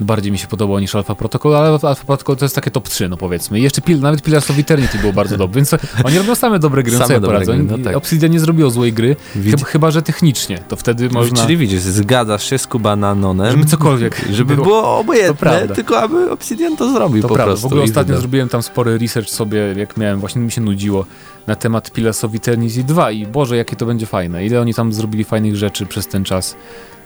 Bardziej 0.00 0.32
mi 0.32 0.38
się 0.38 0.46
podobało 0.46 0.80
niż 0.80 0.94
Alpha 0.94 1.14
Protocol, 1.14 1.56
ale 1.56 1.68
Alpha 1.68 1.94
Protocol 2.06 2.36
to 2.36 2.44
jest 2.44 2.54
takie 2.54 2.70
top 2.70 2.88
3, 2.88 3.08
no 3.08 3.16
powiedzmy. 3.16 3.60
I 3.60 3.62
jeszcze 3.62 3.80
pil, 3.82 4.00
nawet 4.00 4.22
Pillars 4.22 4.50
of 4.50 4.58
Eternity 4.58 4.98
było 4.98 5.12
bardzo 5.12 5.36
dobre, 5.36 5.56
więc 5.56 5.74
oni 6.04 6.18
robią 6.18 6.34
same 6.34 6.58
dobre 6.58 6.82
gry, 6.82 6.92
no 6.92 6.98
Same 6.98 7.08
co 7.08 7.12
ja 7.14 7.20
poradzę. 7.20 7.54
gry, 7.54 7.62
no 7.62 7.78
tak. 7.84 7.96
Obsidian 7.96 8.30
nie 8.30 8.40
zrobiło 8.40 8.70
złej 8.70 8.92
gry, 8.92 9.16
Widz- 9.36 9.64
chyba, 9.64 9.90
że 9.90 10.02
technicznie, 10.02 10.58
to 10.68 10.76
wtedy 10.76 11.10
można... 11.10 11.42
Czyli 11.42 11.56
widzisz, 11.56 11.80
zgadzasz 11.80 12.50
się 12.50 12.58
z 12.58 12.66
Kubananonem, 12.66 13.50
Żeby 13.50 13.66
cokolwiek 13.66 14.20
żeby 14.32 14.54
było. 14.54 14.66
było 14.66 14.98
obojętne, 14.98 15.68
tylko 15.68 16.00
aby 16.00 16.30
Obsidian 16.30 16.76
to 16.76 16.92
zrobił 16.92 17.22
To 17.22 17.28
po 17.28 17.34
prawda, 17.34 17.50
prostu. 17.52 17.68
w 17.68 17.72
ogóle 17.72 17.82
ostatnio 17.84 18.06
wydał. 18.06 18.20
zrobiłem 18.20 18.48
tam 18.48 18.62
spory 18.62 18.98
research 18.98 19.28
sobie, 19.30 19.74
jak 19.76 19.96
miałem, 19.96 20.20
właśnie 20.20 20.42
mi 20.42 20.50
się 20.52 20.60
nudziło, 20.60 21.04
na 21.46 21.54
temat 21.56 21.90
Pillars 21.90 22.24
of 22.24 22.34
Eternity 22.34 22.84
2 22.84 23.10
i 23.10 23.26
Boże, 23.26 23.56
jakie 23.56 23.76
to 23.76 23.86
będzie 23.86 24.06
fajne. 24.06 24.46
Ile 24.46 24.60
oni 24.60 24.74
tam 24.74 24.92
zrobili 24.92 25.24
fajnych 25.24 25.56
rzeczy 25.56 25.86
przez 25.86 26.06
ten 26.08 26.24
czas. 26.24 26.56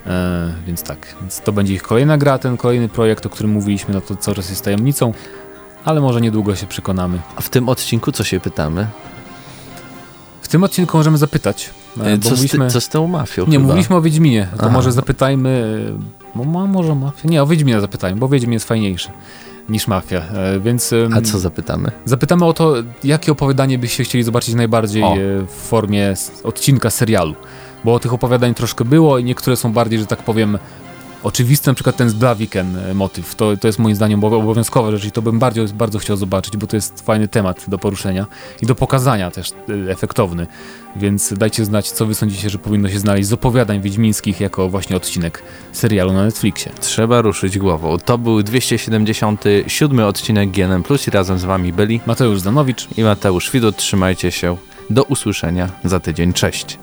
E, 0.06 0.52
więc 0.66 0.82
tak, 0.82 1.14
więc 1.20 1.40
to 1.40 1.52
będzie 1.52 1.74
ich 1.74 1.82
kolejna 1.82 2.18
gra, 2.18 2.38
ten 2.38 2.56
kolejny 2.56 2.88
projekt, 2.88 3.26
o 3.26 3.30
którym 3.30 3.52
mówiliśmy, 3.52 3.94
no 3.94 4.00
to 4.00 4.16
coraz 4.16 4.50
jest 4.50 4.64
tajemnicą, 4.64 5.12
ale 5.84 6.00
może 6.00 6.20
niedługo 6.20 6.56
się 6.56 6.66
przekonamy. 6.66 7.18
A 7.36 7.40
w 7.40 7.48
tym 7.48 7.68
odcinku 7.68 8.12
co 8.12 8.24
się 8.24 8.40
pytamy? 8.40 8.86
W 10.42 10.48
tym 10.48 10.64
odcinku 10.64 10.96
możemy 10.96 11.18
zapytać, 11.18 11.70
e, 12.00 12.04
E, 12.06 12.16
bo 12.16 12.24
Co, 12.24 12.30
mówiliśmy... 12.30 12.64
z, 12.64 12.68
ty, 12.68 12.72
co 12.72 12.80
z 12.80 12.88
tą 12.88 13.06
mafią 13.06 13.46
Nie, 13.46 13.52
chyba? 13.52 13.64
mówiliśmy 13.66 13.96
o 13.96 14.02
Wiedźminie, 14.02 14.48
to 14.56 14.62
Aha. 14.62 14.70
może 14.72 14.92
zapytajmy, 14.92 15.78
e, 16.34 16.38
bo 16.38 16.44
ma, 16.44 16.66
może 16.66 16.94
Mafia, 16.94 17.28
nie, 17.28 17.42
o 17.42 17.46
Wiedźmina 17.46 17.80
zapytajmy, 17.80 18.20
bo 18.20 18.28
Wiedźmin 18.28 18.52
jest 18.52 18.68
fajniejszy 18.68 19.08
niż 19.68 19.88
Mafia, 19.88 20.18
e, 20.18 20.60
więc... 20.60 20.90
A 21.16 21.20
co 21.20 21.38
zapytamy? 21.38 21.90
Zapytamy 22.04 22.44
o 22.44 22.52
to, 22.52 22.74
jakie 23.04 23.32
opowiadanie 23.32 23.78
byście 23.78 24.04
chcieli 24.04 24.24
zobaczyć 24.24 24.54
najbardziej 24.54 25.02
O. 25.02 25.12
e, 25.14 25.16
w 25.46 25.50
formie 25.50 26.14
odcinka 26.44 26.90
serialu. 26.90 27.34
Bo 27.84 27.98
tych 27.98 28.12
opowiadań 28.12 28.54
troszkę 28.54 28.84
było 28.84 29.18
i 29.18 29.24
niektóre 29.24 29.56
są 29.56 29.72
bardziej, 29.72 29.98
że 29.98 30.06
tak 30.06 30.22
powiem, 30.22 30.58
oczywiste, 31.24 31.70
na 31.70 31.74
przykład 31.74 31.96
ten 31.96 32.10
z 32.10 32.14
Blaviken 32.14 32.76
e, 32.76 32.94
motyw. 32.94 33.34
To, 33.34 33.56
to 33.56 33.68
jest 33.68 33.78
moim 33.78 33.96
zdaniem 33.96 34.20
obo- 34.20 34.36
obowiązkowa 34.36 34.90
rzecz 34.90 35.04
i 35.04 35.10
to 35.10 35.22
bym 35.22 35.38
bardzo, 35.38 35.64
bardzo 35.74 35.98
chciał 35.98 36.16
zobaczyć, 36.16 36.56
bo 36.56 36.66
to 36.66 36.76
jest 36.76 37.00
fajny 37.00 37.28
temat 37.28 37.64
do 37.68 37.78
poruszenia 37.78 38.26
i 38.62 38.66
do 38.66 38.74
pokazania 38.74 39.30
też 39.30 39.50
e, 39.50 39.90
efektowny. 39.90 40.46
Więc 40.96 41.32
dajcie 41.32 41.64
znać, 41.64 41.90
co 41.90 42.06
wy 42.06 42.14
sądzicie, 42.14 42.50
że 42.50 42.58
powinno 42.58 42.88
się 42.88 42.98
znaleźć 42.98 43.28
z 43.28 43.32
opowiadań 43.32 43.80
wiedźmińskich 43.80 44.40
jako 44.40 44.68
właśnie 44.68 44.96
odcinek 44.96 45.42
serialu 45.72 46.12
na 46.12 46.24
Netflixie. 46.24 46.72
Trzeba 46.80 47.20
ruszyć 47.22 47.58
głową. 47.58 47.98
To 47.98 48.18
był 48.18 48.42
277 48.42 50.00
odcinek 50.00 50.50
GNM 50.50 50.82
Plus 50.82 51.08
i 51.08 51.10
razem 51.10 51.38
z 51.38 51.44
wami 51.44 51.72
byli 51.72 52.00
Mateusz 52.06 52.40
Zanowicz, 52.40 52.88
i 52.96 53.02
Mateusz 53.02 53.50
Widut. 53.50 53.76
Trzymajcie 53.76 54.30
się. 54.32 54.56
Do 54.90 55.02
usłyszenia 55.02 55.68
za 55.84 56.00
tydzień. 56.00 56.32
Cześć. 56.32 56.78